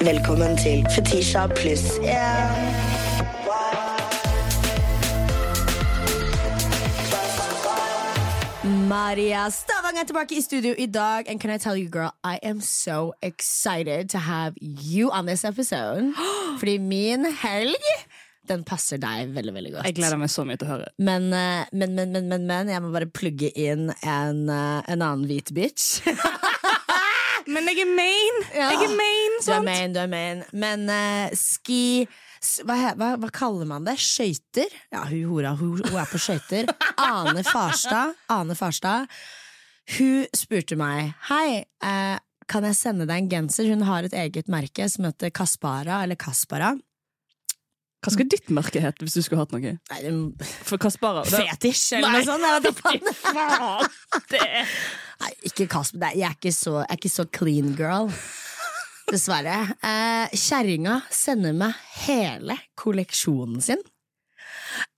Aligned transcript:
Velkommen 0.00 0.58
til 0.60 0.84
Fetisha 0.92 1.46
pluss 1.56 1.84
én. 2.04 2.66
Maria 8.88 9.48
Stavang 9.50 9.96
er 9.96 10.04
tilbake 10.04 10.36
i 10.36 10.40
studio 10.40 10.74
i 10.78 10.86
dag. 10.86 11.24
And 11.30 11.40
can 11.40 11.50
I 11.50 11.58
tell 11.58 11.76
you, 11.76 11.88
girl, 11.88 12.12
I 12.24 12.38
am 12.42 12.60
so 12.60 13.14
excited 13.22 14.10
to 14.10 14.18
have 14.18 14.52
you 14.60 15.10
on 15.10 15.26
this 15.26 15.44
episode. 15.44 16.12
Fordi 16.58 16.78
min 16.78 17.24
helg, 17.42 17.88
den 18.48 18.64
passer 18.64 19.00
deg 19.00 19.32
veldig, 19.34 19.54
veldig 19.54 19.72
godt. 19.72 19.86
Jeg 19.86 19.96
gleder 19.96 20.20
meg 20.20 20.30
så 20.30 20.44
mye 20.44 20.60
til 20.60 20.68
å 20.68 20.74
høre. 20.74 20.92
Men, 20.98 21.32
eh, 21.32 21.64
men, 21.72 21.96
men, 21.96 22.12
men, 22.12 22.28
men, 22.28 22.46
men 22.46 22.68
jeg 22.68 22.84
må 22.84 22.92
bare 22.92 23.08
plugge 23.08 23.48
inn 23.56 23.88
en, 24.02 24.44
eh, 24.52 24.92
en 24.92 25.00
annen 25.00 25.24
hvit 25.30 25.54
bitch. 25.56 26.04
Men 27.56 27.70
jeg 27.72 27.80
er 27.86 27.88
main! 27.88 28.38
Ja. 28.52 28.68
Jeg 28.74 28.84
er 28.84 28.94
main, 28.98 29.36
Du 29.40 29.50
er 29.54 29.62
main, 29.64 29.92
du 29.94 30.00
er 30.02 30.10
main. 30.12 30.42
Men 30.52 30.82
uh, 30.92 31.32
ski 31.36 32.04
hva, 32.68 32.76
hva, 32.98 33.14
hva 33.16 33.30
kaller 33.34 33.66
man 33.68 33.86
det? 33.86 33.96
Skøyter? 34.02 34.70
Ja, 34.92 35.06
hun 35.08 35.24
hora, 35.30 35.54
hun, 35.56 35.80
hun 35.80 35.96
er 35.98 36.10
på 36.10 36.20
skøyter. 36.20 36.68
Ane 37.00 37.42
Farstad. 37.46 38.12
Ane 38.30 38.54
Farstad. 38.58 39.08
Hun 39.96 40.26
spurte 40.36 40.76
meg 40.78 41.14
Hei, 41.30 41.62
eh, 41.86 42.16
kan 42.50 42.66
jeg 42.66 42.76
sende 42.78 43.06
deg 43.08 43.24
en 43.24 43.30
genser? 43.30 43.70
Hun 43.70 43.86
har 43.88 44.06
et 44.06 44.14
eget 44.18 44.50
merke 44.52 44.86
som 44.92 45.08
heter 45.08 45.32
Kaspara, 45.34 46.02
eller 46.04 46.18
Kaspara. 46.20 46.74
Hva 48.04 48.12
skulle 48.12 48.30
ditt 48.30 48.52
merke 48.54 48.82
hete 48.84 49.02
hvis 49.06 49.16
du 49.16 49.24
skulle 49.24 49.42
hatt 49.42 49.54
noe? 49.56 49.78
Nei, 49.90 50.00
det- 50.04 50.52
For 50.68 50.78
Kaspara 50.82 51.24
det- 51.26 51.40
Fetisj, 51.40 51.96
eller 51.98 52.12
Nei, 52.12 52.22
noe 52.28 52.74
sånt. 52.76 53.10
Det 54.30 54.44
er 54.44 54.76
Nei, 55.20 55.32
ikke 55.48 55.66
Kasper. 55.72 55.98
Nei, 56.02 56.12
Jeg 56.20 56.28
er 56.30 56.34
ikke 56.36 56.52
så, 56.52 56.72
jeg 56.82 56.90
er 56.90 57.00
ikke 57.00 57.12
så 57.14 57.24
clean 57.32 57.74
girl. 57.78 58.10
Dessverre. 59.10 59.58
Eh, 59.86 60.34
Kjerringa 60.34 61.00
sender 61.14 61.52
meg 61.54 61.74
hele 62.06 62.56
kolleksjonen 62.76 63.60
sin. 63.62 63.78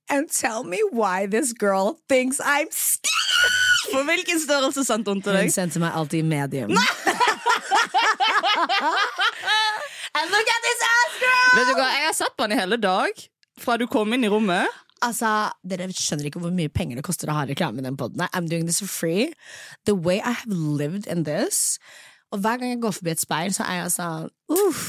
And 0.09 0.31
tell 0.33 0.65
me 0.65 0.79
why 0.91 1.27
this 1.27 1.53
girl 1.53 1.99
thinks 2.09 2.41
I'm 2.41 2.71
skinny! 2.73 3.93
For 3.93 4.03
hvilken 4.09 4.41
størrelse 4.41 4.85
sendte 4.85 5.13
hun 5.13 5.21
til 5.23 5.33
Hun 5.37 5.43
deg? 5.45 5.53
sendte 5.53 5.79
meg 5.83 5.93
alltid 5.97 6.25
medium. 6.25 6.73
And 10.19 10.31
look 10.33 10.49
at 10.49 10.63
this 10.65 10.81
ass, 10.89 11.19
girl! 11.21 11.59
Vet 11.59 11.69
du 11.69 11.75
hva, 11.79 11.89
Jeg 11.95 12.07
har 12.09 12.17
sett 12.17 12.35
på 12.37 12.47
den 12.49 12.57
i 12.57 12.61
hele 12.63 12.79
dag. 12.81 13.13
Fra 13.61 13.77
du 13.79 13.85
kom 13.91 14.13
inn 14.17 14.25
i 14.25 14.31
rommet. 14.33 14.67
Altså, 15.05 15.51
Dere 15.69 15.89
skjønner 15.95 16.29
ikke 16.29 16.43
hvor 16.43 16.55
mye 16.55 16.73
penger 16.73 16.99
det 16.99 17.05
koster 17.07 17.31
å 17.31 17.37
ha 17.39 17.45
reklame 17.49 17.83
i 17.83 17.87
den 17.87 17.99
podden. 17.99 18.25
I'm 18.33 18.49
doing 18.51 18.67
this 18.67 18.81
for 18.83 18.91
free. 18.91 19.31
The 19.87 19.95
way 19.95 20.19
I 20.19 20.33
have 20.33 20.51
lived 20.53 21.07
in 21.07 21.25
this. 21.29 21.79
Og 22.33 22.43
hver 22.45 22.59
gang 22.61 22.75
jeg 22.75 22.83
går 22.83 22.97
forbi 22.99 23.15
et 23.15 23.23
speil, 23.23 23.55
så 23.57 23.65
er 23.69 23.83
jeg 23.83 23.95
sånn 23.95 24.29
Uff. 24.53 24.89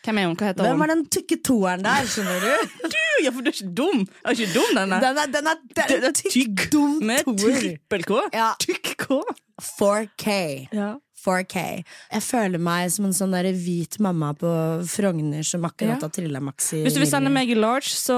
Hvem 0.00 0.16
er 0.16 0.30
hun? 0.30 0.36
Hva 0.40 0.48
heter 0.48 0.64
Hvem 0.64 0.82
er 0.84 0.90
den 0.94 1.02
tykke 1.12 1.36
toeren 1.44 1.84
der, 1.84 2.08
skjønner 2.08 2.40
du? 2.46 2.74
Du, 2.94 2.98
ja, 3.26 3.30
for 3.34 3.44
du 3.44 3.50
er 3.50 3.56
ikke 3.58 3.74
dum! 3.76 4.06
Er 4.24 4.32
ikke 4.32 4.54
dum, 4.54 4.70
denne. 4.78 5.00
Den 5.04 5.20
er, 5.20 5.32
den 5.34 5.50
er, 5.50 5.60
den 5.76 5.90
Den 5.92 6.06
er 6.08 6.14
tykk, 6.16 6.32
tykk, 6.32 6.62
dum 6.72 6.94
Med 7.04 7.28
trippel 7.28 8.06
K. 8.08 8.22
Ja. 8.32 8.48
Tykk 8.62 8.94
K. 9.02 9.20
4K. 9.60 10.36
Ja. 10.72 10.94
4K. 11.20 11.62
Jeg 12.14 12.22
føler 12.24 12.58
meg 12.62 12.90
som 12.94 13.04
en 13.08 13.14
sånn 13.16 13.34
der 13.34 13.48
hvit 13.52 13.98
mamma 14.00 14.32
på 14.38 14.50
Frogner 14.88 15.44
som 15.46 15.64
akkurat 15.68 16.00
har 16.06 16.12
trilla 16.14 16.40
Maxi. 16.40 16.80
Hvis 16.84 16.96
du 16.96 17.00
vil 17.02 17.10
sende 17.10 17.32
meg 17.32 17.50
i 17.52 17.56
large, 17.58 17.90
så 17.92 18.16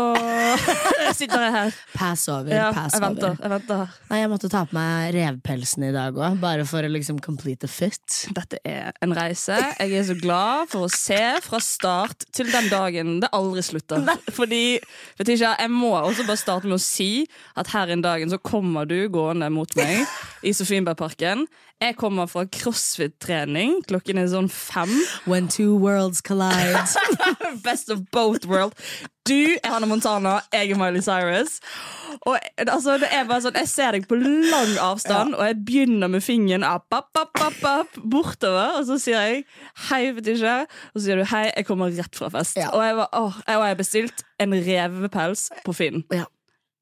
sitter 1.19 1.42
jeg 1.47 1.55
her. 1.56 1.75
Pass 1.97 2.27
over, 2.33 2.53
Ja, 2.55 2.69
pass 2.75 2.95
jeg 2.97 3.03
venter. 3.05 3.33
over. 3.33 3.42
Jeg 3.42 3.53
venter. 3.56 3.97
Nei, 4.11 4.20
jeg 4.23 4.30
måtte 4.33 4.50
ta 4.53 4.62
på 4.69 4.77
meg 4.78 5.12
revpelsen 5.17 5.86
i 5.89 5.92
dag 5.95 6.17
òg, 6.19 6.39
bare 6.42 6.67
for 6.69 6.84
å 6.86 6.91
liksom 6.92 7.19
complete 7.25 7.64
the 7.67 7.70
fit. 7.70 8.23
Dette 8.36 8.58
er 8.67 8.92
en 9.05 9.14
reise. 9.17 9.58
Jeg 9.78 9.92
er 9.98 10.06
så 10.08 10.17
glad 10.19 10.70
for 10.73 10.86
å 10.86 10.92
se 10.92 11.20
fra 11.45 11.61
start 11.62 12.27
til 12.34 12.50
den 12.53 12.70
dagen 12.73 13.19
det 13.23 13.30
aldri 13.36 13.62
slutter. 13.67 14.06
Fordi, 14.33 14.78
vet 15.19 15.34
ikke, 15.36 15.53
Jeg 15.62 15.70
må 15.70 15.92
også 15.98 16.25
bare 16.27 16.41
starte 16.41 16.69
med 16.70 16.78
å 16.78 16.83
si 16.83 17.27
at 17.58 17.69
her 17.75 17.91
i 17.92 17.98
dagen 18.02 18.30
så 18.33 18.39
kommer 18.42 18.86
du 18.89 18.96
gående 19.13 19.48
mot 19.52 19.70
meg 19.77 20.07
i 20.42 20.53
Sofienbergparken. 20.57 21.47
Jeg 21.83 21.97
kommer 21.98 22.27
fra 22.30 22.45
crossfit-trening. 22.47 23.80
Klokken 23.89 24.20
er 24.20 24.29
sånn 24.30 24.48
fem. 24.53 24.91
When 25.27 25.48
two 25.51 25.75
worlds 25.79 26.20
collide. 26.23 26.83
Best 27.67 27.91
of 27.91 28.05
both 28.14 28.47
world. 28.51 28.75
Du 29.27 29.55
er 29.63 29.70
Hannah 29.70 29.86
Montana, 29.91 30.41
jeg 30.51 30.73
er 30.75 30.79
Miley 30.81 31.02
Cyrus. 31.02 31.61
Og 32.27 32.36
altså, 32.58 32.97
det 33.02 33.08
er 33.14 33.27
bare 33.29 33.45
sånn, 33.45 33.55
Jeg 33.58 33.70
ser 33.70 33.95
deg 33.95 34.08
på 34.11 34.19
lang 34.19 34.75
avstand, 34.83 35.36
og 35.39 35.47
jeg 35.47 35.58
begynner 35.67 36.11
med 36.11 36.25
fingeren 36.27 36.67
opp, 36.67 36.89
opp, 36.95 37.11
opp, 37.19 37.39
opp, 37.47 37.63
opp, 37.70 37.97
bortover. 38.02 38.79
Og 38.81 38.86
så 38.91 38.98
sier 39.02 39.23
jeg 39.29 39.45
hei, 39.89 40.05
vet 40.19 40.33
ikke. 40.35 40.58
Og 40.92 40.98
så 41.01 41.07
sier 41.07 41.23
du 41.23 41.27
hei, 41.31 41.45
jeg 41.52 41.69
kommer 41.70 41.95
rett 41.95 42.19
fra 42.19 42.31
fest. 42.35 42.58
Ja. 42.58 42.70
Og 42.75 42.83
jeg 42.86 42.98
var, 42.98 43.11
åh, 43.19 43.41
jeg 43.47 43.63
har 43.63 43.79
bestilt 43.79 44.25
en 44.42 44.55
revepels 44.58 45.48
på 45.67 45.75
Finn. 45.79 46.07
ja. 46.14 46.27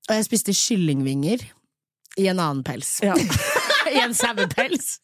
Og 0.08 0.16
jeg 0.16 0.24
spiste 0.26 0.50
kyllingvinger 0.56 1.42
i 2.16 2.26
en 2.28 2.38
annen 2.38 2.64
pels. 2.64 2.98
Ja. 3.02 3.16
I 3.94 4.00
en 4.02 4.14
sauepels. 4.14 4.98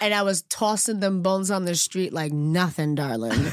And 0.00 0.14
I 0.14 0.22
was 0.22 0.42
tossing 0.42 1.00
them 1.00 1.22
bones 1.22 1.50
on 1.50 1.64
the 1.64 1.74
street 1.74 2.12
like 2.12 2.34
nothing, 2.34 2.94
darling. 2.94 3.50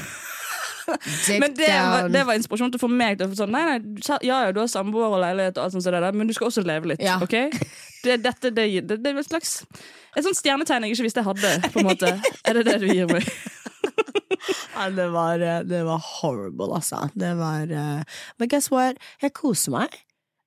Dick 1.26 1.40
Men 1.40 1.54
det 1.54 1.68
var, 1.68 2.08
det 2.08 2.22
var 2.24 2.38
inspirasjon 2.38 2.70
til 2.70 2.78
få 2.78 2.86
meg 2.86 3.18
å 3.24 3.26
sånn 3.34 3.50
Nei, 3.50 3.62
nei, 3.66 3.78
ja, 4.06 4.18
ja, 4.22 4.52
du 4.54 4.60
har 4.62 4.68
samboer 4.70 5.16
og 5.16 5.18
leilighet, 5.18 5.58
og 5.58 5.64
alt 5.64 5.74
sånt, 5.74 5.88
der, 5.90 6.14
men 6.14 6.30
du 6.30 6.34
skal 6.36 6.46
også 6.46 6.62
leve 6.62 6.92
litt. 6.92 7.02
Ja. 7.02 7.16
ok? 7.22 7.34
Det, 8.04 8.20
dette, 8.22 8.52
det, 8.54 8.68
det, 8.86 9.00
det 9.02 9.10
er 9.10 9.18
et 9.18 9.26
slags 9.26 9.64
Et 10.14 10.22
sånt 10.22 10.38
stjernetegn 10.38 10.86
jeg 10.86 10.94
ikke 10.94 11.08
visste 11.08 11.24
jeg 11.24 11.26
hadde. 11.26 11.72
på 11.74 11.82
en 11.82 11.88
måte 11.88 12.12
Er 12.46 12.60
det 12.60 12.66
det 12.68 12.76
du 12.84 12.86
gir 12.92 13.10
meg? 13.10 13.26
Ja, 14.76 14.90
det, 14.92 15.08
var, 15.10 15.40
eh, 15.40 15.62
det 15.66 15.80
var 15.86 16.02
horrible, 16.20 16.68
altså. 16.76 17.08
Det 17.14 17.32
var 17.38 17.70
uh, 17.72 18.20
Men 18.38 18.50
guess 18.52 18.68
what? 18.70 19.00
Jeg 19.22 19.32
koser 19.34 19.72
meg. 19.72 19.96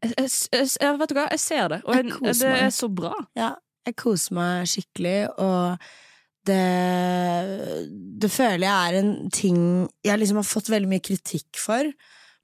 Jeg, 0.04 0.30
jeg, 0.54 0.68
jeg, 0.80 1.00
vet 1.02 1.12
du 1.12 1.18
hva, 1.18 1.26
jeg 1.34 1.42
ser 1.44 1.72
det, 1.74 1.82
og 1.84 1.98
jeg, 1.98 2.14
det 2.40 2.52
er 2.54 2.70
så 2.72 2.88
bra. 2.92 3.12
Ja, 3.38 3.54
jeg 3.88 3.98
koser 4.00 4.38
meg 4.38 4.70
skikkelig, 4.72 5.18
og 5.42 5.90
det 6.48 6.60
Det 8.24 8.30
føler 8.32 8.64
jeg 8.64 8.78
er 8.94 8.98
en 9.02 9.12
ting 9.34 9.60
jeg 10.08 10.22
liksom 10.22 10.40
har 10.40 10.48
fått 10.48 10.72
veldig 10.72 10.90
mye 10.90 11.04
kritikk 11.04 11.60
for. 11.60 11.92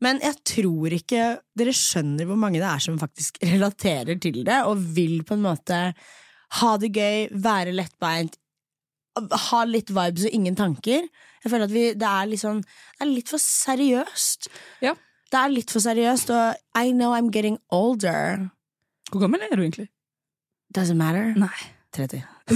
Men 0.04 0.20
jeg 0.24 0.36
tror 0.44 0.94
ikke 0.98 1.28
dere 1.58 1.74
skjønner 1.76 2.28
hvor 2.28 2.40
mange 2.40 2.60
det 2.60 2.68
er 2.68 2.84
som 2.84 3.00
faktisk 3.00 3.40
relaterer 3.54 4.20
til 4.22 4.44
det, 4.44 4.62
og 4.68 4.84
vil 4.98 5.22
på 5.28 5.38
en 5.38 5.46
måte 5.46 5.80
ha 6.60 6.74
det 6.80 6.92
gøy, 6.96 7.30
være 7.42 7.74
lettbeint, 7.76 8.36
ha 9.16 9.62
litt 9.68 9.90
vibes 9.96 10.28
og 10.28 10.36
ingen 10.36 10.58
tanker. 10.60 11.08
Jeg 11.44 11.52
føler 11.52 11.70
at 11.70 11.74
vi, 11.74 11.86
det 11.96 12.08
er 12.10 12.28
liksom 12.28 12.62
Det 12.66 13.06
er 13.06 13.12
litt 13.12 13.32
for 13.32 13.42
seriøst. 13.42 14.50
Ja. 14.84 14.96
Det 15.32 15.40
er 15.42 15.54
litt 15.54 15.72
for 15.74 15.84
seriøst, 15.84 16.30
og 16.30 16.56
I 16.78 16.92
know 16.92 17.16
I'm 17.16 17.32
getting 17.34 17.58
older. 17.70 18.50
Hvor 19.12 19.20
gammel 19.20 19.42
er 19.42 19.56
du 19.56 19.62
egentlig? 19.62 19.90
Doesn't 20.78 21.00
matter. 21.00 21.34
Nei. 21.36 21.50
30. 21.96 22.24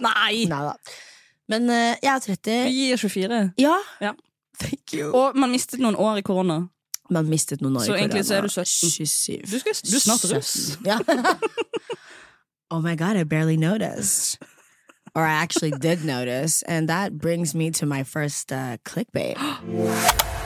Nei! 0.00 0.44
Neida. 0.48 0.74
Men 1.48 1.70
uh, 1.70 1.96
jeg 2.02 2.14
er 2.14 2.18
30. 2.18 2.64
Vi 2.64 2.70
gir 2.70 2.96
24. 2.96 3.52
Ja. 3.58 3.76
Ja. 4.00 4.12
Thank 4.60 4.94
you. 4.94 5.10
Og 5.16 5.36
man 5.36 5.50
mistet 5.50 5.80
noen 5.80 5.96
år 5.96 6.20
i 6.20 6.22
korona. 6.22 6.60
Man 7.10 7.26
mistet 7.26 7.60
noen 7.60 7.76
år 7.76 7.88
Så 7.88 7.94
i 7.94 7.98
egentlig 8.04 8.24
så 8.26 8.34
er 8.34 8.40
du 8.40 8.48
17. 8.48 8.90
27. 8.90 9.36
Du, 9.52 9.58
skal, 9.58 9.74
du 9.90 9.96
er 9.96 10.00
snart 10.04 10.26
russ. 10.34 10.78
Ja. 10.86 10.98
oh 12.70 12.82
my 12.82 12.94
god, 12.96 13.16
I 13.16 13.24
barely 13.24 13.56
noticed. 13.56 14.38
Or 15.14 15.24
I 15.26 15.32
actually 15.42 15.72
did 15.72 16.04
notice, 16.04 16.62
and 16.62 16.88
that 16.88 17.18
brings 17.18 17.54
me 17.54 17.70
to 17.72 17.86
my 17.86 18.04
first 18.04 18.52
uh, 18.52 18.76
clickbait. 18.84 19.36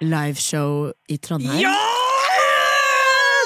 Liveshow 0.00 0.92
i 1.10 1.16
Trondheim. 1.18 1.62
Ja! 1.64 1.74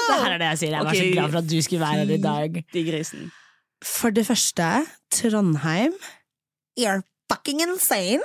Det 0.03 0.17
her 0.19 0.33
er 0.35 0.41
det 0.41 0.49
jeg 0.51 0.59
sier. 0.61 0.75
Jeg 0.75 0.85
var 0.85 0.97
så 0.97 1.07
glad 1.13 1.31
for 1.31 1.39
at 1.39 1.49
du 1.49 1.55
skulle 1.65 1.81
være 1.81 2.03
her 2.03 2.11
i 2.13 2.21
dag. 2.21 2.59
De 2.73 2.83
grisen. 2.85 3.31
For 3.83 4.13
det 4.15 4.25
første, 4.27 4.67
Trondheim 5.11 5.95
You're 6.79 7.03
fucking 7.31 7.61
insane. 7.61 8.21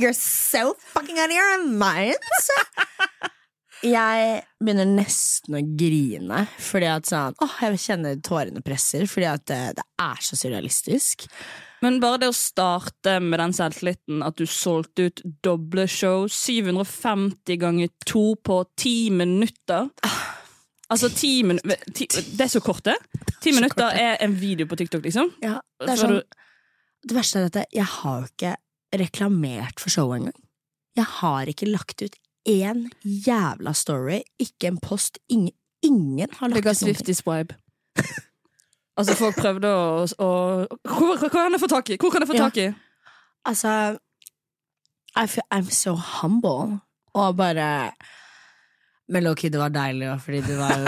You're 0.00 0.16
so 0.16 0.74
fucking 0.92 1.18
out 1.18 1.30
of 1.30 1.36
your 1.36 1.64
minds. 1.66 2.50
Jeg 3.80 4.42
begynner 4.60 4.84
nesten 4.84 5.56
å 5.56 5.62
grine, 5.64 6.42
fordi 6.60 6.88
at 6.92 7.08
sånn 7.08 7.36
Åh, 7.40 7.54
jeg 7.64 7.80
kjenner 7.80 8.18
tårene 8.20 8.60
presser, 8.64 9.06
fordi 9.08 9.28
at 9.30 9.46
det, 9.48 9.60
det 9.78 9.86
er 10.04 10.20
så 10.24 10.36
surrealistisk. 10.36 11.24
Men 11.80 12.00
bare 12.02 12.20
det 12.20 12.28
å 12.30 12.36
starte 12.36 13.16
med 13.24 13.40
den 13.40 13.54
selvtilliten 13.56 14.24
at 14.24 14.36
du 14.36 14.44
solgte 14.48 15.08
ut 15.08 15.22
doble 15.44 15.86
show 15.88 16.26
750 16.28 17.60
ganger 17.60 17.92
to 18.08 18.34
på 18.44 18.62
ti 18.78 19.10
minutter 19.14 19.88
Altså 20.90 21.06
ti 21.14 21.44
minutter 21.46 21.78
Det 21.78 22.42
er 22.42 22.50
så 22.50 22.60
kort, 22.64 22.82
det. 22.84 22.96
Ti 23.40 23.52
minutter 23.54 23.94
er 23.94 24.16
en 24.24 24.34
video 24.36 24.66
på 24.66 24.76
TikTok, 24.76 25.04
liksom. 25.06 25.30
Ja, 25.38 25.60
det, 25.80 25.94
sånn, 26.00 26.18
det 27.06 27.14
verste 27.16 27.44
er 27.44 27.46
at 27.46 27.76
jeg 27.76 27.86
har 27.86 28.24
jo 28.24 28.30
ikke 28.32 28.56
reklamert 28.98 29.78
for 29.78 29.94
showet 29.94 30.18
engang. 30.18 30.40
Jeg 30.98 31.06
har 31.20 31.52
ikke 31.52 31.70
lagt 31.70 32.02
ut 32.02 32.18
én 32.50 32.88
jævla 33.06 33.72
story, 33.78 34.18
ikke 34.42 34.72
en 34.72 34.80
post. 34.82 35.20
Ingen, 35.30 35.54
ingen 35.86 36.34
har 36.40 36.50
lagt 36.50 36.66
ut 36.66 36.82
noe. 36.82 36.96
50 36.98 37.20
swipe. 37.22 37.60
altså, 38.98 39.14
folk 39.18 39.36
prøvde 39.38 39.68
å, 39.70 40.06
å 40.18 40.30
hvor, 40.88 41.18
hvor 41.18 41.28
kan 41.32 41.52
jeg 41.54 41.60
få 41.62 41.68
tak 41.70 41.90
i? 41.90 41.98
Hvor 42.00 42.10
kan 42.14 42.24
jeg 42.24 42.30
få 42.32 42.38
tak 42.38 42.56
i? 42.62 42.68
Altså 43.48 43.98
I 45.16 45.26
feel, 45.26 45.46
I'm 45.50 45.70
so 45.70 45.94
humble. 45.94 46.80
Og 47.14 47.36
bare 47.36 47.92
Men 49.10 49.24
Loki, 49.26 49.48
det 49.50 49.58
var 49.58 49.72
deilig, 49.74 50.10
fordi 50.22 50.40
det 50.46 50.58
var 50.58 50.84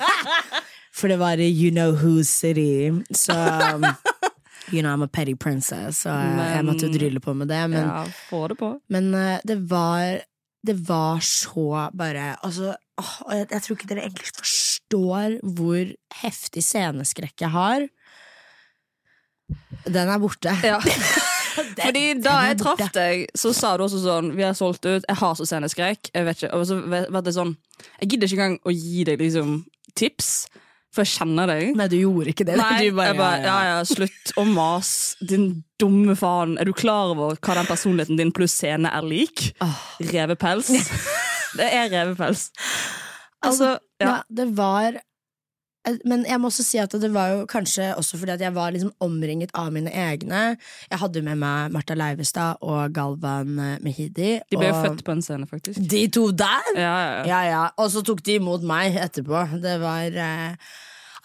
For 0.96 1.12
det 1.12 1.18
var 1.20 1.36
i 1.36 1.50
You 1.52 1.70
Know 1.70 1.92
Who 1.92 2.22
City, 2.24 2.88
så 3.12 3.34
You 4.72 4.80
know 4.82 4.94
I'm 4.94 5.02
a 5.04 5.06
petty 5.08 5.34
princess, 5.34 5.96
så 6.06 6.10
jeg 6.10 6.64
måtte 6.64 6.88
jo 6.88 6.94
drille 6.94 7.20
på 7.20 7.34
med 7.36 7.46
det. 7.52 7.60
Men, 7.70 7.84
ja, 7.84 8.00
få 8.30 8.48
det 8.48 8.56
på. 8.58 8.72
men 8.90 9.14
eh, 9.14 9.38
det 9.46 9.60
var 9.70 10.22
Det 10.66 10.88
var 10.88 11.20
så 11.20 11.90
bare 11.94 12.36
Altså, 12.42 12.74
åh, 12.98 13.12
jeg, 13.36 13.46
jeg 13.50 13.62
tror 13.62 13.76
ikke 13.76 13.88
dere 13.92 14.06
egentlig 14.08 14.26
forstår 14.26 14.75
hvor 14.94 15.94
heftig 16.22 16.62
sceneskrekk 16.64 17.46
jeg 17.46 17.50
har. 17.54 17.88
Den 19.86 20.10
er 20.10 20.20
borte. 20.22 20.54
Ja. 20.66 20.80
Fordi 21.86 22.04
da 22.22 22.34
jeg 22.50 22.58
traff 22.60 22.84
deg, 22.94 23.24
så 23.36 23.52
sa 23.56 23.74
du 23.76 23.86
også 23.86 24.02
sånn 24.02 24.32
Vi 24.36 24.44
har 24.44 24.56
solgt 24.56 24.86
ut, 24.86 25.04
jeg 25.06 25.18
har 25.20 25.34
så 25.38 25.46
sceneskrekk. 25.48 26.12
Jeg 26.12 26.28
vet 26.28 26.42
ikke, 26.42 26.52
og 26.56 26.66
så 26.68 26.78
var 26.84 27.24
det 27.24 27.34
sånn 27.36 27.56
Jeg 28.02 28.12
gidder 28.12 28.30
ikke 28.30 28.38
engang 28.42 28.58
å 28.62 28.74
gi 28.74 29.04
deg 29.08 29.22
liksom 29.22 29.58
tips, 29.96 30.30
for 30.92 31.04
jeg 31.04 31.14
kjenner 31.14 31.48
deg. 31.48 31.70
Nei, 31.78 31.86
du 31.92 31.96
gjorde 31.96 32.32
ikke 32.32 32.44
det. 32.48 32.58
Nei, 32.60 32.88
du 32.88 32.96
bare, 32.98 33.12
jeg 33.12 33.20
bare, 33.20 33.40
ja, 33.44 33.56
ja, 33.70 33.78
slutt 33.88 34.32
å 34.36 34.44
mase, 34.48 35.16
din 35.24 35.46
dumme 35.80 36.16
faen. 36.18 36.56
Er 36.60 36.68
du 36.68 36.74
klar 36.76 37.14
over 37.14 37.36
hva 37.36 37.56
den 37.56 37.68
personligheten 37.68 38.20
din 38.20 38.32
pluss 38.36 38.56
scene 38.56 38.92
er 38.92 39.04
lik? 39.04 39.50
Oh. 39.64 39.80
Revepels. 40.12 40.72
Det 41.56 41.68
er 41.72 41.88
revepels. 41.88 42.50
Altså, 43.44 43.76
ja. 44.00 44.20
det 44.32 44.48
var 44.56 44.96
Men 46.04 46.24
jeg 46.26 46.40
må 46.42 46.48
også 46.50 46.64
si 46.66 46.78
at 46.82 46.94
det 46.98 47.12
var 47.14 47.28
jo 47.30 47.42
kanskje 47.46 47.92
også 47.94 48.18
fordi 48.18 48.32
at 48.34 48.40
jeg 48.42 48.54
var 48.56 48.72
liksom 48.74 48.90
omringet 49.04 49.52
av 49.54 49.68
mine 49.70 49.92
egne. 49.94 50.56
Jeg 50.90 50.98
hadde 50.98 51.22
med 51.22 51.38
meg 51.38 51.70
Martha 51.76 51.94
Leivestad 51.94 52.58
og 52.66 52.90
Galvan 52.96 53.52
eh, 53.62 53.76
Mehidi. 53.84 54.32
De 54.50 54.58
ble 54.58 54.72
jo 54.72 54.80
født 54.82 55.04
på 55.06 55.14
en 55.14 55.22
scene, 55.22 55.46
faktisk. 55.46 55.78
De 55.78 56.02
to 56.10 56.32
der? 56.34 56.72
Ja, 56.74 56.96
ja, 57.28 57.40
ja. 57.46 57.62
Og 57.78 57.92
så 57.94 58.02
tok 58.02 58.24
de 58.26 58.40
imot 58.40 58.66
meg 58.66 58.98
etterpå. 58.98 59.44
Det 59.62 59.76
var 59.84 60.18
eh, 60.26 60.74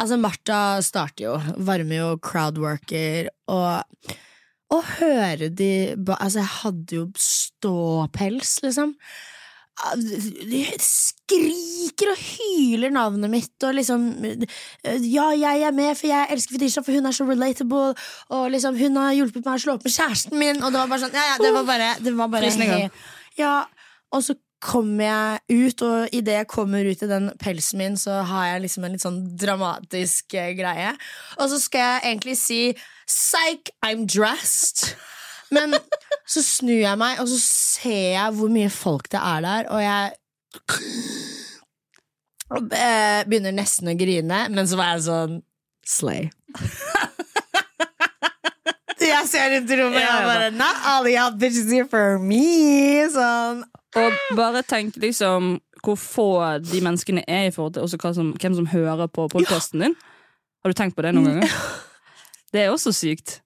Altså, 0.02 0.18
Martha 0.18 0.82
starter 0.82 1.28
jo, 1.28 1.36
varmer 1.62 2.00
jo 2.00 2.14
crowdworker, 2.26 3.28
og 3.54 4.16
å 4.72 4.80
høre 4.98 5.52
de 5.54 5.74
Altså, 6.16 6.40
jeg 6.40 6.52
hadde 6.62 6.98
jo 6.98 7.04
ståpels, 7.22 8.56
liksom. 8.66 8.96
Skriker 10.82 12.12
og 12.12 12.20
hyler 12.22 12.94
navnet 12.94 13.32
mitt, 13.32 13.56
og 13.66 13.74
liksom 13.78 14.06
Ja, 14.24 15.32
jeg 15.34 15.66
er 15.66 15.74
med, 15.76 15.96
for 15.98 16.08
jeg 16.12 16.30
elsker 16.36 16.58
Fetisha, 16.58 16.84
for 16.86 16.94
hun 16.98 17.10
er 17.10 17.16
så 17.16 17.26
relatable, 17.28 17.96
og 18.30 18.46
liksom 18.54 18.78
hun 18.78 19.02
har 19.02 19.18
hjulpet 19.18 19.46
meg 19.48 19.58
å 19.58 19.64
slå 19.66 19.78
opp 19.78 19.88
med 19.88 19.96
kjæresten 19.96 20.38
min, 20.38 20.62
og 20.62 20.70
det 20.72 20.84
var 20.84 20.94
bare 20.94 21.06
sånn 21.06 21.18
Ja, 21.18 21.26
ja, 21.34 21.42
det 21.42 21.52
var 21.58 21.68
bare, 21.68 21.92
det 22.04 22.16
var 22.20 22.32
bare 22.36 22.54
hey. 22.62 22.90
Ja, 23.40 23.58
og 24.12 24.26
så 24.26 24.38
kommer 24.62 25.08
jeg 25.08 25.40
ut, 25.72 25.82
og 25.82 26.14
idet 26.14 26.36
jeg 26.36 26.50
kommer 26.52 26.86
ut 26.86 27.02
i 27.02 27.10
den 27.10 27.32
pelsen 27.42 27.82
min, 27.82 27.98
så 27.98 28.20
har 28.30 28.52
jeg 28.52 28.68
liksom 28.68 28.86
en 28.86 28.94
litt 28.94 29.04
sånn 29.04 29.22
dramatisk 29.42 30.36
eh, 30.38 30.52
greie. 30.58 30.92
Og 31.40 31.50
så 31.50 31.58
skal 31.64 31.82
jeg 31.82 32.12
egentlig 32.12 32.38
si 32.38 32.60
psych, 33.10 33.74
I'm 33.82 34.06
dressed. 34.06 34.94
Men 35.52 35.76
så 36.32 36.44
snur 36.46 36.80
jeg 36.80 36.98
meg, 37.00 37.20
og 37.20 37.28
så 37.28 37.40
ser 37.44 38.14
jeg 38.16 38.36
hvor 38.38 38.52
mye 38.54 38.72
folk 38.72 39.10
det 39.12 39.20
er 39.20 39.46
der, 39.46 39.70
og 39.72 39.82
jeg 39.84 40.14
eh, 42.80 43.22
begynner 43.28 43.56
nesten 43.56 43.92
å 43.92 43.98
grine, 44.00 44.46
men 44.52 44.70
så 44.70 44.80
var 44.80 44.96
jeg 44.96 45.08
sånn 45.10 45.40
Slay. 45.92 46.30
jeg 49.02 49.28
ser 49.28 49.50
rundt 49.56 49.72
i 49.74 49.80
rommet, 49.80 49.98
og 49.98 50.06
jeg 50.06 50.30
bare 50.30 50.52
Not 50.56 50.86
all 50.88 51.10
y'all 51.10 51.36
bitches 51.36 51.72
here 51.74 51.88
for 51.90 52.22
me. 52.22 53.02
Sånn. 53.12 53.66
Og 53.98 54.38
bare 54.38 54.62
tenk 54.64 54.96
liksom 55.02 55.58
hvor 55.82 55.98
få 55.98 56.30
de 56.62 56.82
menneskene 56.86 57.24
er 57.26 57.48
i 57.50 57.54
forhold 57.54 57.74
til 57.80 58.14
som, 58.14 58.34
hvem 58.38 58.56
som 58.60 58.68
hører 58.70 59.10
på 59.10 59.26
podkasten 59.34 59.82
din. 59.82 59.96
Har 60.62 60.70
du 60.70 60.78
tenkt 60.78 60.96
på 60.96 61.02
det 61.02 61.16
noen 61.18 61.32
ganger? 61.34 61.56
Det 62.54 62.62
er 62.62 62.70
også 62.70 62.94
sykt. 62.94 63.41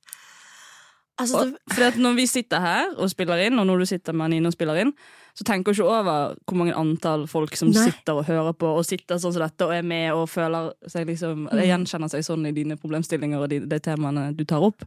Altså, 1.17 1.45
Og, 1.45 1.53
for 1.71 1.95
når 2.03 2.15
vi 2.17 2.25
sitter 2.27 2.59
her 2.59 2.89
og 2.99 3.07
spiller 3.09 3.45
inn, 3.45 3.59
og 3.59 3.65
når 3.69 3.79
du 3.79 3.85
sitter 3.85 4.13
med 4.13 4.33
Nine 4.33 4.49
og 4.49 4.53
spiller 4.53 4.81
inn, 4.81 4.91
så 5.35 5.43
tenker 5.47 5.71
du 5.71 5.77
ikke 5.81 5.87
over 5.91 6.35
hvor 6.47 6.57
mange 6.59 6.75
antall 6.75 7.23
folk 7.27 7.55
som 7.59 7.69
Nei. 7.71 7.85
sitter 7.89 8.19
og 8.19 8.25
hører 8.27 8.51
på, 8.55 8.67
og 8.79 8.85
sitter 8.87 9.17
sånn 9.19 9.33
som 9.35 9.43
dette, 9.43 9.63
og 9.67 9.71
er 9.75 9.81
med 9.83 10.11
og 10.15 10.29
føler 10.31 10.73
seg 10.91 11.07
liksom 11.07 11.47
Mm. 11.51 11.63
Gjenkjenner 11.69 12.11
seg 12.11 12.23
sånn 12.27 12.45
i 12.47 12.51
dine 12.55 12.75
problemstillinger 12.79 13.39
og 13.43 13.49
de, 13.51 13.59
de 13.67 13.79
temaene 13.79 14.29
du 14.35 14.43
tar 14.47 14.63
opp. 14.63 14.83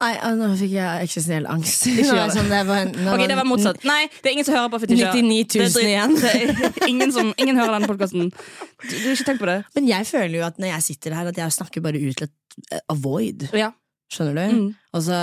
nei, 0.00 0.12
ah, 0.22 0.30
nå 0.38 0.52
fikk 0.56 0.76
jeg 0.76 1.04
eksistensiell 1.08 1.46
angst. 1.50 1.86
Ikke 1.90 2.04
gjør 2.06 2.20
det 2.28 2.34
sånn, 2.36 2.48
det 2.52 2.60
var, 2.68 2.84
okay, 2.86 3.08
Ok, 3.14 3.22
det 3.28 3.36
var 3.40 3.48
motsatt. 3.48 3.80
Nei, 3.88 4.04
det 4.22 4.30
er 4.30 4.36
ingen 4.36 4.46
som 4.46 4.54
hører 4.54 4.70
på 4.70 4.78
Fetisha. 4.84 5.10
99 5.12 5.44
Det 5.48 5.64
er 5.64 5.64
000 5.64 5.74
dritt. 5.74 5.88
igjen. 5.88 6.86
Ingen, 6.92 7.12
som, 7.12 7.32
ingen 7.36 7.56
hører 7.58 7.72
denne 7.78 7.88
podkasten. 7.90 8.30
Du, 8.30 8.92
du 8.94 9.08
har 9.08 9.16
ikke 9.16 9.26
tenkt 9.32 9.42
på 9.42 9.48
det? 9.50 9.56
Men 9.74 9.88
jeg 9.90 10.06
føler 10.06 10.38
jo 10.38 10.44
at 10.46 10.60
når 10.62 10.70
jeg 10.76 10.82
sitter 10.92 11.16
her, 11.18 11.26
at 11.32 11.36
jeg 11.42 11.52
snakker 11.56 11.82
bare 11.82 11.98
ut 11.98 12.16
til 12.20 12.28
et 12.28 12.72
eh, 12.78 12.84
avoid. 12.94 13.48
Ja. 13.58 13.72
Skjønner 14.12 14.34
du? 14.38 14.56
Mm. 14.56 14.68
Altså, 14.96 15.18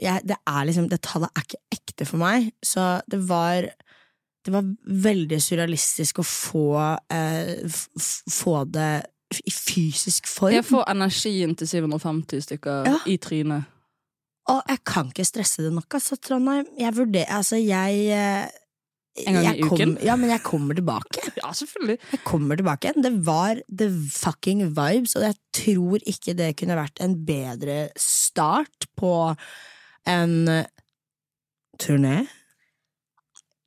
jeg, 0.00 0.22
det 0.26 0.36
er 0.48 0.64
liksom 0.66 0.88
Det 0.90 1.00
tallet 1.04 1.30
er 1.36 1.44
ikke 1.46 1.60
ekte 1.76 2.06
for 2.08 2.22
meg, 2.22 2.50
så 2.64 3.00
det 3.10 3.20
var 3.28 3.68
Det 4.46 4.52
var 4.54 4.64
veldig 4.86 5.38
surrealistisk 5.44 6.22
å 6.22 6.26
få 6.26 6.66
eh, 7.12 7.66
Få 8.32 8.64
det 8.64 8.92
i 9.46 9.52
fysisk 9.54 10.26
form. 10.26 10.56
Jeg 10.56 10.64
får 10.66 10.88
energien 10.90 11.52
til 11.54 11.68
750 11.70 12.40
stykker 12.48 12.88
Ja. 12.88 12.96
i 13.06 13.14
trynet. 13.22 13.68
Og 14.50 14.62
jeg 14.66 14.80
kan 14.84 15.06
ikke 15.12 15.22
stresse 15.28 15.62
det 15.62 15.70
nok, 15.76 15.86
altså, 15.94 16.16
Trondheim. 16.18 16.66
Jeg 16.80 16.96
vurderer 16.96 17.30
Altså, 17.36 17.56
jeg 17.62 18.08
eh, 18.10 18.48
En 19.26 19.34
gang 19.34 19.56
i 19.58 19.62
kom- 19.66 19.74
uken? 19.76 19.94
Ja, 20.06 20.14
men 20.16 20.30
jeg 20.30 20.42
kommer 20.46 20.74
tilbake. 20.78 21.22
Ja, 21.40 21.50
selvfølgelig. 21.56 21.98
Jeg 22.12 22.20
kommer 22.24 22.56
tilbake. 22.60 22.92
Det 23.02 23.12
var 23.26 23.58
the 23.68 23.88
fucking 24.14 24.62
vibes, 24.76 25.16
og 25.18 25.24
jeg 25.26 25.34
tror 25.56 26.04
ikke 26.06 26.34
det 26.38 26.52
kunne 26.60 26.76
vært 26.78 27.00
en 27.02 27.16
bedre 27.26 27.78
start 27.98 28.86
på 29.00 29.10
en 30.08 30.36
eh, 30.48 30.66
turné. 31.82 32.20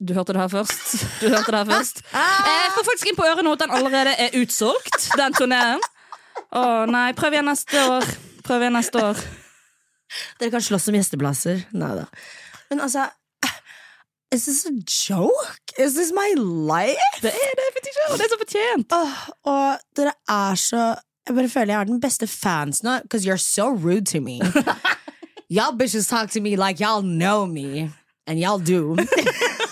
Du 0.04 0.14
hørte 0.16 0.34
det 0.36 0.42
her 0.44 0.52
først. 0.52 0.94
Du 1.22 1.28
hørte 1.32 1.52
det 1.52 1.60
her 1.64 1.70
først. 1.70 2.02
Jeg 2.50 2.72
får 2.76 2.88
faktisk 2.90 3.12
inn 3.12 3.16
på 3.20 3.26
øret 3.28 3.46
nå 3.46 3.54
at 3.56 3.62
den 3.64 3.72
allerede 3.78 4.16
er 4.20 4.34
utsolgt, 4.42 5.10
den 5.20 5.36
turneen. 5.38 5.84
Å 6.54 6.64
nei, 6.90 7.10
prøv 7.18 7.36
igjen 7.38 7.48
neste 7.48 7.84
år. 7.98 8.08
Prøv 8.44 8.66
igjen 8.66 8.76
neste 8.76 9.00
år. 9.12 9.22
Dere 10.42 10.52
kan 10.54 10.62
slåss 10.66 10.90
om 10.92 10.98
gjesteplasser. 10.98 11.64
Nei 11.78 11.92
da. 12.02 12.08
Men 12.70 12.84
altså 12.86 13.06
Is 14.34 14.46
this 14.46 14.66
a 14.66 14.72
joke? 14.88 15.62
Is 15.78 15.94
this 15.94 16.12
my 16.12 16.34
life? 16.42 17.22
Det 17.22 17.30
er 17.30 17.52
det, 17.58 17.66
Fetisha, 17.76 18.06
og 18.12 18.18
det 18.18 18.26
er 18.26 18.32
så 18.32 18.38
fortjent. 18.40 18.94
Åh, 18.98 19.18
og 19.46 19.84
dere 19.96 20.14
er 20.30 20.56
så 20.56 20.96
Jeg 21.28 21.36
bare 21.36 21.50
føler 21.50 21.72
jeg 21.74 21.78
har 21.78 21.86
den 21.86 22.02
beste 22.02 22.28
fansen 22.28 22.88
nå, 22.88 23.00
because 23.04 23.28
you're 23.30 23.38
so 23.38 23.70
rude 23.70 24.06
to 24.06 24.20
me. 24.20 24.42
y'all 25.56 25.78
bitches 25.78 26.10
talk 26.10 26.32
to 26.32 26.42
me 26.42 26.56
like 26.56 26.80
y'all 26.84 27.04
know 27.04 27.46
me, 27.46 27.92
and 28.28 28.40
y'all 28.40 28.58
do. 28.58 28.98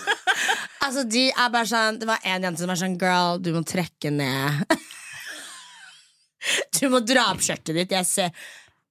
altså, 0.84 1.02
de 1.10 1.26
er 1.28 1.50
bare 1.52 1.66
sånn 1.66 1.98
Det 1.98 2.08
var 2.08 2.22
en 2.24 2.46
jente 2.46 2.62
som 2.62 2.70
var 2.70 2.78
sånn 2.78 2.96
Girl, 3.02 3.42
du 3.42 3.50
må 3.56 3.64
trekke 3.66 4.14
ned. 4.14 4.62
du 6.78 6.86
må 6.88 7.02
dra 7.02 7.32
opp 7.34 7.42
skjørtet 7.42 7.74
ditt. 7.82 7.98
Jeg 7.98 8.06
ser 8.06 8.30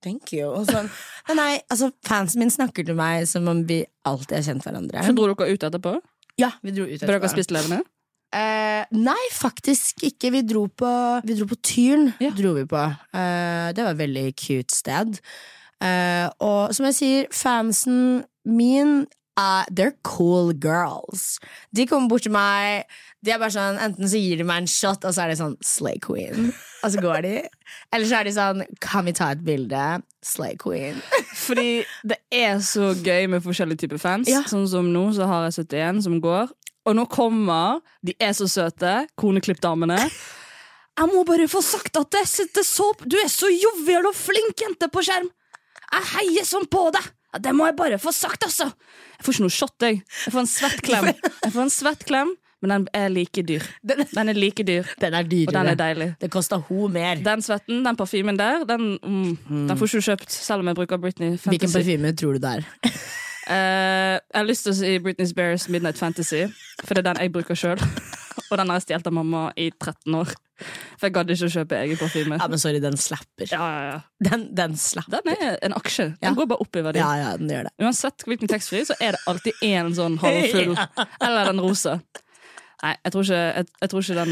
Thank 0.02 0.34
you. 0.34 0.50
Og 0.50 0.66
sånn. 0.70 0.90
Men 1.30 1.40
nei, 1.40 1.52
altså, 1.70 1.92
fansen 2.08 2.42
min 2.42 2.54
snakker 2.54 2.88
til 2.88 2.98
meg 2.98 3.28
som 3.30 3.48
om 3.52 3.64
vi 3.70 3.84
alltid 4.08 4.40
har 4.40 4.46
kjent 4.50 4.66
hverandre. 4.66 5.06
Så 5.06 5.16
dro 5.18 5.30
dere 5.30 5.54
ut 5.54 5.66
etterpå? 5.70 5.96
Ja, 6.42 6.54
vi 6.66 6.74
dro 6.74 6.88
ut 6.90 7.04
Ble 7.04 7.18
dere 7.20 7.32
spist 7.32 7.54
levende? 7.54 7.84
Eh, 8.32 8.84
nei, 8.96 9.22
faktisk 9.36 10.06
ikke. 10.08 10.32
Vi 10.38 10.44
dro 10.48 10.66
på, 10.72 10.92
vi 11.28 11.36
dro 11.36 11.48
på 11.50 11.58
Tyren. 11.68 12.14
Ja. 12.24 12.32
Dro 12.36 12.56
vi 12.56 12.66
på. 12.70 12.84
Eh, 13.14 13.72
det 13.76 13.84
var 13.84 13.92
et 13.92 14.02
veldig 14.02 14.28
cute 14.40 14.74
sted. 14.74 15.20
Eh, 15.84 16.28
og 16.46 16.74
som 16.76 16.88
jeg 16.90 16.98
sier, 16.98 17.32
fansen 17.36 18.22
min 18.48 19.04
er 19.40 19.70
They're 19.72 19.96
cool 20.04 20.52
girls. 20.54 21.40
De 21.76 21.86
kommer 21.90 22.10
bort 22.12 22.26
til 22.28 22.34
meg. 22.36 22.90
De 23.22 23.34
er 23.34 23.40
bare 23.42 23.54
sånn 23.54 23.80
Enten 23.82 24.10
så 24.10 24.20
gir 24.20 24.42
de 24.42 24.48
meg 24.48 24.64
en 24.64 24.70
shot, 24.70 25.06
og 25.06 25.14
så 25.14 25.26
er 25.26 25.32
de 25.34 25.40
sånn 25.40 25.56
Slay 25.66 26.00
queen. 26.04 26.52
Og 26.82 26.94
så 26.94 27.04
går 27.04 27.26
de. 27.26 27.36
Eller 27.94 28.10
så 28.10 28.20
er 28.20 28.28
de 28.28 28.36
sånn 28.36 28.66
Kan 28.84 29.08
vi 29.08 29.16
ta 29.18 29.32
et 29.36 29.44
bilde? 29.46 29.86
Slay 30.26 30.58
queen. 30.62 31.00
Fordi 31.46 31.84
det 32.08 32.20
er 32.34 32.60
så 32.66 32.92
gøy 32.98 33.30
med 33.32 33.46
forskjellige 33.46 33.86
typer 33.86 34.02
fans. 34.02 34.30
Ja. 34.32 34.44
Sånn 34.50 34.68
som 34.70 34.92
nå, 34.94 35.08
så 35.16 35.30
har 35.30 35.48
jeg 35.48 35.62
71 35.68 36.04
som 36.08 36.20
går. 36.24 36.52
Og 36.90 36.98
nå 36.98 37.06
kommer 37.14 37.82
De 38.06 38.16
er 38.20 38.34
så 38.38 38.50
søte, 38.50 39.02
koneklippdamene. 39.22 40.00
Jeg 41.02 41.08
må 41.08 41.24
bare 41.26 41.48
få 41.50 41.62
sagt 41.64 41.96
at 41.98 42.14
jeg 42.20 42.28
sitter 42.30 42.66
så 42.68 42.90
Du 43.00 43.16
er 43.18 43.30
så 43.32 43.48
jovial 43.50 44.10
og 44.10 44.18
flink 44.18 44.60
jente 44.60 44.90
på 44.92 45.02
skjerm! 45.08 45.30
Jeg 45.92 46.08
heier 46.12 46.46
sånn 46.46 46.68
på 46.72 46.84
deg! 46.94 47.08
Ja, 47.32 47.40
Det 47.40 47.56
må 47.56 47.68
jeg 47.70 47.78
bare 47.80 48.00
få 48.02 48.12
sagt, 48.16 48.44
altså! 48.44 48.72
Jeg 49.18 49.26
får 49.26 49.38
ikke 49.38 49.48
noe 49.48 49.58
shot, 49.58 49.76
jeg. 49.82 50.02
Jeg 50.26 50.34
får 50.34 50.44
en 50.44 50.50
svett 50.50 50.82
klem. 50.86 51.12
Jeg 51.12 51.52
får 51.54 51.62
en 51.64 51.74
svett 51.74 52.08
klem 52.08 52.36
men 52.62 52.70
den 52.70 52.88
er 52.94 53.10
like 53.10 53.42
dyr. 53.42 53.64
Den, 53.82 54.04
er 54.30 54.38
like 54.38 54.64
dyr, 54.64 54.86
den 55.02 55.16
er 55.18 55.26
og 55.26 55.54
den 55.54 55.70
er 55.72 55.78
deilig. 55.78 56.10
det 56.22 56.30
koster 56.32 56.62
ho 56.62 56.88
mer. 56.88 57.18
Den 57.26 57.42
svetten, 57.42 57.82
den 57.86 57.98
parfymen 57.98 58.38
der, 58.38 58.66
den, 58.70 59.00
mm, 59.02 59.68
den 59.68 59.78
får 59.78 59.90
ikke 59.90 59.98
du 59.98 60.08
kjøpt 60.10 60.32
selv 60.32 60.62
om 60.62 60.70
jeg 60.70 60.78
bruker 60.78 61.02
Britney 61.02 61.38
Hvilken 61.42 61.74
parfyme 61.74 62.14
tror 62.14 62.38
du 62.38 62.44
det 62.44 62.52
er? 62.60 62.68
uh, 62.86 64.16
jeg 64.22 64.38
har 64.38 64.46
lyst 64.46 64.68
til 64.68 64.76
å 64.76 64.78
si 64.78 64.94
Britney 65.02 65.30
Spears 65.32 65.68
Midnight 65.70 65.98
Fantasy, 65.98 66.46
for 66.84 66.94
det 66.94 67.02
er 67.02 67.10
den 67.10 67.24
jeg 67.26 67.34
bruker 67.34 67.58
sjøl. 67.58 67.82
Og 68.52 68.58
den 68.60 68.70
har 68.70 68.78
jeg 68.78 68.90
stjålet 68.90 69.10
av 69.10 69.16
mamma 69.16 69.46
i 69.58 69.72
13 69.72 70.22
år. 70.22 70.36
For 70.98 71.08
jeg 71.08 71.16
gadd 71.16 71.32
ikke 71.34 71.48
å 71.48 71.54
kjøpe 71.56 71.78
egen 71.82 72.00
parfyme. 72.00 72.40
Ja, 72.42 72.48
men 72.52 72.62
sorry, 72.62 72.82
den 72.84 72.98
slapper. 73.02 73.48
Ja, 73.50 73.62
ja, 73.62 73.84
ja. 73.88 74.00
Den, 74.28 74.48
den 74.58 74.76
slapper. 74.80 75.22
Den 75.26 75.36
er 75.36 75.60
en 75.66 75.76
aksje. 75.78 76.12
Den 76.22 76.38
går 76.38 76.50
bare 76.52 76.66
opp 76.66 76.78
i 76.78 76.84
verdi. 76.86 77.02
Ja, 77.02 77.12
ja, 77.20 77.32
den 77.40 77.52
gjør 77.52 77.70
det. 77.70 77.74
Uansett 77.82 78.26
hvilken 78.28 78.52
taxfree, 78.52 78.86
så 78.90 78.98
er 79.02 79.18
det 79.18 79.24
alltid 79.32 79.64
én 79.68 79.94
sånn 79.98 80.20
halvfull. 80.22 80.76
Eller 81.26 81.52
den 81.52 81.64
rosa. 81.64 81.98
Nei, 82.82 82.96
jeg 82.98 83.14
tror 83.14 83.28
ikke, 83.28 83.42
jeg, 83.42 83.72
jeg 83.82 83.92
tror 83.92 84.06
ikke 84.06 84.20
den 84.22 84.32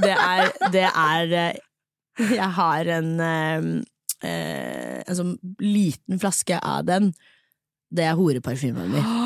Det 0.00 0.12
er, 0.14 0.46
det 0.72 0.86
er 0.88 1.34
eh, 1.36 1.58
Jeg 2.32 2.50
har 2.56 2.92
en 2.96 3.10
eh, 3.20 3.66
eh, 4.24 5.02
En 5.04 5.18
sånn 5.18 5.34
liten 5.60 6.20
flaske 6.22 6.56
av 6.56 6.86
den. 6.88 7.12
Det 7.92 8.08
er 8.08 8.16
horeparfymen 8.18 8.92
min. 8.96 9.12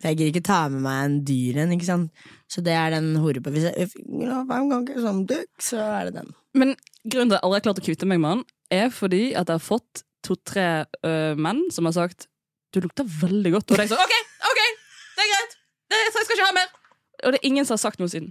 Jeg 0.00 0.16
gidder 0.16 0.30
ikke 0.32 0.46
ta 0.48 0.60
med 0.72 0.80
meg 0.84 1.00
en 1.04 1.16
dyr 1.28 1.58
en, 1.60 1.72
ikke 1.76 1.88
sant. 1.88 2.22
Så 2.50 2.62
det 2.64 2.72
er 2.72 2.94
den 2.94 3.12
horeparfymen. 3.20 3.58
Hvis 3.60 3.66
jeg 3.68 4.06
you 4.08 4.24
know, 4.24 4.86
some 5.02 5.26
dick, 5.28 5.50
så 5.60 5.82
er 6.00 6.08
det 6.08 6.14
den. 6.20 6.32
Men 6.56 6.74
grunnen 7.04 7.30
til 7.30 7.36
at 7.36 7.40
jeg 7.40 7.46
aldri 7.46 7.58
har 7.58 7.66
klart 7.68 7.82
å 7.82 7.84
kvitte 7.84 8.08
meg 8.08 8.22
med 8.22 8.38
den, 8.38 8.44
er 8.80 8.88
fordi 8.94 9.22
at 9.34 9.50
jeg 9.50 9.58
har 9.58 9.64
fått 9.64 10.04
to-tre 10.26 10.66
uh, 11.04 11.36
menn 11.36 11.62
som 11.72 11.88
har 11.88 11.96
sagt 11.96 12.28
Du 12.74 12.80
lukter 12.80 13.04
veldig 13.04 13.54
godt. 13.56 13.72
Og 13.72 13.82
er 13.82 13.88
sånn 13.90 14.00
OK, 14.00 14.16
ok, 14.46 14.60
det 15.16 15.24
er 15.24 15.30
greit! 15.32 15.56
Det, 15.90 16.02
jeg 16.06 16.12
skal 16.14 16.36
ikke 16.36 16.48
ha 16.48 16.56
mer! 16.56 16.74
Og 17.20 17.32
det 17.34 17.40
er 17.40 17.48
ingen 17.50 17.66
som 17.66 17.74
har 17.74 17.82
sagt 17.82 18.00
noe 18.00 18.08
siden. 18.12 18.30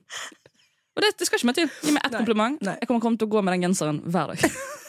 Og 0.96 1.04
det, 1.04 1.14
det 1.20 1.28
skal 1.28 1.40
ikke 1.40 1.50
meg 1.52 1.58
til. 1.60 1.72
Gi 1.86 1.94
meg 1.96 2.06
ett 2.08 2.16
kompliment. 2.18 2.62
nei. 2.66 2.78
Jeg 2.82 2.90
kommer 2.90 3.20
til 3.20 3.30
å 3.30 3.34
gå 3.36 3.44
med 3.44 3.56
den 3.56 3.68
genseren 3.68 4.02
hver 4.10 4.34
dag. 4.34 4.46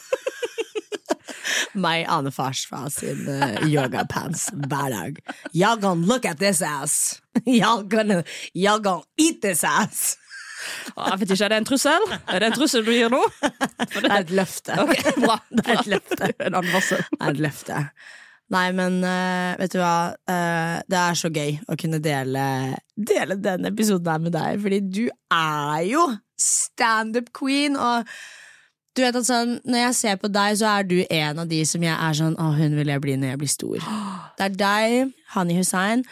Meg, 1.73 2.05
Ane 2.09 2.31
Farsfa 2.31 2.85
sin 2.91 3.27
uh, 3.27 3.61
yogapants 3.67 4.49
hver 4.51 4.89
dag. 4.93 5.19
Y'all 5.51 5.77
gonna 5.77 6.05
look 6.05 6.25
at 6.25 6.39
this 6.39 6.61
ass. 6.61 7.21
Y'all 7.45 7.83
gonna, 7.83 8.23
y'all 8.53 8.79
gonna 8.79 9.03
eat 9.17 9.41
this 9.41 9.63
ass. 9.63 10.17
Jeg 10.95 11.19
vet 11.19 11.31
ikke, 11.31 11.43
Er 11.45 11.53
det 11.53 11.57
en 11.57 11.65
trussel? 11.65 12.07
Er 12.27 12.39
det 12.39 12.49
en 12.51 12.57
trussel 12.57 12.85
du 12.85 12.91
gir 12.93 13.11
nå? 13.11 13.21
Det 13.93 14.03
er 14.05 14.17
et 14.19 14.33
løfte. 14.35 14.75
Okay, 14.83 15.13
bra. 15.23 15.37
Det 15.57 15.63
er 15.65 15.79
et 15.79 15.93
løfte. 15.95 16.33
En 16.45 16.57
advarsel. 16.59 17.05
Det 17.07 17.21
er 17.21 17.31
et 17.33 17.41
løfte. 17.47 17.79
Nei, 18.51 18.65
men 18.75 18.99
uh, 18.99 19.55
vet 19.61 19.71
du 19.71 19.79
hva? 19.79 20.11
Uh, 20.27 20.77
det 20.91 20.99
er 20.99 21.15
så 21.15 21.31
gøy 21.31 21.55
å 21.71 21.77
kunne 21.79 22.01
dele, 22.03 22.43
dele 22.99 23.37
denne 23.39 23.71
episoden 23.71 24.11
her 24.11 24.25
med 24.25 24.35
deg, 24.35 24.59
fordi 24.65 24.81
du 24.91 25.05
er 25.31 25.85
jo 25.87 26.03
standup 26.41 27.31
queen, 27.37 27.77
og 27.79 28.09
du 28.95 29.01
vet 29.05 29.15
at 29.15 29.27
sånn, 29.27 29.53
når 29.63 29.85
jeg 29.85 29.95
ser 29.95 30.17
på 30.21 30.27
deg, 30.31 30.57
så 30.59 30.67
er 30.79 30.83
du 30.89 30.97
en 31.07 31.39
av 31.39 31.47
de 31.51 31.61
som 31.65 31.83
jeg 31.85 31.95
er 31.95 32.17
sånn 32.17 32.35
Å, 32.41 32.49
hun 32.57 32.75
vil 32.75 32.91
jeg 32.91 33.01
bli 33.03 33.15
når 33.21 33.33
jeg 33.33 33.41
blir 33.43 33.51
stor. 33.53 33.77
Det 34.37 34.47
er 34.49 34.55
deg, 34.59 35.13
Hani 35.35 35.55
Hussein, 35.59 36.03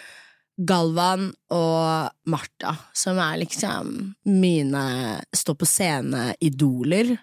Galvan 0.60 1.30
og 1.56 2.12
Martha, 2.28 2.76
som 2.94 3.18
er 3.24 3.40
liksom 3.46 4.14
mine 4.28 4.84
stå 5.36 5.56
på 5.56 5.68
scene-idoler. 5.68 7.16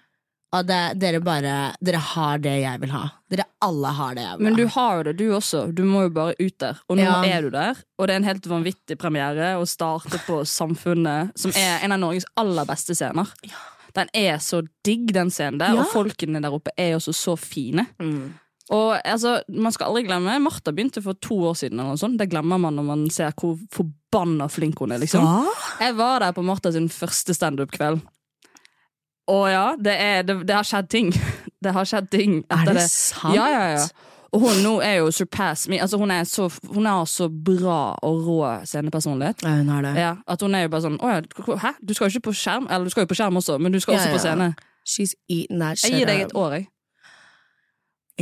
Og 0.55 0.63
det, 0.63 0.77
dere 0.95 1.19
bare 1.21 1.53
Dere 1.83 1.99
har 2.13 2.39
det 2.39 2.53
jeg 2.61 2.79
vil 2.81 2.93
ha. 2.95 3.03
Dere 3.29 3.43
alle 3.67 3.89
har 3.97 4.13
det 4.15 4.23
jeg 4.23 4.37
vil 4.39 4.45
ha. 4.45 4.49
Men 4.49 4.55
du 4.57 4.65
har 4.77 4.93
jo 4.97 5.03
det, 5.09 5.13
du 5.19 5.25
også. 5.35 5.63
Du 5.75 5.83
må 5.85 6.05
jo 6.05 6.13
bare 6.15 6.37
ut 6.39 6.55
der. 6.63 6.79
Og 6.87 6.97
nå 6.97 7.03
Ja. 7.03 7.17
er 7.27 7.41
du 7.43 7.49
der. 7.51 7.81
Og 7.99 8.07
det 8.07 8.15
er 8.15 8.21
en 8.21 8.29
helt 8.29 8.47
vanvittig 8.47 8.97
premiere 8.97 9.55
å 9.59 9.65
starte 9.67 10.17
på 10.25 10.39
Samfunnet, 10.47 11.35
som 11.37 11.51
er 11.51 11.83
en 11.83 11.91
av 11.91 11.99
Norges 11.99 12.25
aller 12.39 12.65
beste 12.65 12.95
scener. 12.95 13.27
Den 13.97 14.09
er 14.13 14.37
så 14.43 14.61
digg, 14.85 15.07
den 15.15 15.31
scenen 15.33 15.57
der, 15.59 15.73
Ja. 15.73 15.81
og 15.81 15.87
folkene 15.93 16.41
der 16.43 16.53
oppe 16.53 16.71
er 16.77 16.95
også 16.99 17.13
så 17.17 17.35
fine. 17.37 17.87
Mm. 17.99 18.33
Og 18.69 18.97
altså, 19.07 19.37
man 19.49 19.71
skal 19.71 19.87
aldri 19.87 20.03
glemme 20.03 20.39
Martha 20.43 20.71
begynte 20.75 21.01
for 21.01 21.13
to 21.23 21.37
år 21.49 21.53
siden. 21.55 21.79
eller 21.79 21.93
noe 21.95 21.97
sånt. 22.01 22.17
Det 22.19 22.29
glemmer 22.29 22.59
man 22.59 22.75
når 22.75 22.83
man 22.83 23.09
ser 23.09 23.31
hvor 23.39 23.57
forbanna 23.71 24.47
flink 24.51 24.77
hun 24.79 24.91
er. 24.91 24.99
liksom 24.99 25.23
Ja? 25.23 25.45
Jeg 25.87 25.95
var 25.97 26.19
der 26.19 26.31
på 26.35 26.43
Martha 26.43 26.71
sin 26.71 26.89
første 26.89 27.33
standup-kveld. 27.33 28.01
Og 29.27 29.49
ja, 29.51 29.75
det, 29.79 29.93
er, 29.99 30.21
det, 30.23 30.37
det 30.47 30.55
har 30.55 30.63
skjedd 30.67 30.89
ting. 30.89 31.13
Det 31.63 31.71
har 31.73 31.87
skjedd 31.89 32.11
ting 32.13 32.43
Er 32.53 32.65
det 32.67 32.75
det. 32.77 32.83
sant? 32.85 33.33
Ja, 33.33 33.47
ja, 33.49 33.61
ja. 33.79 33.85
Og 34.35 34.43
hun 34.43 34.61
nå 34.63 34.73
er 34.83 34.97
jo 34.99 35.11
surpass 35.15 35.67
me. 35.71 35.79
Altså, 35.81 35.97
hun, 35.97 36.11
er 36.11 36.23
så, 36.27 36.49
hun 36.67 36.85
har 36.85 37.05
så 37.07 37.29
bra 37.29 37.95
og 38.03 38.23
rå 38.27 38.39
scenepersonlighet. 38.67 39.43
Ja, 39.43 39.55
hun 39.61 39.69
har 39.69 39.85
det. 39.85 39.93
Ja, 39.99 40.13
at 40.27 40.41
hun 40.43 40.55
er 40.55 40.65
jo 40.65 40.73
bare 40.73 40.83
sånn 40.87 40.97
Å 40.99 41.13
ja, 41.13 41.21
hæ? 41.63 41.73
Du 41.79 41.93
skal 41.95 42.09
jo 42.09 42.17
ikke 42.17 42.29
på 42.29 42.35
skjerm? 42.35 42.67
Eller 42.69 42.87
du 42.87 42.93
skal 42.93 43.05
jo 43.05 43.11
på 43.13 43.19
skjerm 43.19 43.39
også, 43.39 43.59
men 43.61 43.75
du 43.75 43.79
skal 43.83 43.95
Ja, 43.95 44.01
også 44.03 44.17
på 44.17 44.23
scene. 44.25 44.49
She's 44.87 45.15
eating 45.27 45.63
that 45.63 45.79
shit 45.79 45.91
Jeg 45.91 46.03
gir 46.03 46.11
deg 46.11 46.25
et 46.27 46.35
år, 46.35 46.59
jeg. 46.59 46.69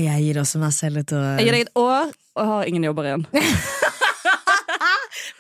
Jeg 0.05 0.23
gir 0.25 0.41
også 0.41 0.59
meg 0.59 0.73
selv 0.75 0.99
et 0.99 1.11
år. 1.15 1.27
Jeg 1.39 1.47
gir 1.47 1.55
deg 1.55 1.67
et 1.69 1.75
år, 1.79 2.15
og 2.35 2.49
har 2.51 2.69
ingen 2.69 2.83
jobber 2.83 3.07
igjen. 3.07 3.27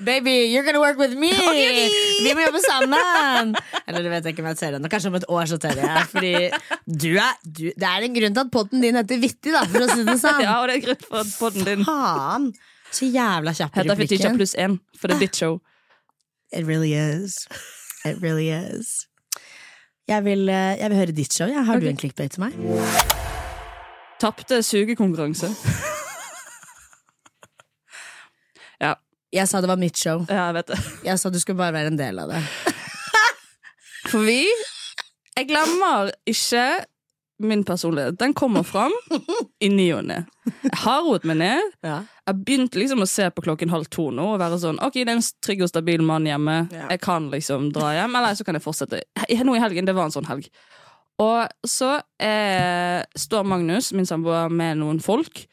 Baby, 0.05 0.35
you're 0.53 0.63
gonna 0.67 0.79
work 0.87 0.97
with 1.01 1.15
me! 1.17 1.31
Vi 1.33 2.33
må 2.37 2.43
jobbe 2.45 2.61
sammen! 2.65 3.55
Eller 3.87 4.05
det 4.05 4.11
vet 4.13 4.27
jeg 4.29 4.35
ikke 4.35 4.43
om 4.45 4.49
jeg 4.51 4.59
ser 4.61 4.77
ennå. 4.77 4.89
Kanskje 4.91 5.09
om 5.11 5.17
et 5.19 5.25
år 5.33 5.49
så 5.49 5.57
tør 5.61 5.81
jeg. 5.81 6.03
Fordi 6.11 6.33
du 6.85 7.07
er, 7.17 7.33
du, 7.45 7.63
det 7.73 7.89
er 7.89 8.05
en 8.07 8.17
grunn 8.19 8.37
til 8.37 8.43
at 8.45 8.51
potten 8.53 8.85
din 8.85 8.99
heter 8.99 9.21
Vittig, 9.23 9.53
da, 9.55 9.63
for 9.71 9.85
å 9.85 9.89
si 9.91 10.05
det 10.07 10.17
sånn. 10.21 10.43
Ja, 10.45 10.59
og 10.61 10.69
det 10.69 10.77
er 10.77 10.83
grunn 10.87 11.01
for 11.07 11.33
podden 11.39 11.67
din. 11.71 11.85
Faen! 11.87 12.51
Så 12.95 13.09
jævla 13.11 13.51
kjapp 13.57 13.73
i 13.75 13.81
Heter 13.81 13.97
replikken. 13.99 14.37
pluss 14.39 14.53
én, 14.61 14.77
for 14.99 15.09
det 15.11 15.17
er 15.17 15.25
ditt 15.25 15.41
show. 15.41 15.57
It 16.53 16.63
really 16.69 16.93
is. 16.95 17.41
It 18.05 18.21
really 18.23 18.51
is. 18.53 19.07
Jeg 20.07 20.21
vil, 20.27 20.45
eh, 20.53 20.75
jeg 20.79 20.91
vil 20.93 20.99
høre 21.01 21.15
ditt 21.17 21.33
show. 21.33 21.49
Ja. 21.49 21.65
Har 21.65 21.81
du 21.81 21.89
en 21.89 21.97
clickbait 21.97 22.31
til 22.37 22.45
meg? 22.45 22.53
Tapte 24.21 24.61
sugekonkurranse. 24.63 25.49
Jeg 29.35 29.49
sa 29.51 29.59
det 29.61 29.67
var 29.67 29.79
mitt 29.79 29.99
show. 29.99 30.23
Ja, 30.29 30.47
jeg 30.49 30.55
vet 30.61 30.73
det. 30.73 30.79
Jeg 31.09 31.19
sa 31.19 31.29
du 31.33 31.39
skulle 31.41 31.59
bare 31.59 31.75
være 31.75 31.91
en 31.91 31.99
del 31.99 32.19
av 32.23 32.31
det. 32.31 32.41
For 34.11 34.23
vi 34.23 34.43
Jeg 35.35 35.49
glemmer 35.49 36.13
ikke 36.29 36.85
min 37.43 37.65
personlighet. 37.67 38.15
Den 38.15 38.31
kommer 38.33 38.63
fram 38.63 38.93
i 39.59 39.67
ny 39.67 39.89
og 39.97 40.05
ne. 40.07 40.21
Jeg 40.63 40.77
har 40.85 41.01
roet 41.03 41.25
meg 41.27 41.41
ned. 41.41 41.73
Ja. 41.83 41.97
Jeg 42.29 42.39
begynte 42.47 42.79
liksom 42.79 43.03
å 43.03 43.09
se 43.09 43.27
på 43.35 43.43
klokken 43.43 43.73
halv 43.73 43.89
to 43.91 44.07
nå 44.15 44.29
og 44.37 44.39
være 44.39 44.61
sånn 44.61 44.79
Ok, 44.85 45.01
det 45.01 45.11
er 45.11 45.17
en 45.17 45.25
trygg 45.43 45.65
og 45.65 45.71
stabil 45.73 46.05
mann 46.05 46.29
hjemme. 46.29 46.61
Ja. 46.71 46.85
Jeg 46.93 47.03
kan 47.03 47.27
liksom 47.33 47.73
dra 47.75 47.91
hjem, 47.97 48.15
eller 48.15 48.39
så 48.39 48.47
kan 48.47 48.55
jeg 48.55 48.63
fortsette. 48.63 49.03
Nå 49.43 49.57
i 49.57 49.63
helgen, 49.65 49.89
det 49.89 49.97
var 49.97 50.07
en 50.07 50.15
sånn 50.15 50.29
helg. 50.29 50.47
Og 51.19 51.67
så 51.67 51.97
eh, 52.23 53.03
står 53.19 53.45
Magnus, 53.47 53.91
min 53.95 54.07
samboer, 54.07 54.47
med 54.51 54.79
noen 54.79 55.03
folk. 55.03 55.43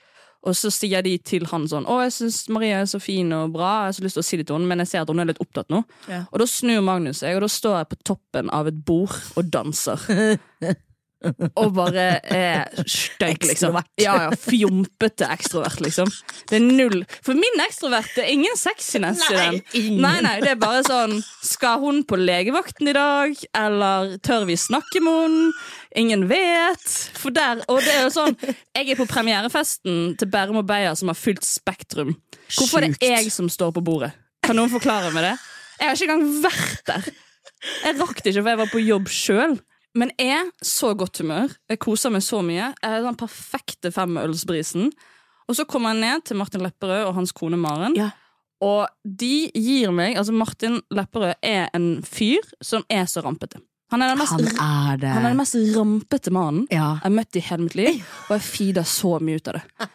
Og 0.43 0.57
så 0.59 0.73
sier 0.75 1.05
de 1.07 1.17
til 1.19 1.47
han 1.47 1.69
sånn 1.71 1.87
'Å, 1.87 2.03
jeg 2.03 2.13
syns 2.13 2.49
Maria 2.49 2.81
er 2.83 2.87
så 2.91 3.01
fin 3.01 3.33
og 3.33 3.53
bra.' 3.55 3.87
Jeg 3.87 3.89
har 3.89 3.93
så 3.99 4.07
lyst 4.07 4.19
til 4.19 4.23
å 4.23 4.29
si 4.31 4.37
det 4.37 4.47
til 4.47 4.57
henne, 4.57 4.69
men 4.69 4.79
jeg 4.79 4.89
ser 4.89 5.03
at 5.03 5.09
hun 5.09 5.21
er 5.21 5.31
litt 5.31 5.43
opptatt 5.43 5.71
nå. 5.71 5.85
Ja. 6.09 6.25
Og 6.33 6.39
da 6.43 6.47
snur 6.47 6.83
Magnus 6.83 7.23
seg, 7.23 7.37
og 7.37 7.43
da 7.47 7.49
står 7.49 7.77
jeg 7.79 7.89
på 7.89 8.01
toppen 8.05 8.51
av 8.51 8.67
et 8.67 8.85
bord 8.85 9.15
og 9.37 9.51
danser. 9.51 9.99
Og 11.61 11.73
bare 11.77 12.05
er 12.35 12.71
stygg, 12.89 13.45
liksom. 13.47 13.77
Ja, 14.01 14.15
ja, 14.25 14.31
Fjompete 14.39 15.29
ekstrovert, 15.33 15.81
liksom. 15.85 16.11
Det 16.51 16.59
er 16.59 16.65
null 16.65 17.03
For 17.23 17.39
min 17.39 17.63
ekstrovert 17.65 18.11
det 18.17 18.25
er 18.25 18.33
ingen 18.35 18.59
sexiness 18.59 19.23
i 19.29 19.35
Nei, 19.37 19.45
den. 19.45 19.61
ingen. 19.79 20.01
Nei, 20.03 20.15
nei, 20.27 20.35
det 20.43 20.51
er 20.55 20.61
bare 20.63 20.83
sånn 20.87 21.15
Skal 21.47 21.81
hun 21.85 22.03
på 22.09 22.19
legevakten 22.21 22.91
i 22.91 22.97
dag? 22.97 23.37
Eller 23.63 24.17
tør 24.27 24.47
vi 24.51 24.59
snakke 24.61 25.03
med 25.05 25.21
henne? 25.23 25.49
Ingen 26.03 26.27
vet. 26.31 26.85
For 27.21 27.35
der, 27.35 27.63
og 27.69 27.83
det 27.85 27.93
er 27.95 28.07
jo 28.07 28.13
sånn 28.15 28.37
Jeg 28.43 28.93
er 28.95 28.99
på 28.99 29.09
premierefesten 29.11 30.15
til 30.21 30.31
Bærum 30.33 30.63
og 30.63 30.69
Beyer 30.71 30.97
som 30.99 31.11
har 31.13 31.19
fylt 31.19 31.45
Spektrum. 31.47 32.15
Hvorfor 32.53 32.85
er 32.85 32.95
det 32.97 33.11
jeg 33.15 33.33
som 33.33 33.49
står 33.53 33.75
på 33.77 33.83
bordet? 33.85 34.13
Kan 34.43 34.59
noen 34.59 34.73
forklare 34.73 35.13
meg 35.15 35.29
det? 35.31 35.35
Jeg 35.79 35.89
har 35.89 35.99
ikke 35.99 36.09
engang 36.13 36.43
vært 36.45 36.83
der. 36.89 37.07
Jeg 37.83 37.97
rakk 38.01 38.19
det 38.23 38.33
ikke, 38.33 38.43
for 38.43 38.51
jeg 38.53 38.59
var 38.61 38.71
på 38.73 38.81
jobb 38.83 39.09
sjøl. 39.13 39.55
Men 39.99 40.11
jeg 40.19 40.31
er 40.39 40.51
så 40.65 40.95
godt 40.97 41.19
humør. 41.21 41.53
Jeg 41.69 41.79
koser 41.85 42.11
meg 42.15 42.23
så 42.25 42.41
mye. 42.45 42.71
Jeg 42.83 42.93
er 42.97 43.03
den 43.05 43.19
perfekte 43.21 43.91
femølsbrisen. 43.93 44.91
Og 45.49 45.57
så 45.59 45.67
kommer 45.69 45.93
jeg 45.93 46.01
ned 46.01 46.25
til 46.25 46.39
Martin 46.41 46.63
Lepperød 46.65 47.09
og 47.11 47.15
hans 47.19 47.33
kone 47.37 47.59
Maren. 47.61 47.97
Ja. 47.99 48.11
Og 48.63 48.87
de 49.05 49.51
gir 49.59 49.91
meg 49.93 50.17
Altså, 50.17 50.33
Martin 50.33 50.81
Lepperød 50.95 51.35
er 51.43 51.69
en 51.75 52.03
fyr 52.07 52.41
som 52.63 52.85
er 52.89 53.05
så 53.11 53.21
rampete. 53.27 53.61
Han 53.93 54.01
er 54.01 54.09
den 54.15 54.19
mest, 54.23 54.33
Han 54.33 54.47
er 54.47 54.97
det. 54.97 55.09
han 55.13 55.25
er 55.27 55.29
den 55.35 55.37
mest 55.37 55.57
rampete 55.77 56.31
mannen 56.33 56.63
Ja. 56.71 56.95
jeg 56.97 57.03
har 57.03 57.11
møtt 57.13 57.37
i 57.37 57.41
hele 57.45 57.63
mitt 57.67 57.75
liv, 57.77 57.99
og 58.31 58.39
jeg 58.39 58.41
feeder 58.47 58.87
så 58.89 59.19
mye 59.21 59.37
ut 59.37 59.49
av 59.49 59.59
det. 59.59 59.89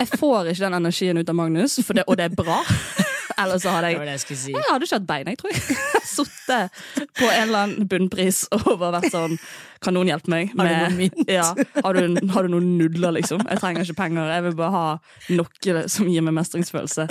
Jeg 0.00 0.08
får 0.18 0.48
ikke 0.50 0.64
den 0.64 0.74
energien 0.80 1.18
ut 1.20 1.28
av 1.30 1.36
Magnus, 1.38 1.76
det, 1.76 2.02
og 2.08 2.16
det 2.18 2.24
er 2.24 2.34
bra. 2.34 2.58
Ellers 3.42 3.64
så 3.64 3.72
hadde 3.74 3.92
jeg 3.92 4.00
det 4.00 4.06
det 4.08 4.14
jeg 4.16 4.38
si. 4.40 4.52
jeg 4.54 4.64
hadde 4.68 4.86
ikke 4.86 4.98
hatt 4.98 5.08
bein, 5.08 5.30
jeg 5.32 5.40
tror 5.40 5.52
jeg. 5.52 5.78
Sittet 6.08 6.80
på 7.18 7.28
en 7.28 7.42
eller 7.44 7.66
annen 7.66 7.88
bunnpris 7.90 8.40
og 8.56 8.68
bare 8.80 8.98
vært 8.98 9.12
sånn 9.12 9.36
Kan 9.84 9.94
noen 9.94 10.10
hjelpe 10.10 10.32
meg? 10.32 10.54
Har 10.58 10.66
du 10.68 10.96
noe 10.96 11.26
ja, 11.30 11.46
har, 11.54 11.98
du, 11.98 12.18
har 12.34 12.46
du 12.46 12.54
noen 12.56 12.72
nudler, 12.80 13.14
liksom? 13.20 13.44
Jeg 13.46 13.62
trenger 13.62 13.84
ikke 13.84 14.00
penger. 14.00 14.32
Jeg 14.32 14.46
vil 14.48 14.56
bare 14.58 14.74
ha 14.74 14.86
noe 15.38 15.84
som 15.92 16.08
gir 16.10 16.24
meg 16.26 16.34
mestringsfølelse. 16.40 17.06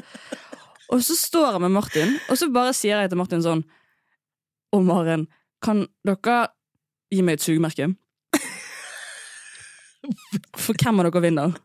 Og 0.95 1.03
så 1.03 1.15
står 1.19 1.55
jeg 1.55 1.63
med 1.63 1.75
Martin, 1.75 2.13
og 2.31 2.39
så 2.39 2.49
bare 2.51 2.75
sier 2.75 2.99
jeg 3.03 3.11
til 3.11 3.19
Martin 3.19 3.43
sånn 3.43 3.63
og 4.75 4.83
Maren, 4.83 5.27
kan 5.63 5.85
dere 6.05 6.39
gi 7.13 7.23
meg 7.23 7.37
et 7.37 7.45
sugemerke? 7.45 7.87
For 10.57 10.75
hvem 10.75 11.01
av 11.01 11.07
dere 11.07 11.23
vinner? 11.23 11.55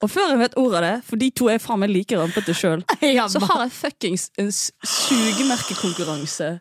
Og 0.00 0.08
før 0.08 0.30
jeg 0.32 0.40
vet 0.40 0.56
ordet 0.56 0.78
av 0.78 0.84
det, 0.86 0.96
for 1.04 1.20
de 1.20 1.28
to 1.36 1.50
er 1.52 1.60
faen 1.60 1.82
meg 1.82 1.90
like 1.92 2.16
rampete 2.16 2.54
sjøl, 2.56 2.80
så 3.34 3.42
har 3.44 3.66
jeg 3.66 3.74
fuckings 3.76 4.30
en 4.40 4.48
sugemerkekonkurranse 4.52 6.54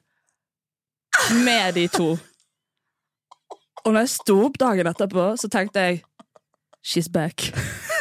med 1.46 1.80
de 1.80 1.86
to. 1.94 2.10
Og 3.86 3.94
når 3.94 4.04
jeg 4.04 4.14
sto 4.18 4.36
opp 4.44 4.60
dagen 4.60 4.90
etterpå, 4.92 5.32
så 5.40 5.48
tenkte 5.52 5.86
jeg 5.86 6.02
She's 6.84 7.10
back. 7.12 7.50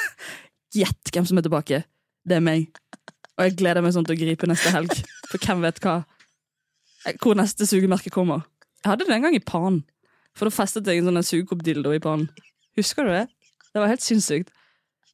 Gjett 0.78 1.14
hvem 1.14 1.26
som 1.26 1.38
er 1.38 1.47
tilbake. 1.47 1.83
Det 2.26 2.38
er 2.38 2.45
meg. 2.45 2.68
Og 3.38 3.47
jeg 3.47 3.57
gleder 3.59 3.83
meg 3.83 3.95
sånn 3.95 4.07
til 4.07 4.14
å 4.14 4.21
gripe 4.21 4.50
neste 4.50 4.71
helg. 4.75 4.95
For 5.30 5.42
hvem 5.42 5.64
vet 5.66 5.80
hva 5.85 6.00
Hvor 7.23 7.38
neste 7.38 7.66
sugemerke 7.66 8.11
kommer. 8.14 8.45
Jeg 8.83 8.92
hadde 8.92 9.07
det 9.07 9.16
en 9.16 9.26
gang 9.26 9.38
i 9.38 9.42
panen. 9.42 9.83
For 10.38 10.47
da 10.47 10.54
festet 10.54 10.87
jeg 10.87 11.02
en 11.02 11.11
sånn 11.11 11.26
sugekoppdildo 11.26 11.95
i 11.95 12.02
panen. 12.02 12.28
Husker 12.78 13.07
du 13.07 13.14
det? 13.14 13.26
Det 13.73 13.83
var 13.83 13.90
helt 13.90 14.04
sinnssykt. 14.04 14.52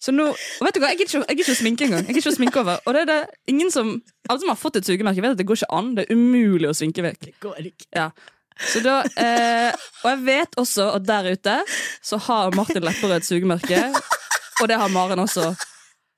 Så 0.05 0.13
nå, 0.13 0.27
vet 0.61 0.77
du 0.77 0.83
hva, 0.83 0.91
Jeg 0.93 1.01
gidder 1.01 1.23
ikke, 1.25 1.35
ikke 1.39 1.55
å 1.55 1.57
sminke 1.57 1.87
engang. 1.87 2.05
Jeg 2.05 2.13
gidder 2.13 2.23
ikke 2.27 2.35
å 2.35 2.37
sminke 2.37 2.61
over. 2.61 2.81
Og 2.85 2.97
det 2.97 3.03
er 3.05 3.11
det 3.11 3.21
ingen 3.55 3.73
som 3.73 3.95
Alle 4.29 4.43
som 4.43 4.53
har 4.53 4.61
fått 4.61 4.79
et 4.81 4.89
sugemerke, 4.89 5.23
vet 5.25 5.37
at 5.37 5.41
det 5.41 5.47
går 5.49 5.63
ikke 5.63 5.73
an. 5.79 5.93
Det 5.97 6.05
er 6.05 6.17
umulig 6.17 6.69
å 6.69 6.77
sminke 6.77 7.05
vekk. 7.05 7.21
Det 7.25 7.37
Går 7.45 7.69
ikke. 7.71 7.89
Ja. 7.97 8.09
Så 8.71 8.81
da, 8.85 9.01
eh, 9.19 9.75
og 10.05 10.11
jeg 10.13 10.21
vet 10.29 10.59
også 10.61 10.91
at 10.95 11.07
der 11.09 11.27
ute 11.35 11.57
så 12.05 12.21
har 12.29 12.55
Martin 12.55 12.85
Lepperød 12.85 13.17
et 13.17 13.27
sugemerke. 13.27 13.81
Og 14.63 14.69
det 14.71 14.79
har 14.79 14.93
Maren 14.95 15.25
også. 15.25 15.49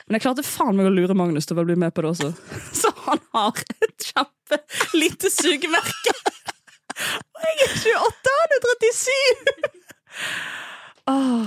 Men 0.06 0.18
jeg 0.18 0.26
klarte 0.26 0.44
faen 0.46 0.76
meg 0.78 0.90
å 0.90 0.92
lure 0.94 1.16
Magnus 1.18 1.48
til 1.48 1.58
å 1.58 1.64
bli 1.66 1.78
med 1.80 1.94
på 1.94 2.04
det 2.04 2.12
også. 2.12 2.30
Så 2.82 2.92
han 3.06 3.22
har 3.34 3.62
et 3.80 4.10
kjempe 4.10 4.60
lite 4.98 5.32
sugemerke. 5.32 6.14
Og 7.32 7.48
jeg 7.48 7.56
er 7.66 7.74
28, 7.96 8.36
han 8.36 8.54
er 8.58 8.68
37! 9.00 9.66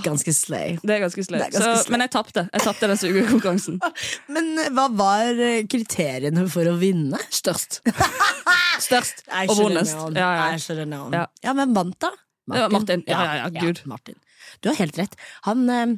Ganske 0.04 0.32
slay. 0.34 0.78
det 0.80 0.96
er 0.96 1.02
ganske 1.04 1.24
slay. 1.26 1.42
Det 1.42 1.48
er 1.50 1.56
ganske 1.58 1.84
Så-. 1.84 1.92
Men 1.92 2.04
jeg 2.06 2.12
tapte. 2.14 2.46
Jeg 2.48 2.64
tapte 2.64 2.88
den 2.88 3.00
sugekonkurransen. 3.02 3.80
Men 4.36 4.54
eh, 4.58 4.70
hva 4.76 4.88
var 4.96 5.42
eh, 5.44 5.66
kriteriene 5.68 6.46
for 6.52 6.70
å 6.72 6.78
vinne? 6.80 7.20
Størst. 7.34 7.82
Størst 8.88 9.26
og 9.28 9.56
vondest. 9.60 9.98
Ja, 10.16 10.30
ja. 10.40 10.76
Ja. 11.12 11.26
ja, 11.44 11.54
men 11.54 11.74
vant 11.76 11.98
da? 12.00 12.14
Martin. 12.48 12.72
Martin. 12.72 13.04
Ja, 13.12 13.24
ja, 13.26 13.34
ja, 13.42 13.66
gud. 13.66 13.82
Martin. 13.86 14.16
Du 14.64 14.70
har 14.72 14.80
helt 14.80 14.98
rett. 14.98 15.18
Han, 15.50 15.66
eh, 15.70 15.98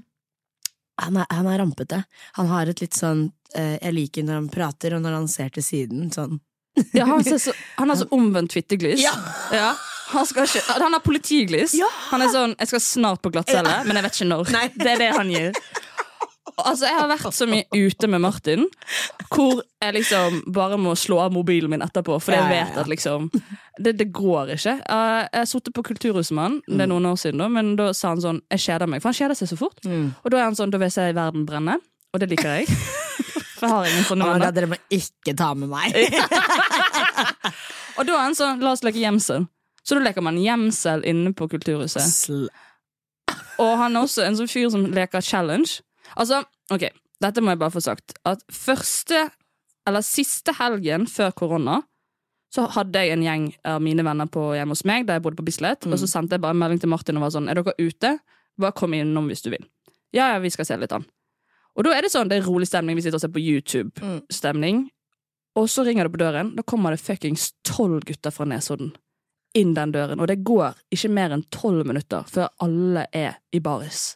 han, 1.02 1.20
er, 1.22 1.30
han 1.30 1.52
er 1.52 1.62
rampete. 1.62 2.02
Han 2.40 2.50
har 2.50 2.72
et 2.72 2.82
litt 2.82 2.98
sånn 2.98 3.28
eh, 3.54 3.78
Jeg 3.78 3.94
liker 3.94 4.26
når 4.26 4.40
han 4.40 4.50
prater, 4.50 4.98
og 4.98 5.06
når 5.06 5.20
han 5.20 5.30
ser 5.32 5.54
til 5.54 5.66
siden. 5.66 6.10
Sånn. 6.16 6.42
Ja, 6.96 7.06
han, 7.06 7.24
ser 7.24 7.38
så, 7.44 7.54
han 7.80 7.94
har 7.94 8.02
så 8.02 8.10
omvendt 8.16 8.58
fitteglis. 8.58 9.06
Ja. 9.06 9.14
Han, 10.12 10.26
ikke, 10.26 10.62
han 10.68 10.94
har 10.94 11.00
politiglis. 11.06 11.74
Ja. 11.78 11.88
Han 12.12 12.22
er 12.22 12.28
sånn 12.34 12.56
'jeg 12.58 12.68
skal 12.68 12.80
snart 12.84 13.22
på 13.24 13.32
glattcelle', 13.32 13.86
men 13.86 13.96
jeg 13.96 14.04
vet 14.04 14.18
ikke 14.20 14.28
når. 14.28 14.52
Nei. 14.52 14.68
Det 14.76 14.90
er 14.92 14.98
det 15.00 15.12
han 15.16 15.30
gir. 15.32 15.52
Altså, 16.58 16.86
Jeg 16.86 16.98
har 17.00 17.08
vært 17.08 17.34
så 17.34 17.48
mye 17.50 17.64
ute 17.74 18.08
med 18.12 18.22
Martin 18.22 18.66
hvor 19.32 19.62
jeg 19.82 19.94
liksom 19.96 20.42
bare 20.54 20.78
må 20.78 20.92
slå 21.00 21.22
av 21.24 21.32
mobilen 21.34 21.70
min 21.72 21.82
etterpå, 21.82 22.20
for 22.22 22.34
jeg 22.36 22.44
vet 22.50 22.78
at 22.78 22.88
liksom 22.92 23.30
Det, 23.80 23.96
det 23.98 24.12
går 24.14 24.52
ikke. 24.58 24.76
Uh, 24.90 25.26
jeg 25.32 25.48
sittet 25.48 25.74
på 25.74 25.84
Kulturhuset 25.88 26.36
med 26.36 26.44
han, 26.44 26.62
det 26.68 26.82
er 26.82 26.88
noen 26.92 27.06
år 27.06 27.16
siden, 27.18 27.40
da, 27.42 27.48
men 27.48 27.76
da 27.80 27.94
sa 27.94 28.10
han 28.10 28.22
sånn 28.22 28.42
'jeg 28.52 28.60
kjeder 28.60 28.88
meg', 28.88 29.02
for 29.02 29.10
han 29.10 29.18
kjeder 29.18 29.36
seg 29.36 29.48
så 29.50 29.58
fort. 29.58 29.80
Mm. 29.86 30.14
Og 30.24 30.32
da 30.32 30.38
er 30.38 30.44
han 30.44 30.56
sånn 30.56 30.70
'da 30.70 30.78
vil 30.78 30.90
jeg 30.92 30.94
se 30.94 31.14
verden 31.14 31.46
brenne', 31.48 31.80
og 32.14 32.20
det 32.20 32.30
liker 32.30 32.60
jeg. 32.60 32.68
For 33.62 33.68
jeg 33.68 33.76
har 33.76 33.86
ingen 33.86 34.04
sånne 34.10 34.26
Oh 34.26 34.34
venner. 34.34 34.46
God, 34.46 34.56
dere 34.56 34.68
må 34.68 34.76
ikke 34.90 35.36
ta 35.38 35.54
med 35.54 35.70
meg. 35.70 35.94
Og 37.98 38.08
da 38.08 38.14
er 38.16 38.24
han 38.26 38.34
sånn 38.36 38.60
'la 38.60 38.72
oss 38.72 38.82
leke 38.84 38.98
gjemsel'. 38.98 39.48
Så 39.86 39.98
da 39.98 40.06
leker 40.06 40.24
man 40.26 40.40
gjemsel 40.42 41.06
inne 41.10 41.34
på 41.38 41.48
Kulturhuset. 41.52 42.04
Sl 42.06 42.48
Og 43.62 43.72
han 43.78 43.96
er 43.96 44.06
også 44.06 44.26
en 44.26 44.38
sånn 44.38 44.50
fyr 44.50 44.70
som 44.74 44.88
leker 44.94 45.24
challenge. 45.26 45.82
Altså, 46.18 46.42
ok, 46.74 46.88
dette 47.22 47.44
må 47.44 47.54
jeg 47.54 47.62
bare 47.62 47.74
få 47.74 47.84
sagt. 47.84 48.16
At 48.28 48.44
første, 48.54 49.28
eller 49.88 50.06
siste 50.06 50.54
helgen 50.58 51.08
før 51.10 51.34
korona, 51.38 51.80
så 52.52 52.66
hadde 52.76 53.00
jeg 53.00 53.16
en 53.16 53.24
gjeng 53.24 53.44
av 53.70 53.80
mine 53.84 54.04
venner 54.04 54.28
på 54.28 54.50
hjemme 54.58 54.76
hos 54.76 54.84
meg, 54.88 55.06
da 55.08 55.16
jeg 55.16 55.24
bodde 55.24 55.40
på 55.40 55.46
Bislett. 55.48 55.88
Og 55.88 55.98
så 56.02 56.10
sendte 56.10 56.36
jeg 56.36 56.44
bare 56.44 56.56
en 56.58 56.62
melding 56.62 56.82
til 56.84 56.92
Martin 56.92 57.18
og 57.20 57.24
var 57.26 57.36
sånn 57.38 57.48
Er 57.50 57.62
dere 57.62 57.76
ute? 57.80 58.18
Bare 58.60 58.76
kom 58.76 58.94
innom 58.98 59.30
hvis 59.32 59.46
du 59.46 59.54
vil. 59.54 59.64
Ja, 60.12 60.34
ja, 60.34 60.40
vi 60.44 60.52
skal 60.52 60.68
se 60.68 60.76
litt 60.82 60.92
an. 60.92 61.06
Og 61.80 61.86
da 61.88 61.94
er 61.96 62.04
det 62.04 62.12
sånn, 62.12 62.28
det 62.28 62.42
er 62.42 62.50
rolig 62.50 62.68
stemning. 62.68 62.98
Vi 63.00 63.06
sitter 63.06 63.22
og 63.22 63.24
ser 63.24 63.32
på 63.32 63.40
YouTube-stemning. 63.40 64.90
Og 65.56 65.70
så 65.72 65.86
ringer 65.88 66.08
det 66.10 66.12
på 66.18 66.20
døren. 66.20 66.52
Da 66.58 66.66
kommer 66.68 66.92
det 66.92 67.00
fuckings 67.00 67.54
tolv 67.64 68.04
gutter 68.08 68.36
fra 68.36 68.48
Nesodden 68.50 68.92
inn 69.58 69.76
den 69.76 69.92
døren. 69.92 70.20
Og 70.20 70.28
det 70.32 70.42
går 70.48 70.78
ikke 70.94 71.12
mer 71.12 71.36
enn 71.36 71.46
tolv 71.52 71.86
minutter 71.88 72.28
før 72.30 72.52
alle 72.64 73.08
er 73.14 73.40
i 73.52 73.60
baris. 73.60 74.16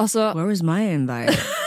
Altså, 0.00 0.32
Where 0.34 0.50
is 0.52 0.62
my 0.62 0.80
invite? 0.92 1.36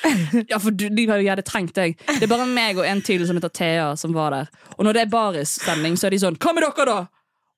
ja, 0.48 0.58
for 0.58 0.70
du, 0.70 0.88
de 0.88 1.06
hadde 1.10 1.44
trengt 1.46 1.76
deg. 1.76 1.96
Det 2.08 2.24
er 2.24 2.30
bare 2.30 2.48
meg 2.48 2.78
og 2.80 2.86
en 2.88 3.02
til 3.04 3.24
som 3.28 3.38
heter 3.38 3.52
Thea, 3.52 3.94
som 4.00 4.14
var 4.16 4.34
der. 4.34 4.52
Og 4.78 4.86
når 4.86 4.96
det 4.96 5.02
er 5.06 5.12
barisstemning, 5.12 5.98
så 5.98 6.08
er 6.08 6.16
de 6.16 6.22
sånn 6.22 6.38
Hva 6.40 6.54
med 6.56 6.64
dere, 6.64 6.86
da? 6.88 7.00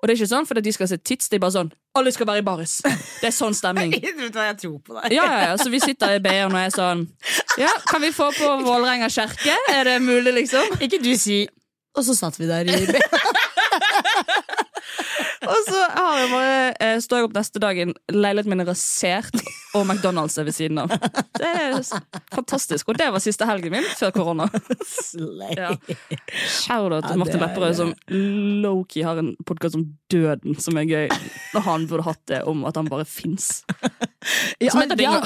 Og 0.02 0.08
det 0.08 0.16
er 0.16 0.18
ikke 0.18 0.32
sånn 0.32 0.46
fordi 0.48 0.64
de 0.66 0.72
skal 0.74 0.88
se 0.90 0.98
tits, 0.98 1.28
det 1.30 1.38
er 1.38 1.44
bare 1.44 1.54
sånn 1.54 1.70
Alle 1.98 2.10
skal 2.14 2.26
være 2.26 2.42
i 2.42 2.46
baris. 2.46 2.80
Det 2.82 3.28
er 3.28 3.34
sånn 3.36 3.54
stemning. 3.54 3.94
Jeg 4.02 4.56
tror 4.58 4.78
på 4.82 4.96
deg? 4.98 5.14
Ja, 5.14 5.26
ja, 5.30 5.40
ja, 5.52 5.56
Så 5.60 5.70
vi 5.70 5.78
sitter 5.82 6.16
i 6.16 6.22
BR 6.22 6.48
og 6.48 6.58
er 6.58 6.74
sånn 6.74 7.06
Ja, 7.60 7.70
kan 7.90 8.02
vi 8.02 8.10
få 8.14 8.32
på 8.34 8.52
Vålerenga 8.66 9.10
kjerke? 9.12 9.54
Er 9.70 9.86
det 9.86 9.98
mulig, 10.02 10.34
liksom? 10.42 10.80
Ikke 10.82 10.98
du 11.02 11.12
si 11.20 11.44
Og 11.94 12.06
så 12.06 12.16
satt 12.18 12.40
vi 12.40 12.50
der 12.50 12.66
i 12.66 12.80
Og 15.52 15.66
så 15.68 15.80
har 15.94 16.16
jeg 16.18 16.28
bare, 16.32 16.60
eh, 16.80 16.98
står 17.04 17.20
jeg 17.20 17.26
opp 17.28 17.34
neste 17.36 17.60
dagen, 17.62 17.92
leiligheten 18.12 18.52
min 18.52 18.62
er 18.64 18.68
rasert, 18.70 19.34
og 19.76 19.84
McDonald's 19.86 20.38
er 20.40 20.46
ved 20.48 20.54
siden 20.56 20.78
av. 20.82 20.92
Det 21.38 21.48
er 21.48 21.76
fantastisk. 22.32 22.88
Og 22.92 22.98
det 23.00 23.08
var 23.12 23.22
siste 23.24 23.46
helgen 23.48 23.74
min 23.74 23.86
før 23.98 24.12
korona. 24.16 24.46
Ja. 25.56 25.72
Shout-out 26.48 27.08
til 27.10 27.18
Martin 27.20 27.36
er- 27.40 27.44
Lepperød, 27.46 27.74
som 27.76 27.92
low-key 28.64 29.04
har 29.04 29.18
en 29.20 29.32
podkast 29.48 29.76
om 29.78 29.84
døden 30.12 30.56
som 30.62 30.78
er 30.80 30.86
gøy. 30.88 31.08
Han 31.66 31.86
burde 31.90 32.06
hatt 32.06 32.22
det 32.30 32.42
om 32.48 32.64
at 32.68 32.76
han 32.80 32.88
bare 32.90 33.04
fins. 33.08 33.62
Ja, 34.62 34.70
ja. 34.98 35.18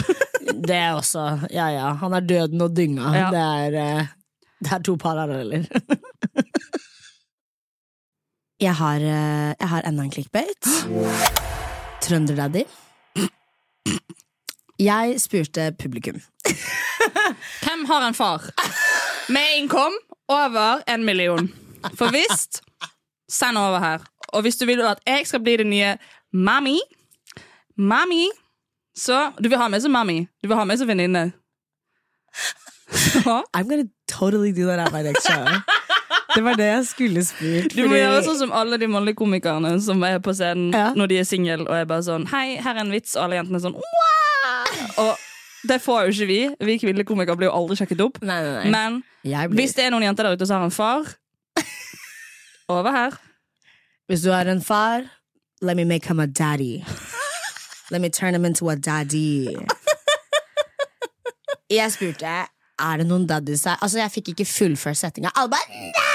Det 0.67 0.77
er 0.77 0.95
også 0.97 1.23
Ja, 1.53 1.67
ja. 1.75 1.91
Han 2.01 2.15
er 2.17 2.21
døden 2.25 2.63
og 2.65 2.75
dynga. 2.77 3.13
Ja. 3.15 3.27
Det, 3.35 3.43
er, 3.43 3.77
eh, 4.01 4.07
det 4.65 4.73
er 4.73 4.83
to 4.87 4.97
paralleller. 4.97 5.67
Jeg 8.61 8.75
har, 8.75 8.97
eh, 8.97 9.55
jeg 9.61 9.69
har 9.69 9.83
enda 9.87 10.03
en 10.03 10.11
clickbait. 10.11 10.69
Trønderdaddy. 12.03 12.65
Jeg 14.79 15.21
spurte 15.21 15.73
publikum. 15.79 16.21
Hvem 17.63 17.85
har 17.85 18.09
en 18.09 18.15
far 18.15 18.43
med 19.29 19.57
innkom 19.59 19.93
over 20.29 20.83
en 20.89 21.05
million? 21.05 21.49
For 21.95 22.11
visst, 22.13 22.63
send 23.31 23.59
over 23.59 23.79
her. 23.79 23.99
Og 24.29 24.43
hvis 24.43 24.57
du 24.57 24.67
vil 24.67 24.81
at 24.81 25.01
jeg 25.07 25.27
skal 25.27 25.41
bli 25.41 25.57
det 25.57 25.67
nye 25.67 25.97
mami, 26.33 26.79
mami, 27.77 28.29
så 28.97 29.33
Du 29.43 29.49
vil 29.49 29.59
ha 29.59 29.69
meg 29.69 29.83
som 29.83 29.93
mami. 29.93 30.27
Du 30.43 30.49
vil 30.49 30.57
ha 30.57 30.65
meg 30.65 30.79
som 30.79 30.89
venninne. 30.89 31.33
I'm 33.55 33.69
gonna 33.69 33.89
totally 34.09 34.53
do 34.53 34.67
that 34.67 34.79
at 34.79 34.93
my 34.93 35.03
next 35.03 35.27
show. 35.27 35.45
Det 36.37 36.43
var 36.45 36.59
det 36.61 36.67
jeg 36.69 36.85
skulle 36.91 37.23
spurt. 37.25 37.73
Du 37.75 37.87
må 37.89 37.97
gjøre 37.97 38.23
sånn 38.27 38.39
som 38.45 38.53
alle 38.53 38.77
de 38.81 38.89
mannlige 38.93 39.17
komikerne 39.19 39.71
som 39.83 40.03
er 40.05 40.19
på 40.21 40.35
scenen 40.37 40.71
Ja. 40.77 40.91
når 40.95 41.09
de 41.13 41.19
er 41.23 41.25
single 41.29 41.65
og 41.67 41.73
er 41.77 41.87
bare 41.89 42.05
sånn 42.05 42.27
Hei, 42.29 42.57
her 42.61 42.75
er 42.77 42.81
en 42.85 42.93
vits, 42.93 43.17
og 43.17 43.25
alle 43.27 43.39
jentene 43.41 43.57
er 43.57 43.65
sånn 43.65 43.79
wow! 43.81 45.07
Og 45.07 45.25
det 45.67 45.81
får 45.83 46.05
jo 46.07 46.13
ikke 46.15 46.27
vi. 46.31 46.41
Vi 46.69 46.77
kvinnelige 46.79 47.09
komikere 47.09 47.37
blir 47.41 47.49
jo 47.49 47.55
aldri 47.57 47.77
sjekket 47.81 48.03
opp. 48.05 48.21
Nei, 48.23 48.37
nei, 48.45 48.53
nei. 48.63 48.71
Men 48.71 49.01
blir- 49.51 49.57
hvis 49.65 49.75
det 49.75 49.87
er 49.87 49.91
noen 49.97 50.05
jenter 50.07 50.29
der 50.29 50.37
ute 50.37 50.47
som 50.47 50.61
har 50.61 50.69
en 50.69 50.71
far 50.71 51.17
Over 52.69 52.91
her. 52.93 53.13
Hvis 54.11 54.23
du 54.23 54.31
har 54.33 54.47
en 54.51 54.61
far, 54.61 55.03
let 55.63 55.77
me 55.77 55.85
make 55.85 56.05
him 56.07 56.21
a 56.21 56.27
daddy. 56.27 56.85
Let 57.91 58.01
me 58.01 58.09
turn 58.11 58.35
him 58.35 58.45
into 58.45 58.69
a 58.69 58.75
daddy. 58.77 59.55
Jeg 61.71 61.91
spurte 61.95 62.27
er 62.79 62.97
det 63.01 63.07
noen 63.09 63.27
daddies 63.27 63.65
her. 63.65 63.77
Altså, 63.83 63.99
jeg 64.03 64.11
fikk 64.15 64.29
ikke 64.35 64.47
fullført 64.47 64.99
setninga. 65.01 65.31
Alle 65.39 65.51
bare 65.55 65.67
nei! 65.71 66.06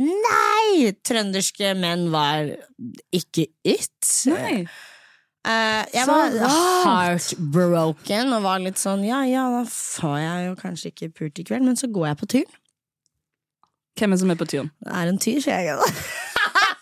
Nei! 0.00 0.92
Trønderske 1.04 1.74
menn 1.78 2.08
var 2.12 2.48
ikke 3.14 3.46
it. 3.64 4.08
Nei. 4.30 4.64
Uh, 5.42 5.82
jeg 5.90 6.06
Så 6.06 6.14
var 6.14 6.36
heartbroken 6.86 8.28
og 8.30 8.44
var 8.44 8.60
litt 8.62 8.78
sånn 8.78 9.00
ja 9.02 9.24
ja, 9.26 9.48
da 9.50 9.64
får 9.66 10.18
jeg 10.20 10.44
jo 10.44 10.52
kanskje 10.60 10.92
ikke 10.92 11.08
pult 11.18 11.40
i 11.42 11.44
kveld, 11.48 11.66
men 11.66 11.78
så 11.78 11.90
går 11.90 12.12
jeg 12.12 12.18
på 12.20 12.28
tur. 12.36 12.58
Hvem 13.98 14.12
er 14.12 14.16
det 14.16 14.22
som 14.22 14.32
er 14.32 14.38
på 14.38 14.48
turen? 14.48 14.70
Det 14.86 14.92
er 15.00 15.10
en 15.10 15.18
tyr, 15.20 15.40
sier 15.42 15.66
jeg. 15.66 15.76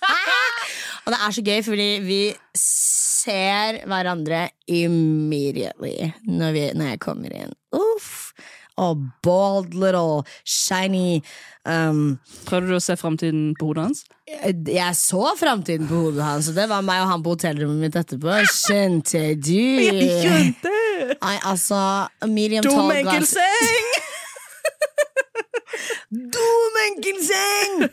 og 1.04 1.08
det 1.14 1.18
er 1.18 1.34
så 1.38 1.44
gøy, 1.48 1.56
fordi 1.66 1.88
vi 2.04 2.20
ser 2.60 3.80
hverandre 3.88 4.44
immediately 4.68 6.12
når, 6.28 6.52
vi, 6.54 6.66
når 6.76 6.92
jeg 6.92 7.02
kommer 7.02 7.34
inn. 7.40 7.56
Uff. 7.74 8.29
Oh, 8.80 8.96
bald 9.20 9.74
little 9.76 10.22
shiny 10.48 11.20
um, 11.68 12.16
Prøvde 12.48 12.70
du 12.72 12.78
å 12.78 12.80
se 12.80 12.96
framtiden 12.96 13.50
på 13.60 13.68
hodet 13.70 13.90
hans? 13.90 14.04
jeg, 14.30 14.54
jeg 14.72 14.96
så 14.96 15.32
framtiden 15.38 15.88
på 15.90 16.04
hodet 16.06 16.24
hans, 16.24 16.48
og 16.50 16.58
det 16.58 16.68
var 16.70 16.84
meg 16.86 17.02
og 17.02 17.10
han 17.10 17.24
på 17.24 17.34
hotellrommet 17.34 17.82
mitt 17.82 17.96
etterpå. 17.98 18.36
Skjønte 18.54 19.24
du? 19.42 19.58
Nei, 21.24 21.36
altså 21.42 21.80
Medium 22.30 22.64
tall 22.66 23.02
glass 23.06 23.36
Domenkelseng! 26.10 27.84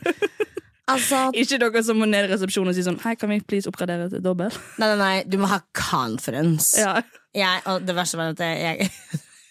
Altså 0.88 1.26
Ikke 1.36 1.58
dere 1.60 1.82
som 1.84 1.98
må 2.00 2.06
ned 2.08 2.30
i 2.30 2.32
resepsjonen 2.32 2.72
og 2.72 2.76
si 2.78 2.80
sånn 2.86 2.96
Hei, 3.02 3.12
kan 3.20 3.28
vi 3.28 3.42
please 3.44 3.68
oppgradere 3.68 4.06
til 4.08 4.22
dobbel? 4.24 4.54
Nei, 4.80 4.86
nei, 4.88 4.96
nei, 4.96 5.16
du 5.28 5.36
må 5.36 5.50
ha 5.50 5.58
conference. 5.76 6.72
Ja. 6.80 6.94
Jeg, 7.36 7.60
og 7.68 7.84
det 7.84 7.92
verste 7.92 8.16
var 8.16 8.32
at 8.32 8.40
jeg 8.40 8.88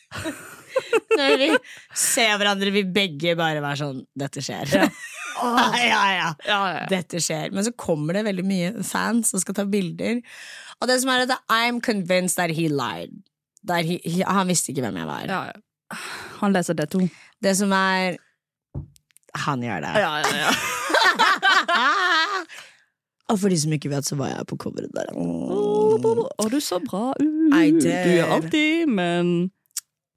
Når 1.20 1.30
vi 1.42 1.50
ser 1.98 2.38
hverandre, 2.40 2.72
vi 2.76 2.84
begge 2.84 3.36
bare 3.40 3.62
være 3.64 3.78
sånn 3.84 4.00
Dette 4.18 4.42
skjer. 4.46 4.66
Ja. 5.38 5.70
ja, 5.78 6.06
ja. 6.16 6.30
Ja, 6.50 6.62
ja. 6.74 6.86
Dette 6.90 7.20
skjer. 7.22 7.52
Men 7.54 7.62
så 7.62 7.70
kommer 7.78 8.18
det 8.18 8.24
veldig 8.26 8.42
mye 8.48 8.72
fans 8.82 9.30
som 9.30 9.38
skal 9.44 9.54
ta 9.60 9.66
bilder. 9.70 10.18
Og 10.82 10.90
det 10.90 10.96
som 11.04 11.12
er 11.14 11.28
at 11.28 11.34
I'm 11.54 11.78
convinced 11.86 12.42
that 12.42 12.50
he 12.58 12.66
lied. 12.72 13.14
That 13.70 13.86
he, 13.86 14.00
he, 14.02 14.26
han 14.26 14.50
visste 14.50 14.74
ikke 14.74 14.82
hvem 14.88 14.98
jeg 14.98 15.06
var. 15.06 15.30
Han 16.42 16.58
leser 16.58 16.74
D2. 16.80 17.06
Det 17.44 17.54
som 17.60 17.70
er 17.78 18.18
Han 19.46 19.62
gjør 19.62 19.78
det. 19.86 19.94
Ja, 20.02 20.26
ja, 20.26 20.34
ja. 20.42 20.50
Og 23.28 23.36
for 23.42 23.52
de 23.52 23.58
som 23.60 23.74
ikke 23.76 23.92
vet, 23.92 24.08
så 24.08 24.16
var 24.18 24.32
jeg 24.32 24.48
på 24.48 24.56
coveret 24.64 24.94
der. 24.96 25.10
Å, 25.14 26.48
du 26.50 26.58
så 26.64 26.80
bra 26.84 27.12
ut. 27.20 27.82
Du 27.84 27.90
gjør 27.92 28.34
alltid, 28.38 28.88
men 28.90 29.32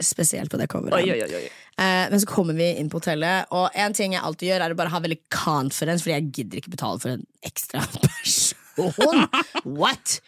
Spesielt 0.00 0.50
på 0.52 0.56
det 0.60 0.68
coveret. 0.72 0.94
Oi, 0.96 1.10
oi, 1.12 1.34
oi. 1.40 1.48
Eh, 1.80 2.06
men 2.12 2.20
så 2.20 2.26
kommer 2.28 2.56
vi 2.56 2.70
inn 2.80 2.88
på 2.92 2.98
hotellet, 3.00 3.46
og 3.56 3.70
en 3.78 3.92
ting 3.96 4.12
jeg 4.16 4.22
alltid 4.24 4.48
gjør, 4.50 4.64
er 4.66 4.72
å 4.74 4.78
bare 4.78 4.92
ha 4.92 5.00
veldig 5.04 5.18
confidence, 5.32 6.02
fordi 6.04 6.16
jeg 6.16 6.30
gidder 6.38 6.60
ikke 6.62 6.72
betale 6.76 7.00
for 7.02 7.10
en 7.16 7.26
ekstra 7.46 7.84
person. 8.06 9.26
What? 9.64 10.18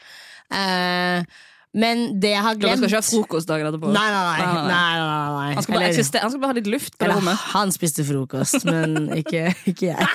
Eh, 0.53 1.25
men 1.73 2.03
det 2.21 2.35
jeg 2.35 2.43
har 2.45 2.57
Dere 2.61 2.75
glemt 2.75 2.83
skal 2.83 2.91
ikke 2.91 2.99
ha 3.01 3.07
frokost 3.09 3.49
dagen 3.49 3.69
etterpå? 3.71 3.89
Nei, 3.97 4.09
nei, 4.13 4.25
nei. 4.29 4.39
Nei, 4.45 4.57
nei, 4.69 5.29
nei. 5.39 5.55
Han 5.57 5.65
skal 5.65 5.79
Eller- 5.81 6.21
han 6.21 6.31
skal 6.35 6.43
bare 6.43 6.53
ha 6.53 6.59
litt 6.59 6.69
luft 6.69 6.99
på 7.01 7.09
rommet. 7.09 7.47
han 7.55 7.73
spiste 7.73 8.05
frokost, 8.05 8.67
men 8.69 9.09
ikke, 9.23 9.47
ikke 9.73 9.95
jeg. 9.95 10.05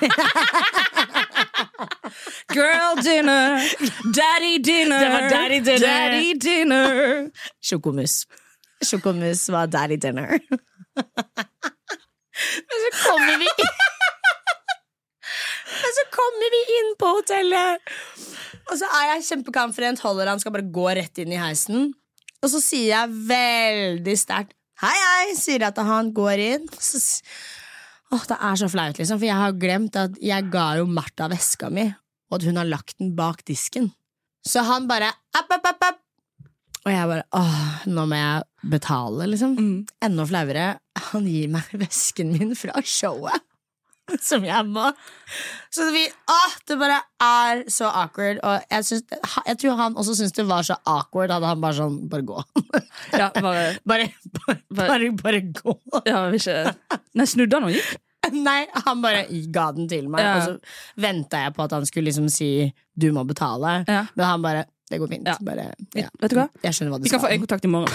Girl 2.54 3.02
dinner, 3.04 3.58
daddy 4.14 4.58
dinner, 4.64 5.30
daddy 5.30 5.60
dinner. 5.66 5.80
daddy 5.88 6.34
dinner. 6.40 7.30
Sjokomus. 7.62 8.26
Sjokomus 8.86 9.48
var 9.54 9.70
daddy 9.72 9.98
dinner. 10.02 10.38
Men 12.68 12.84
så 12.84 12.90
kommer 13.02 13.40
vi 13.42 13.48
inn 13.50 13.78
Men 15.78 15.96
så 15.98 16.04
kommer 16.14 16.54
vi 16.54 16.62
inn 16.78 16.92
på 17.00 17.10
hotellet, 17.18 17.96
og 18.68 18.76
så 18.80 18.90
er 19.00 19.06
jeg 19.14 19.26
kjempekonfident, 19.30 20.04
holder 20.04 20.30
han, 20.32 20.42
skal 20.42 20.54
bare 20.56 20.72
gå 20.74 20.86
rett 21.00 21.22
inn 21.24 21.34
i 21.34 21.40
heisen. 21.40 21.92
Og 22.44 22.52
så 22.52 22.60
sier 22.62 22.90
jeg 22.92 23.18
veldig 23.30 24.16
sterkt 24.20 24.54
hei, 24.82 24.94
hei, 24.94 25.36
sier 25.38 25.64
jeg 25.66 25.76
til 25.76 25.88
han, 25.88 26.12
går 26.16 26.44
inn. 26.44 26.68
Så, 26.74 27.00
åh, 28.14 28.26
det 28.30 28.38
er 28.50 28.60
så 28.62 28.70
flaut, 28.72 29.00
liksom, 29.00 29.22
for 29.22 29.30
jeg 29.30 29.40
har 29.42 29.56
glemt 29.60 29.98
at 30.00 30.20
jeg 30.24 30.50
ga 30.54 30.68
jo 30.82 30.90
Martha 30.90 31.30
veska 31.32 31.72
mi, 31.74 31.88
og 32.30 32.40
at 32.40 32.50
hun 32.50 32.60
har 32.62 32.70
lagt 32.70 32.98
den 33.02 33.16
bak 33.18 33.44
disken. 33.48 33.92
Så 34.48 34.64
han 34.68 34.88
bare 34.90 35.10
app, 35.36 35.50
app, 35.50 35.66
app, 35.74 35.88
app. 35.92 36.04
Og 36.86 36.94
jeg 36.94 37.10
bare 37.10 37.26
åh, 37.36 37.88
nå 37.92 38.06
må 38.08 38.20
jeg 38.20 38.46
betale, 38.70 39.28
liksom. 39.32 39.54
Mm. 39.58 39.76
Enda 40.06 40.26
flauere, 40.30 40.66
han 41.12 41.28
gir 41.30 41.52
meg 41.54 41.70
vesken 41.84 42.34
min 42.36 42.56
fra 42.56 42.80
showet. 42.84 43.44
Som 44.24 44.46
jeg 44.48 44.64
må. 44.72 44.86
Så 45.76 45.90
vi 45.92 46.06
Åh, 46.08 46.52
det 46.70 46.78
bare 46.80 47.02
er 47.20 47.66
så 47.68 47.90
awkward. 47.92 48.38
Og 48.40 48.62
jeg, 48.72 48.86
synes, 48.88 49.04
jeg 49.50 49.58
tror 49.60 49.76
han 49.82 49.98
også 50.00 50.14
syntes 50.16 50.32
det 50.38 50.46
var 50.48 50.64
så 50.64 50.78
awkward. 50.88 51.34
Hadde 51.36 51.50
han 51.50 51.60
bare 51.60 51.76
sånn 51.76 51.98
Bare 52.08 52.24
gå. 52.24 52.38
Ja, 53.12 53.28
bare, 53.36 53.66
Bare, 53.92 54.08
bare, 54.48 54.62
bare, 54.72 55.10
bare 55.20 55.42
gå. 55.60 55.76
ja, 56.08 56.22
ikke 56.32 56.56
Nei, 57.20 57.28
snudde 57.28 57.60
han 57.60 57.68
og 57.68 57.76
gikk? 57.76 57.98
Nei, 58.32 58.62
han 58.88 59.04
bare 59.04 59.26
ga 59.56 59.66
den 59.76 59.92
til 59.92 60.08
meg. 60.12 60.24
Ja. 60.24 60.32
Og 60.40 60.48
så 60.48 61.04
venta 61.04 61.44
jeg 61.46 61.54
på 61.60 61.64
at 61.68 61.76
han 61.76 61.86
skulle 61.88 62.08
liksom 62.10 62.32
si 62.32 62.50
'du 62.96 63.12
må 63.16 63.24
betale'. 63.28 63.84
Ja. 63.88 64.06
Men 64.16 64.26
han 64.26 64.42
bare 64.44 64.64
'det 64.90 65.00
går 65.04 65.12
fint'. 65.12 65.28
Ja. 65.28 65.36
Bare, 65.44 65.68
ja. 65.96 66.08
Vet 66.24 66.32
du 66.32 66.40
hva? 66.40 66.48
Jeg 66.64 66.74
skjønner 66.80 66.96
hva 66.96 67.00
du 67.00 67.04
Vi 67.04 67.12
kan 67.12 67.20
få 67.20 67.28
skal. 67.28 67.36
øyekontakt 67.38 67.68
i 67.68 67.72
morgen. 67.76 67.92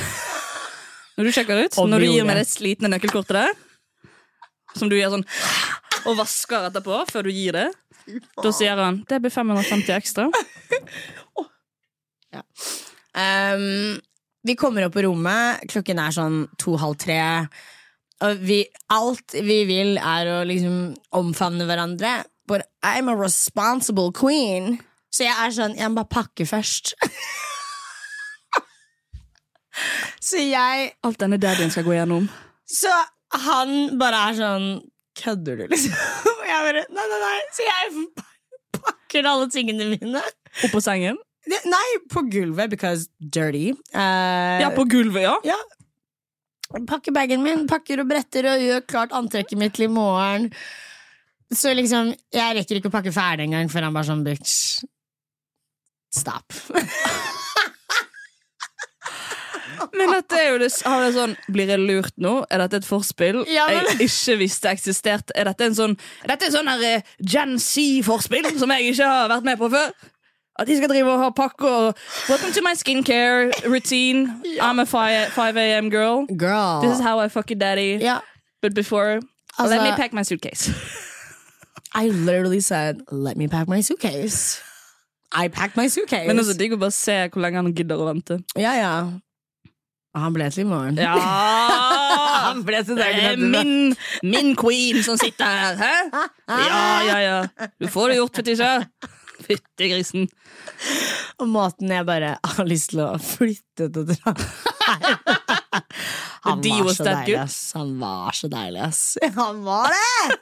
Når 1.19 1.29
du 1.29 1.35
sjekker 1.37 1.61
ut, 1.61 1.77
når 1.89 2.05
du 2.05 2.09
gir 2.09 2.27
meg 2.29 2.41
det. 2.41 2.47
slitne 2.49 2.91
nøkkelkortet 2.93 3.37
der, 3.37 3.57
som 4.79 4.89
du 4.89 4.97
gjør 4.97 5.19
sånn 5.19 5.27
og 6.09 6.17
vasker 6.19 6.67
etterpå 6.67 7.03
før 7.13 7.29
du 7.29 7.31
gir 7.31 7.55
det, 7.55 7.69
da 8.43 8.51
sier 8.55 8.81
han 8.81 9.03
det 9.09 9.21
blir 9.23 9.35
550 9.35 9.99
ekstra. 9.99 10.31
Um, 13.13 14.01
vi 14.41 14.55
kommer 14.57 14.87
opp 14.87 14.95
på 14.97 15.03
rommet, 15.05 15.67
klokken 15.69 15.99
er 16.01 16.15
sånn 16.17 16.39
to-halv 16.57 16.97
tre. 17.03 17.19
Og 18.25 18.41
vi, 18.41 18.63
alt 18.95 19.37
vi 19.37 19.59
vil, 19.69 19.99
er 19.99 20.31
å 20.33 20.39
liksom 20.49 20.95
omfavne 21.19 21.67
hverandre. 21.69 22.23
But 22.49 22.71
I'm 22.83 23.11
a 23.13 23.17
responsible 23.19 24.15
queen. 24.17 24.79
Så 25.13 25.27
jeg 25.27 25.37
er 25.37 25.53
sånn, 25.55 25.77
jeg 25.77 25.93
må 25.93 26.01
bare 26.01 26.15
pakke 26.23 26.49
først. 26.49 26.95
så 30.23 30.41
jeg 30.43 30.93
Alt 31.07 31.21
denne 31.23 31.39
daddyen 31.43 31.73
skal 31.73 31.87
gå 31.87 31.97
gjennom. 31.97 32.29
Så 32.69 32.93
han 33.47 33.99
bare 34.01 34.29
er 34.31 34.39
sånn 34.39 34.67
Kødder 35.19 35.59
du, 35.61 35.67
liksom? 35.69 35.93
Og 36.31 36.47
jeg 36.51 36.65
bare 36.69 36.85
Nei, 36.89 37.05
nei, 37.11 37.21
nei. 37.21 37.35
Så 37.57 37.67
jeg 37.67 38.07
pakker 38.79 39.29
alle 39.29 39.51
tingene 39.53 39.91
mine. 39.93 40.23
Oppå 40.63 40.79
på 40.79 40.83
sengen. 40.85 41.19
Nei, 41.67 41.87
på 42.13 42.23
gulvet, 42.31 42.71
because 42.73 43.09
dirty. 43.19 43.73
Uh, 43.93 44.63
Ja, 44.63 44.71
på 44.75 44.87
gulvet, 44.89 45.27
ja. 45.27 45.35
ja. 45.45 45.59
Pakker 46.89 47.13
bagen 47.13 47.43
min, 47.45 47.67
pakker 47.69 48.01
og 48.01 48.09
bretter 48.09 48.47
og 48.55 48.63
gjør 48.63 48.87
klart 48.89 49.13
antrekket 49.17 49.61
mitt 49.61 49.75
til 49.77 49.89
i 49.89 49.93
morgen. 49.93 50.49
Så 51.53 51.75
liksom, 51.77 52.15
jeg 52.33 52.57
rekker 52.57 52.79
ikke 52.79 52.89
å 52.89 52.95
pakke 52.95 53.13
ferdig 53.13 53.51
engang 53.51 53.69
før 53.73 53.89
han 53.91 53.97
bare 53.99 54.09
sånn 54.09 54.25
bitch. 54.25 54.55
Stop. 56.17 56.57
Men 59.95 60.11
dette 60.15 60.39
er 60.39 60.49
jo 60.53 60.59
det, 60.63 60.71
har 60.85 61.03
det 61.05 61.15
sånn, 61.17 61.37
Blir 61.53 61.67
jeg 61.73 61.79
lurt 61.83 62.13
nå? 62.19 62.45
Er 62.51 62.59
dette 62.65 62.81
et 62.83 62.85
forspill 62.89 63.43
Ja, 63.51 63.67
men- 63.69 63.85
jeg 63.99 64.09
ikke 64.09 64.39
visste 64.39 64.71
eksisterte? 64.71 65.31
Er 65.35 65.45
dette 65.51 65.65
en 65.65 65.75
sånn, 65.75 65.97
er 66.25 66.29
dette 66.35 66.47
en 66.47 66.53
sånn 66.53 66.69
her, 66.69 66.83
eh, 66.83 67.03
Gen 67.25 67.59
Z-forspill 67.59 68.59
som 68.59 68.71
jeg 68.71 68.93
ikke 68.95 69.07
har 69.07 69.29
vært 69.29 69.45
med 69.45 69.59
på 69.59 69.71
før? 69.71 69.93
At 70.61 70.67
de 70.69 70.77
skal 70.77 70.89
drive 70.89 71.09
og 71.09 71.19
ha 71.19 71.31
pakke 71.31 71.65
og 71.65 71.97
Welcome 72.29 72.53
to 72.53 72.61
my 72.63 72.75
skincare 72.75 73.51
routine. 73.67 74.43
I'm 74.61 74.79
a 74.81 74.85
5, 74.85 75.31
5 75.33 75.57
a.m. 75.57 75.89
girl. 75.91 76.27
Girl. 76.27 76.83
This 76.83 76.99
is 76.99 77.01
how 77.01 77.19
I 77.21 77.29
fuck 77.29 77.51
a 77.51 77.55
daddy. 77.55 77.99
ja, 78.03 78.19
But 78.61 78.75
before, 78.75 79.21
Altså- 79.59 79.75
let 79.77 79.83
me 79.83 79.97
pack 79.97 80.13
my 80.13 80.23
suitcase. 80.23 80.71
I 81.95 82.09
literally 82.09 82.61
said, 82.61 83.03
let 83.11 83.37
me 83.37 83.49
pack 83.49 83.69
my 83.69 83.81
suitcase. 83.83 84.61
I 85.35 85.49
packed 85.49 85.77
my 85.77 85.89
suitcase. 85.89 86.27
Men 86.27 86.39
også 86.39 86.57
digg 86.57 86.73
å 86.73 86.79
bare 86.79 86.91
se 86.93 87.29
hvor 87.33 87.41
lenge 87.43 87.55
han 87.57 87.73
gidder 87.75 87.97
å 87.97 88.07
vente. 88.15 88.43
Ja, 88.57 88.75
ja. 88.77 88.93
Og 90.13 90.21
han 90.21 90.35
ble 90.37 90.45
til 90.53 90.67
i 90.67 90.69
morgen. 90.69 90.99
Ja! 91.01 91.17
Han 92.43 92.65
ble 92.67 92.83
til 92.85 92.99
dagen 92.99 93.53
min, 93.53 93.95
min 94.27 94.57
queen 94.59 95.03
som 95.07 95.17
sitter 95.21 95.47
her, 95.47 95.77
hæ? 95.79 95.93
Ja, 96.51 97.03
ja, 97.07 97.19
ja. 97.23 97.69
Du 97.81 97.87
får 97.89 98.09
det 98.13 98.17
gjort, 98.19 98.37
Fetisha. 98.37 98.83
Fytti 99.43 99.89
grisen. 99.89 100.29
Og 101.41 101.49
måten 101.51 101.91
jeg 101.95 102.05
bare 102.09 102.37
har 102.45 102.67
lyst 102.69 102.91
til 102.93 103.01
å 103.07 103.19
flytte 103.23 103.89
til 103.95 104.05
dra 104.13 104.35
Han 106.43 106.61
var 106.61 106.93
så 106.93 107.05
deilig, 107.07 107.39
ass. 107.41 107.73
Han 107.79 107.91
var 108.03 108.33
så 108.37 108.49
deilig, 108.53 108.81
ass. 108.85 109.17
Han 109.39 109.65
var 109.67 109.89
det! 109.95 110.37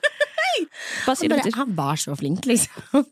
Han, 1.06 1.16
bare, 1.30 1.50
han 1.54 1.74
var 1.76 1.96
så 2.00 2.16
flink, 2.18 2.46
liksom. 2.48 3.04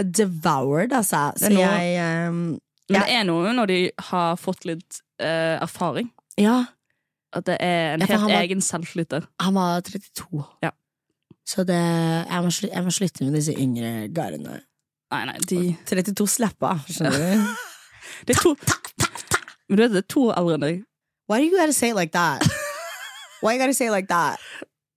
Devoured, 0.00 0.92
altså. 0.96 1.32
Så 1.36 1.50
jeg 1.52 1.98
ehm, 2.00 2.56
Men 2.88 2.96
det 2.96 3.12
er 3.12 3.24
noe 3.28 3.52
når 3.54 3.66
de 3.70 3.78
har 4.08 4.36
fått 4.40 4.64
litt 4.68 5.00
eh, 5.20 5.56
erfaring. 5.62 6.10
Ja, 6.38 6.64
At 7.36 7.44
det 7.46 7.56
er 7.60 7.94
en 7.94 8.00
Ja, 8.00 8.06
helt 8.06 8.22
var- 8.22 8.42
egen 8.42 8.60
selvtillit 8.62 9.10
der. 9.10 9.24
han 9.40 9.54
var 9.54 9.80
32. 9.80 10.44
Ja. 10.62 10.70
Så 11.46 11.64
det, 11.66 11.74
jeg, 11.76 12.42
må 12.42 12.50
slutte, 12.50 12.74
jeg 12.74 12.84
må 12.84 12.90
slutte 12.90 13.24
med 13.24 13.34
disse 13.34 13.52
yngre 13.52 14.08
garene. 14.14 14.60
Nei, 15.12 15.24
nei, 15.28 15.36
de 15.48 15.76
32 15.86 16.26
slappa, 16.26 16.78
skjønner 16.88 17.18
du? 17.18 17.54
Det 18.26 18.36
er 18.36 18.40
to 18.42 18.54
Men 19.68 19.76
du 19.76 19.82
vet, 19.82 19.92
det 19.92 19.98
er 20.04 20.08
to 20.08 20.24
eldre 20.30 20.54
enn 20.54 20.64
deg. 20.64 20.80
Why 21.28 21.40
do 21.42 21.44
you 21.50 21.58
gotta 21.58 21.72
say 21.72 21.90
it 21.90 21.96
like 21.96 22.12
that? 22.12 22.42
Why 23.42 23.54
you 23.54 23.58
gotta 23.60 23.74
say 23.74 23.86
it 23.86 23.92
like 23.92 24.08
that? 24.08 24.38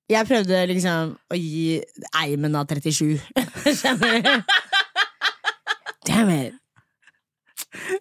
Jeg 0.10 0.25
prøvde 0.29 0.62
liksom 0.69 1.15
å 1.29 1.36
gi 1.38 1.82
eimen 2.17 2.55
av 2.55 2.65
37. 2.69 3.19
Skjønner 3.82 4.21
du? 4.21 4.43
Damn 6.05 6.29
it. 6.29 6.53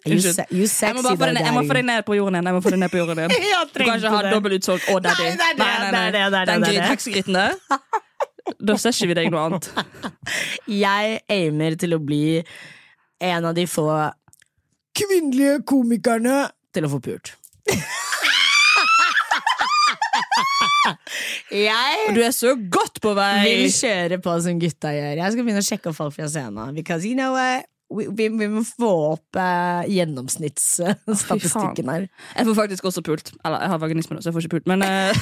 You, 0.08 0.16
Jeg 0.16 0.94
må, 0.96 1.02
bare 1.04 1.16
få 1.18 1.26
deg 1.28 1.42
jeg 1.44 1.52
må 1.52 1.60
få 1.68 1.74
daddy. 1.76 1.84
ned 1.90 2.04
på 2.08 2.14
jorden 2.16 2.38
igjen. 2.38 2.46
Jeg 2.48 2.54
må 2.56 2.60
få 2.64 2.70
deg 2.72 2.80
ned 2.80 2.90
på 2.92 3.00
jorden 3.02 3.18
igjen. 3.20 3.32
Du 3.74 3.80
kan 3.84 3.98
ikke 3.98 4.12
ha 4.14 4.20
det. 4.24 4.30
dobbelt 4.32 4.54
utsolgt 4.62 4.86
og 4.94 5.02
daddy. 5.04 5.26
Nei, 5.36 5.50
nei, 5.58 5.72
nei, 5.92 6.10
Nei, 6.14 6.30
nei, 6.32 6.44
Den 6.48 6.88
heksegryten 6.88 7.36
der. 7.36 7.52
Da 8.64 8.78
ser 8.80 8.96
ikke 8.96 9.10
vi 9.10 9.16
deg 9.18 9.28
noe 9.34 9.42
annet. 9.50 9.68
Jeg 10.86 11.18
aimer 11.28 11.76
til 11.80 11.92
å 11.92 12.00
bli 12.00 12.22
en 13.20 13.44
av 13.50 13.52
de 13.58 13.66
få 13.68 13.84
kvinnelige 14.96 15.60
komikerne 15.68 16.46
til 16.74 16.88
å 16.88 16.92
få 16.94 17.02
pult. 17.04 17.34
jeg 21.52 22.14
Du 22.16 22.20
er 22.24 22.32
så 22.34 22.54
godt 22.72 23.00
på 23.04 23.12
vei! 23.18 23.42
vil 23.44 23.72
kjøre 23.74 24.18
på 24.24 24.34
som 24.44 24.60
gutta 24.60 24.92
gjør. 24.96 25.14
Jeg 25.20 25.34
skal 25.34 25.44
begynne 25.46 25.62
å 25.64 25.68
sjekke 25.68 25.90
opp 25.92 25.98
folk 25.98 26.14
fra 26.16 26.28
scenen. 26.30 26.74
Because 26.76 27.04
you 27.06 27.14
know 27.18 27.34
what? 27.36 27.68
Vi, 27.88 28.04
vi, 28.12 28.26
vi 28.28 28.48
må 28.52 28.60
få 28.68 28.88
opp 29.14 29.36
eh, 29.40 29.86
gjennomsnittsstatistikken 29.94 31.88
her. 31.88 32.02
Jeg 32.36 32.44
får 32.50 32.56
faktisk 32.58 32.84
også 32.90 33.00
pult. 33.06 33.30
Eller, 33.44 33.62
jeg 33.64 33.70
har 33.72 33.80
vaginisme 33.80 34.12
nå, 34.16 34.20
så 34.20 34.28
jeg 34.28 34.36
får 34.36 34.44
ikke 34.44 34.54
pult. 34.58 34.68
Men 34.68 34.84
eh, 34.84 35.16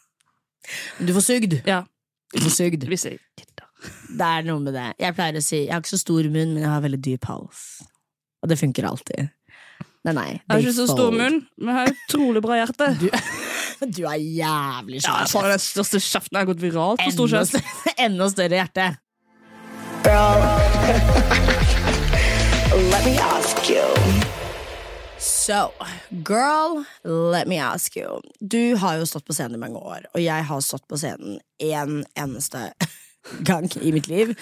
Du 1.06 1.12
får 1.16 1.24
sugd. 1.24 1.52
ja, 1.66 1.80
Du 2.34 2.40
får 2.44 2.52
sugd. 2.58 2.84
hvis 2.90 3.06
jeg. 3.08 3.16
Det 4.12 4.26
er 4.26 4.42
noe 4.44 4.60
med 4.60 4.74
det. 4.76 4.90
Jeg 5.00 5.14
pleier 5.16 5.38
å 5.40 5.42
si 5.44 5.62
Jeg 5.62 5.72
har 5.72 5.80
ikke 5.80 5.94
så 5.94 6.02
stor 6.02 6.22
munn, 6.28 6.50
men 6.52 6.60
jeg 6.66 6.68
har 6.68 6.82
veldig 6.84 7.00
dyp 7.06 7.24
hals. 7.30 7.62
Og 8.44 8.48
det 8.52 8.58
funker 8.60 8.84
alltid. 8.90 9.30
Nei, 10.04 10.12
nei. 10.16 10.28
Jeg 10.36 10.44
har 10.52 10.60
ikke 10.64 10.76
så 10.82 10.86
stor 10.92 11.10
munn, 11.16 11.40
men 11.60 11.68
jeg 11.72 11.76
har 11.78 11.88
utrolig 11.96 12.42
bra 12.44 12.54
hjerte. 12.60 12.86
Du, 13.00 13.08
du 13.96 14.02
er 14.08 14.20
jævlig 14.20 15.00
Ja, 15.00 15.16
svær. 15.24 15.32
faen, 15.32 15.50
den 15.56 15.64
største 15.64 16.00
kjeften 16.04 16.36
har 16.40 16.48
gått 16.52 16.60
viralt 16.60 17.00
for 17.04 17.16
stor 17.16 17.28
enda, 17.28 17.40
kjeft. 17.40 17.56
større, 17.56 17.96
enda 18.06 18.28
større 18.36 18.60
hjerte. 18.60 18.86
Girl, 20.04 20.40
let 22.74 23.04
me 23.04 23.18
ask 23.18 23.68
you. 23.70 23.84
So, 25.18 25.72
girl, 26.24 26.84
let 27.04 27.46
me 27.48 27.58
ask 27.58 27.96
you. 27.96 28.20
Du 28.40 28.76
har 28.76 28.94
jo 28.96 29.06
stått 29.06 29.24
på 29.26 29.32
scenen 29.34 29.54
i 29.54 29.58
mange 29.60 29.78
år, 29.78 30.06
og 30.14 30.22
jeg 30.22 30.44
har 30.48 30.60
stått 30.64 30.86
på 30.88 30.96
scenen 31.00 31.40
én 31.62 32.04
eneste 32.18 32.70
gang 33.48 33.68
i 33.80 33.92
mitt 33.92 34.08
liv. 34.08 34.34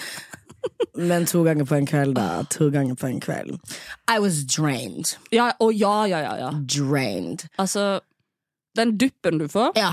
Men 0.95 1.27
to 1.27 1.43
ganger 1.47 1.65
på 1.65 1.75
en 1.79 1.87
kveld, 1.87 2.15
da. 2.19 2.45
To 2.51 2.69
ganger 2.75 2.95
på 2.99 3.07
en 3.09 3.21
kveld. 3.21 3.59
I 4.11 4.19
was 4.23 4.43
drained. 4.45 5.17
Ja, 5.35 5.53
og 5.61 5.75
ja, 5.75 6.05
ja, 6.11 6.21
ja, 6.23 6.37
ja. 6.39 6.53
Drained. 6.79 7.47
Altså, 7.59 8.01
den 8.77 8.97
duppen 8.99 9.39
du 9.39 9.49
får, 9.49 9.73
Ja, 9.79 9.93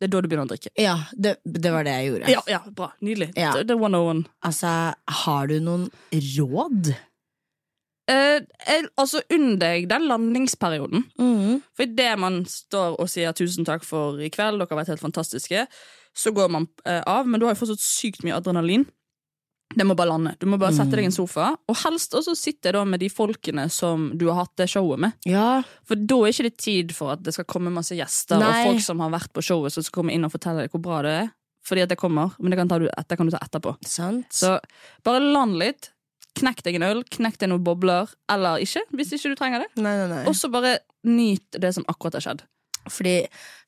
det 0.00 0.08
er 0.08 0.16
da 0.16 0.20
du 0.24 0.26
begynner 0.28 0.48
å 0.48 0.50
drikke. 0.50 0.70
ja 0.82 0.96
det, 1.14 1.36
det 1.44 1.70
var 1.70 1.84
det 1.86 1.92
jeg 1.94 2.08
gjorde. 2.10 2.30
Ja, 2.32 2.40
ja, 2.50 2.58
bra. 2.74 2.88
Nydelig. 3.04 3.32
Ja. 3.38 3.52
Det, 3.54 3.68
det 3.68 3.76
er 3.76 3.84
101. 3.84 4.24
Altså, 4.48 4.72
har 5.22 5.46
du 5.50 5.58
noen 5.62 5.88
råd? 6.12 6.94
Eh, 8.10 8.40
jeg, 8.66 8.88
altså, 8.98 9.22
under 9.30 9.58
deg 9.62 9.86
den 9.90 10.08
landingsperioden. 10.10 11.04
Mm. 11.20 11.60
For 11.76 11.86
idet 11.86 12.14
man 12.18 12.42
står 12.48 12.98
og 12.98 13.10
sier 13.10 13.34
'tusen 13.36 13.68
takk 13.68 13.86
for 13.86 14.18
i 14.18 14.30
kveld', 14.32 14.58
dere 14.58 14.70
har 14.70 14.82
vært 14.82 14.94
helt 14.94 15.04
fantastiske, 15.04 15.66
så 16.14 16.32
går 16.34 16.50
man 16.50 16.66
uh, 16.86 17.00
av, 17.06 17.26
men 17.26 17.40
du 17.40 17.46
har 17.46 17.54
jo 17.54 17.62
fortsatt 17.62 17.80
sykt 17.80 18.26
mye 18.26 18.36
adrenalin. 18.36 18.84
Det 19.72 19.86
må 19.88 19.94
bare 19.96 20.10
lande. 20.10 20.34
Du 20.36 20.44
må 20.50 20.58
bare 20.60 20.74
sette 20.76 20.92
deg 20.98 21.06
i 21.06 21.08
en 21.08 21.14
sofa, 21.14 21.54
og 21.56 21.78
helst 21.80 22.12
også 22.12 22.34
sitte 22.36 22.74
da 22.76 22.82
med 22.84 23.00
de 23.00 23.08
folkene 23.08 23.70
som 23.72 24.10
du 24.20 24.26
har 24.28 24.42
hatt 24.42 24.52
det 24.60 24.66
showet 24.68 25.00
med. 25.00 25.14
Ja, 25.24 25.62
For 25.88 25.96
da 25.96 26.18
er 26.20 26.34
ikke 26.34 26.48
det 26.50 26.58
tid 26.60 26.92
for 26.92 27.14
at 27.14 27.22
det 27.24 27.32
skal 27.32 27.48
komme 27.48 27.72
masse 27.72 27.96
gjester 27.96 28.42
Nei. 28.42 28.50
og 28.50 28.68
folk 28.68 28.84
som 28.84 29.00
har 29.00 29.14
vært 29.14 29.32
på 29.32 29.40
showet, 29.40 29.72
som 29.72 29.86
skal 29.86 30.02
komme 30.02 30.12
inn 30.12 30.28
og 30.28 30.34
fortelle 30.34 30.66
deg 30.66 30.74
hvor 30.74 30.84
bra 30.84 31.00
det 31.06 31.14
er. 31.22 31.32
Fordi 31.64 31.86
at 31.86 31.88
det 31.88 31.96
kommer, 31.96 32.34
men 32.42 32.52
det 32.52 32.58
kan, 32.58 32.68
ta 32.68 32.78
du, 32.82 32.88
det 32.90 33.16
kan 33.16 33.28
du 33.28 33.32
ta 33.32 33.40
etterpå. 33.40 33.76
sant? 33.86 34.28
Så 34.34 34.56
bare 35.06 35.22
land 35.22 35.56
litt. 35.62 35.92
Knekk 36.38 36.62
deg 36.64 36.78
en 36.78 36.86
øl, 36.86 37.02
knekk 37.12 37.36
deg 37.42 37.50
noen 37.52 37.64
bobler, 37.66 38.08
eller 38.32 38.62
ikke, 38.64 38.82
hvis 38.96 39.12
ikke 39.16 39.32
du 39.34 39.36
trenger 39.38 39.64
det. 39.66 39.68
Nei, 39.82 39.92
nei, 40.00 40.08
nei. 40.10 40.22
Og 40.30 40.36
så 40.38 40.48
bare 40.52 40.78
nyt 41.04 41.58
det 41.60 41.74
som 41.76 41.84
akkurat 41.92 42.16
har 42.18 42.24
skjedd. 42.24 42.44
Fordi 42.90 43.12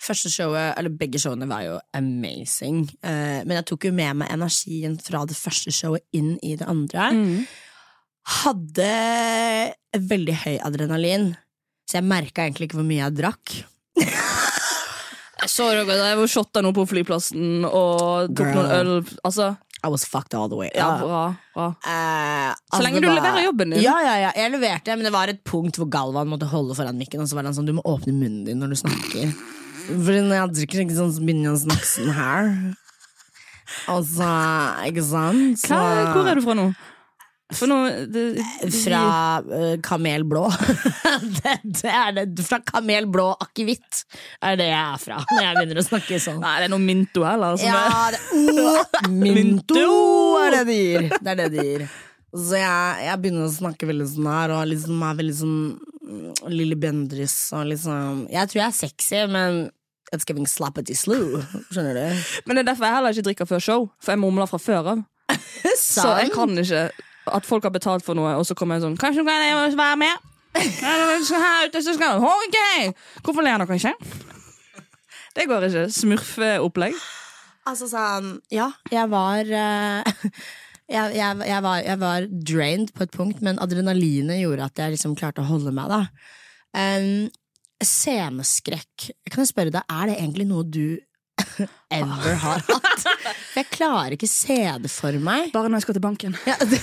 første 0.03 0.31
showet, 0.33 0.72
eller 0.81 0.90
begge 0.98 1.20
showene 1.22 1.46
var 1.46 1.62
jo 1.66 1.77
amazing. 1.94 2.81
Eh, 3.05 3.44
men 3.46 3.61
jeg 3.61 3.66
tok 3.70 3.87
jo 3.87 3.92
med 3.94 4.16
meg 4.24 4.33
energien 4.35 4.96
fra 4.98 5.22
det 5.29 5.37
første 5.38 5.70
showet 5.74 6.03
inn 6.16 6.33
i 6.42 6.57
det 6.59 6.66
andre. 6.70 7.11
Hadde 8.40 8.90
veldig 10.11 10.35
høy 10.46 10.57
adrenalin, 10.64 11.31
så 11.87 12.00
jeg 12.00 12.09
merka 12.09 12.46
egentlig 12.46 12.70
ikke 12.70 12.81
hvor 12.81 12.88
mye 12.88 13.05
jeg 13.05 13.18
drakk. 13.20 13.57
Jeg 15.44 15.50
så 15.53 15.64
dere 15.68 15.92
jeg 15.98 16.16
var 16.16 16.31
shotta 16.31 16.61
noe 16.64 16.72
på 16.72 16.87
flyplassen 16.88 17.66
og 17.68 18.31
tok 18.33 18.46
Girl. 18.46 18.55
noen 18.57 18.70
øl. 18.79 18.92
Altså, 19.29 19.50
I 19.85 19.88
was 19.92 20.05
fucked 20.09 20.33
all 20.35 20.49
the 20.49 20.57
way. 20.57 20.70
ja, 20.75 20.87
bra, 20.99 21.23
bra. 21.55 21.66
Eh, 21.85 22.55
Så 22.55 22.79
altså, 22.79 22.83
lenge 22.87 23.01
du 23.03 23.09
var- 23.09 23.18
leverer 23.20 23.44
jobben 23.44 23.70
din. 23.75 23.83
Ja, 23.85 23.99
ja, 24.01 24.14
ja, 24.25 24.31
jeg 24.37 24.53
leverte, 24.55 24.97
men 24.97 25.05
det 25.05 25.12
var 25.12 25.29
et 25.29 25.42
punkt 25.44 25.77
hvor 25.77 25.90
Galvan 25.92 26.31
måtte 26.33 26.49
holde 26.49 26.75
foran 26.79 26.97
mikken, 26.99 27.20
og 27.20 27.29
så 27.29 27.37
var 27.37 27.44
han 27.44 27.53
sånn, 27.55 27.66
du 27.68 27.75
må 27.77 27.85
åpne 27.85 28.14
munnen 28.16 28.44
din 28.49 28.59
når 28.62 28.73
du 28.73 28.79
snakker. 28.81 29.35
Fordi 29.85 30.20
når 30.25 30.38
jeg 30.40 30.55
drikker, 30.61 30.81
ikke 30.87 30.97
sånn, 30.97 31.12
så 31.12 31.20
begynner 31.20 31.51
jeg 31.51 31.59
å 31.59 31.62
snakke 31.66 31.88
sånn 31.92 32.12
her. 32.16 32.49
Og 33.92 34.03
så, 34.09 34.31
ikke 34.88 35.05
sant? 35.05 35.59
Så, 35.61 35.75
Hva, 35.77 36.12
hvor 36.14 36.29
er 36.31 36.35
du 36.40 36.42
fra 36.44 36.55
nå? 36.57 36.66
Nå 37.52 37.76
det, 38.09 38.44
Fra 38.72 39.00
uh, 39.44 39.80
Kamel 39.85 40.24
Blå. 40.24 40.46
det, 41.42 41.59
det 41.62 41.90
er 41.90 42.14
det. 42.16 42.46
Fra 42.46 42.59
Kamel 42.64 43.07
Blå 43.12 43.26
akevitt 43.37 44.00
er 44.40 44.57
det 44.59 44.70
jeg 44.70 44.80
er 44.80 45.02
fra, 45.02 45.20
når 45.28 45.44
jeg 45.44 45.59
begynner 45.59 45.83
å 45.83 45.85
snakke 45.85 46.20
sånn. 46.24 46.40
Nei, 46.40 46.54
det 46.62 46.70
er 46.70 46.72
noe 46.72 46.83
Minto 46.83 47.26
heller. 47.28 47.61
Som 47.61 47.68
er, 47.68 47.92
Ja, 47.92 48.09
det, 48.16 48.64
oh, 49.04 49.12
Minto 49.12 49.85
er 50.40 50.59
det 50.59 50.64
de 50.70 50.80
gir. 50.80 51.09
Det 51.20 51.35
er 51.35 51.40
det 51.44 51.50
de 51.52 51.68
gir. 51.68 51.87
Så 52.35 52.59
jeg, 52.59 53.07
jeg 53.07 53.22
begynner 53.22 53.46
å 53.46 53.54
snakke 53.61 53.92
veldig 53.92 54.11
sånn 54.16 54.33
her, 54.33 54.57
og 54.57 54.66
liksom 54.72 55.07
er 55.07 55.20
veldig 55.20 55.38
sånn 55.38 55.57
mm, 55.78 56.28
Lille 56.50 56.78
Bendriss 56.80 57.38
og 57.54 57.68
liksom 57.70 58.24
Jeg 58.33 58.50
tror 58.50 58.64
jeg 58.64 58.66
er 58.66 58.78
sexy, 58.80 59.24
men 59.30 59.66
it's 60.11 60.26
giving 60.26 60.48
slappety 60.48 60.96
slew. 60.98 61.42
Skjønner 61.68 62.00
du? 62.00 62.28
men 62.48 62.57
det 62.57 62.64
er 62.64 62.72
derfor 62.72 62.88
jeg 62.88 62.98
heller 62.98 63.14
ikke 63.14 63.28
drikker 63.28 63.52
før 63.52 63.66
show, 63.68 63.90
for 64.00 64.16
jeg 64.16 64.24
mumler 64.24 64.50
fra 64.50 64.59
før 64.62 64.94
av. 64.96 65.11
Så 65.80 66.09
jeg 66.18 66.33
kan 66.35 66.57
ikke 66.59 66.88
at 67.33 67.47
folk 67.49 67.65
har 67.65 67.73
betalt 67.75 68.05
for 68.05 68.17
noe, 68.19 68.35
og 68.39 68.47
så 68.47 68.57
kommer 68.59 68.77
jeg 68.77 68.85
sånn 68.85 68.99
Kanskje 69.01 69.25
kan 69.27 69.45
jeg 69.45 69.77
være 69.79 69.99
med? 70.01 70.31
Her 70.55 71.67
ute, 71.67 71.83
så 71.83 71.95
skal 71.97 72.23
Ok! 72.23 72.59
Hvorfor 73.25 73.43
ler 73.43 73.63
dere 73.63 73.79
ikke? 73.79 73.95
Det 75.35 75.49
går 75.51 75.67
ikke. 75.67 75.89
Smurfeopplegg. 75.91 76.99
Altså 77.67 77.89
sånn 77.91 78.37
Ja, 78.53 78.69
jeg 78.93 79.09
var 79.11 79.49
eh, 79.49 80.13
jeg, 80.95 81.17
jeg, 81.17 81.39
jeg, 81.49 81.63
var, 81.65 81.81
jeg 81.83 82.01
var 82.03 82.29
drained 82.31 82.93
på 82.95 83.07
et 83.07 83.15
punkt, 83.15 83.41
men 83.45 83.59
adrenalinet 83.63 84.43
gjorde 84.43 84.69
at 84.69 84.85
jeg 84.85 84.95
liksom 84.95 85.17
klarte 85.19 85.43
å 85.43 85.49
holde 85.49 85.75
meg. 85.75 85.91
da 85.91 86.05
um, 87.01 87.27
Sceneskrekk. 87.85 89.11
Kan 89.29 89.43
jeg 89.43 89.51
spørre 89.51 89.75
deg, 89.75 89.89
er 89.91 90.13
det 90.13 90.21
egentlig 90.21 90.47
noe 90.49 90.65
du 90.65 91.01
ever 91.99 92.38
har 92.44 92.62
hatt? 92.62 93.05
For 93.05 93.61
jeg 93.62 93.70
klarer 93.75 94.16
ikke 94.16 94.31
se 94.31 94.61
det 94.85 94.90
for 94.92 95.16
meg. 95.23 95.51
Bare 95.55 95.70
når 95.70 95.83
jeg 95.83 95.88
skal 95.88 95.99
til 95.99 96.07
banken. 96.07 96.38
Ja, 96.49 96.59
det... 96.62 96.81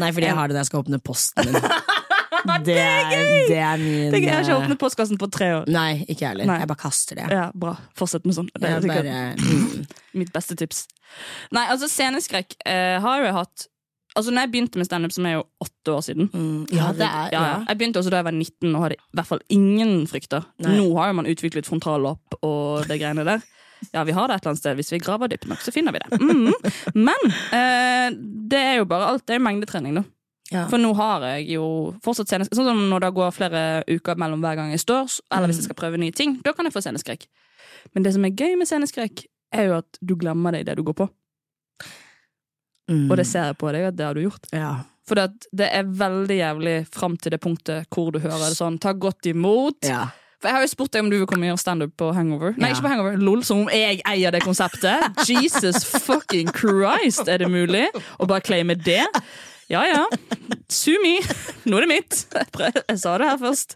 Nei, 0.00 0.08
fordi 0.10 0.26
jeg 0.26 0.36
har 0.36 0.50
det 0.50 0.56
når 0.56 0.64
jeg 0.64 0.70
skal 0.72 0.82
åpne 0.82 1.02
posten 1.04 1.52
min. 1.52 1.60
Det 2.42 2.74
er, 2.74 3.10
det 3.46 3.56
er 3.56 3.76
min 3.78 4.10
Det 4.10 4.18
er 4.18 4.22
gøy, 4.22 4.24
Jeg 4.24 4.34
har 4.34 4.40
ikke 4.42 4.54
eh, 4.56 4.62
åpnet 4.64 4.78
postkassen 4.80 5.18
på 5.20 5.28
tre 5.30 5.48
år. 5.60 5.68
Nei, 5.70 6.02
ikke 6.10 6.26
heller. 6.26 6.48
Nei. 6.48 6.56
Jeg 6.58 6.70
bare 6.72 6.80
kaster 6.80 7.20
det. 7.20 7.28
Ja, 7.30 7.44
Bra. 7.54 7.76
Fortsett 7.98 8.26
med 8.26 8.34
sånn. 8.34 8.48
Det 8.56 8.66
er 8.66 8.86
bare, 8.88 9.18
mitt 10.18 10.32
beste 10.34 10.56
tips. 10.58 10.86
Nei, 11.54 11.68
altså 11.70 11.86
Sceneskrekk 11.92 12.56
uh, 12.64 12.98
har 13.04 13.22
jo 13.22 13.28
jeg 13.28 13.36
hatt 13.36 13.66
Altså 14.16 14.32
når 14.34 14.44
jeg 14.44 14.52
begynte 14.52 14.80
med 14.80 14.86
standup, 14.88 15.12
som 15.14 15.26
er 15.26 15.38
jo 15.38 15.42
åtte 15.64 15.92
år 15.94 16.02
siden 16.04 16.28
Mm, 16.32 16.66
ja, 16.74 16.90
det 16.92 17.06
er 17.06 17.30
ja, 17.32 17.42
ja. 17.48 17.56
Jeg 17.68 17.78
begynte 17.80 18.00
også 18.02 18.10
da 18.12 18.20
jeg 18.20 18.26
var 18.28 18.36
19 18.36 18.74
og 18.76 18.82
hadde 18.84 18.96
i 18.98 19.16
hvert 19.16 19.30
fall 19.30 19.40
ingen 19.48 20.06
frykter. 20.10 20.44
Nei. 20.60 20.76
Nå 20.76 20.90
har 20.98 21.08
jo 21.12 21.18
man 21.20 21.30
utviklet 21.32 21.68
frontallopp 21.68 22.36
og 22.42 22.88
det 22.90 22.98
greiene 23.00 23.24
der. 23.24 23.40
Ja, 23.90 24.04
vi 24.06 24.12
har 24.14 24.28
det 24.28 24.36
et 24.36 24.42
eller 24.44 24.52
annet 24.52 24.60
sted. 24.62 24.76
Hvis 24.78 24.92
vi 24.92 25.00
graver 25.02 25.28
dypt 25.32 25.48
nok, 25.50 25.62
så 25.64 25.72
finner 25.74 25.92
vi 25.96 26.02
det. 26.04 26.20
Mm. 26.20 26.52
Men 27.08 27.24
eh, 27.56 28.12
det 28.52 28.60
er 28.60 28.76
jo 28.78 28.84
bare 28.86 29.08
alt. 29.10 29.24
Det 29.26 29.34
er 29.34 29.40
jo 29.40 29.46
mengdetrening, 29.48 29.96
da. 29.98 30.04
Ja. 30.52 30.66
For 30.68 30.78
nå 30.78 30.92
har 30.98 31.24
jeg 31.32 31.48
jo 31.56 31.64
fortsatt 32.04 32.28
sceneskrekk. 32.30 32.58
Sånn 32.60 32.68
som 32.68 32.82
når 32.92 33.06
det 33.06 33.10
går 33.16 33.32
flere 33.34 33.62
uker 33.88 34.20
mellom 34.20 34.44
hver 34.44 34.58
gang 34.60 34.70
jeg 34.74 34.82
står, 34.84 35.16
eller 35.32 35.50
hvis 35.50 35.62
jeg 35.62 35.70
skal 35.70 35.78
prøve 35.78 35.98
nye 35.98 36.14
ting. 36.14 36.36
Da 36.44 36.52
kan 36.54 36.68
jeg 36.68 36.74
få 36.76 36.84
sceneskrekk. 36.84 37.24
Men 37.96 38.04
det 38.06 38.12
som 38.14 38.24
er 38.28 38.36
gøy 38.36 38.54
med 38.60 38.68
sceneskrekk, 38.70 39.24
er 39.52 39.68
jo 39.68 39.78
at 39.80 39.98
du 40.00 40.14
glemmer 40.20 40.54
det 40.54 40.62
i 40.62 40.68
det 40.68 40.76
du 40.78 40.84
går 40.86 40.96
på. 41.02 41.08
Mm. 42.92 43.10
Og 43.10 43.16
det 43.16 43.26
ser 43.26 43.48
jeg 43.50 43.56
på 43.58 43.72
deg 43.74 43.88
at 43.90 43.96
det 43.98 44.04
har 44.10 44.14
du 44.18 44.26
gjort. 44.28 44.46
ja. 44.52 44.72
For 45.02 45.18
det, 45.18 45.48
det 45.50 45.66
er 45.74 45.82
veldig 45.98 46.36
jævlig 46.38 46.74
fram 46.94 47.16
til 47.18 47.32
det 47.34 47.40
punktet 47.42 47.88
hvor 47.90 48.12
du 48.14 48.20
hører 48.22 48.44
det 48.46 48.54
sånn 48.54 48.76
Ta 48.80 48.92
godt 48.94 49.26
imot. 49.26 49.80
Ja. 49.82 50.04
For 50.38 50.46
Jeg 50.48 50.54
har 50.54 50.62
jo 50.62 50.70
spurt 50.70 50.92
deg 50.94 51.02
om 51.02 51.10
du 51.10 51.16
vil 51.18 51.26
komme 51.26 51.48
og 51.48 51.50
gjøre 51.50 51.58
standup 51.62 51.96
på 51.98 52.12
Hangover. 52.14 52.54
Nei, 52.56 52.68
Ja. 52.70 52.76
ikke 52.76 52.84
på 52.86 52.92
Hangover, 52.92 53.16
lol, 53.18 53.42
Som 53.44 53.64
om 53.64 53.68
jeg 53.74 53.98
eier 54.06 54.30
det 54.30 54.44
konseptet. 54.46 55.02
Jesus 55.28 55.82
fucking 56.06 56.52
Christ, 56.54 57.26
er 57.26 57.42
det 57.42 57.50
mulig 57.50 57.88
å 58.18 58.28
bare 58.30 58.40
claime 58.46 58.74
det? 58.78 59.02
Ja 59.72 59.82
ja. 59.88 60.02
Sue 60.72 60.98
me. 61.00 61.14
Nå 61.68 61.78
er 61.78 61.86
det 61.86 61.88
mitt. 61.88 62.18
Jeg, 62.32 62.98
sa 63.00 63.14
det 63.20 63.28
her 63.28 63.38
først. 63.40 63.74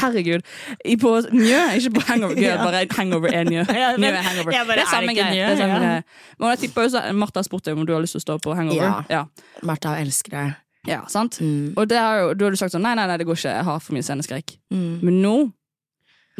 Herregud. 0.00 0.44
I 0.84 0.96
på 1.00 1.12
Njø, 1.32 1.60
ikke 1.78 1.92
på 1.98 2.04
Hangover. 2.08 2.34
Gud, 2.38 2.64
bare 2.64 2.82
Hangover 2.96 3.32
er 3.32 3.44
Njø. 3.48 3.64
Njø 4.00 4.10
er 4.10 4.24
Hangover. 4.24 4.52
det 4.52 4.84
er 4.84 4.90
samme 4.90 5.14
greie. 5.16 6.02
Men 6.38 6.54
jeg 6.54 6.62
tipper 6.64 6.88
også 6.88 7.04
Martha 7.12 7.42
har 7.42 7.48
spurt 7.48 7.68
deg 7.68 7.78
om 7.78 7.86
du 7.86 7.92
har 7.96 8.04
lyst 8.04 8.16
til 8.16 8.22
å 8.22 8.26
stå 8.26 8.38
på 8.44 8.56
Hangover. 8.56 9.04
Ja. 9.08 9.24
Ja. 9.24 9.60
Martha 9.66 9.96
elsker 10.00 10.36
deg. 10.36 10.54
Ja, 10.88 11.00
sant? 11.08 11.40
Mm. 11.40 11.72
Og 11.80 11.88
det 11.88 11.96
har 12.00 12.18
jo, 12.20 12.32
da 12.36 12.44
har 12.44 12.52
du 12.52 12.60
sagt 12.60 12.74
sånn 12.74 12.84
Nei, 12.84 12.92
nei, 12.98 13.06
nei, 13.08 13.16
det 13.20 13.24
går 13.28 13.38
ikke. 13.38 13.54
Jeg 13.56 13.68
har 13.68 13.80
for 13.80 13.96
mye 13.96 14.04
sceneskrekk. 14.04 14.56
Mm. 14.72 14.90
Men 15.04 15.20
nå 15.24 15.34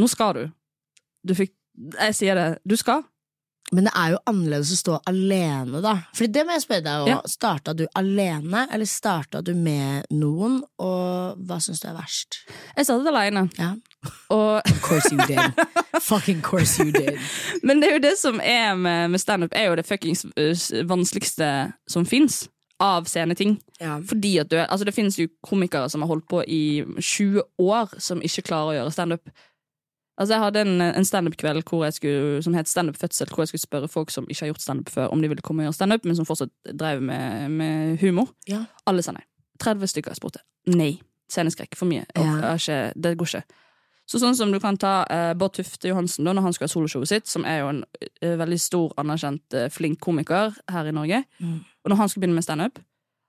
Nå 0.00 0.08
skal 0.10 0.34
du. 0.36 0.44
Du 1.24 1.32
fikk 1.38 1.54
Jeg 2.00 2.16
sier 2.18 2.36
det. 2.38 2.48
Du 2.68 2.76
skal. 2.78 3.04
Men 3.74 3.88
det 3.88 3.92
er 3.98 4.12
jo 4.14 4.20
annerledes 4.30 4.70
å 4.74 4.78
stå 4.78 4.98
alene, 5.10 5.80
da. 5.82 5.96
For 6.14 6.30
det 6.30 6.44
må 6.46 6.54
jeg 6.54 6.64
spørre 6.64 6.84
deg 6.86 7.10
Ja. 7.10 7.18
Starta 7.28 7.74
du 7.74 7.84
alene, 7.98 8.66
eller 8.70 8.88
starta 8.88 9.42
du 9.42 9.52
med 9.58 10.06
noen? 10.14 10.60
Og 10.78 11.42
hva 11.48 11.58
syns 11.62 11.82
du 11.82 11.88
er 11.90 11.96
verst? 11.98 12.42
Jeg 12.76 12.86
startet 12.86 13.10
alene. 13.10 13.48
Ja. 13.58 13.74
Og, 14.30 14.60
Of 14.62 14.80
course 14.84 15.10
you 15.10 15.18
did. 15.26 15.64
Fucking 16.10 16.42
course 16.42 16.78
you 16.78 16.92
did. 16.92 17.18
men 17.62 17.80
det 17.80 17.90
er 17.90 17.98
jo 17.98 18.04
det 18.04 18.16
som 18.20 18.40
er 18.42 18.74
med, 18.76 19.10
med 19.10 19.22
standup, 19.22 19.54
er 19.56 19.70
jo 19.70 19.78
det 19.78 19.86
fuckings 19.88 20.24
uh, 20.36 20.82
vanskeligste 20.88 21.50
som 21.90 22.06
fins 22.06 22.44
av 22.82 23.08
sceneting. 23.08 23.56
Ja. 23.80 23.98
Fordi 24.02 24.38
at 24.42 24.50
du 24.50 24.58
altså 24.58 24.84
Det 24.84 24.94
finnes 24.94 25.18
jo 25.18 25.28
komikere 25.46 25.88
som 25.90 26.02
har 26.02 26.08
holdt 26.10 26.28
på 26.28 26.42
i 26.46 26.84
20 26.98 27.42
år, 27.58 27.98
som 27.98 28.22
ikke 28.22 28.46
klarer 28.50 28.72
å 28.72 28.78
gjøre 28.78 28.94
standup. 28.94 29.34
Altså 30.14 30.34
Jeg 30.34 30.42
hadde 30.44 30.60
en, 30.62 30.80
en 30.80 31.04
standup-kveld 31.04 31.64
som 32.42 32.54
het 32.54 32.68
Standup 32.68 32.96
fødsel, 32.96 33.28
hvor 33.34 33.42
jeg 33.42 33.48
skulle 33.48 33.60
spørre 33.60 33.88
folk 33.88 34.10
som 34.10 34.26
ikke 34.30 34.44
har 34.44 34.52
gjort 34.52 34.62
standup 34.62 34.88
før, 34.88 35.08
om 35.10 35.22
de 35.22 35.28
ville 35.28 35.42
komme 35.42 35.62
og 35.62 35.64
gjøre 35.64 35.78
standup, 35.80 36.04
men 36.04 36.16
som 36.16 36.26
fortsatt 36.26 36.52
drev 36.78 37.02
med, 37.02 37.48
med 37.50 37.98
humor. 37.98 38.30
Ja. 38.48 38.64
Alle 38.86 39.02
sa 39.02 39.12
nei. 39.12 39.24
30 39.62 39.90
stykker 39.90 40.14
jeg 40.14 40.22
spurte. 40.22 40.44
Nei. 40.70 41.00
Sceneskrekk. 41.30 41.74
For 41.78 41.90
mye. 41.90 42.06
Ja. 42.14 42.54
ikke, 42.54 42.92
det 42.94 43.16
går 43.18 43.30
ikke. 43.32 43.60
Så 44.04 44.20
sånn 44.20 44.36
som 44.36 44.50
du 44.52 44.58
kan 44.60 44.76
ta 44.76 45.02
eh, 45.08 45.32
Bård 45.38 45.54
Tufte 45.56 45.88
Johansen 45.88 46.26
da, 46.28 46.34
når 46.36 46.44
han 46.44 46.56
skal 46.56 46.68
ha 46.68 46.72
soloshowet 46.74 47.08
sitt, 47.08 47.30
som 47.30 47.46
er 47.48 47.62
jo 47.62 47.70
en 47.72 47.84
eh, 48.20 48.34
veldig 48.36 48.58
stor, 48.60 48.92
anerkjent, 49.00 49.44
eh, 49.56 49.70
flink 49.72 50.02
komiker 50.04 50.52
her 50.70 50.90
i 50.90 50.92
Norge. 50.94 51.22
Mm. 51.40 51.62
Og 51.64 51.92
når 51.92 52.00
han 52.02 52.12
skal 52.12 52.20
begynne 52.20 52.36
med 52.36 52.44
standup, 52.44 52.82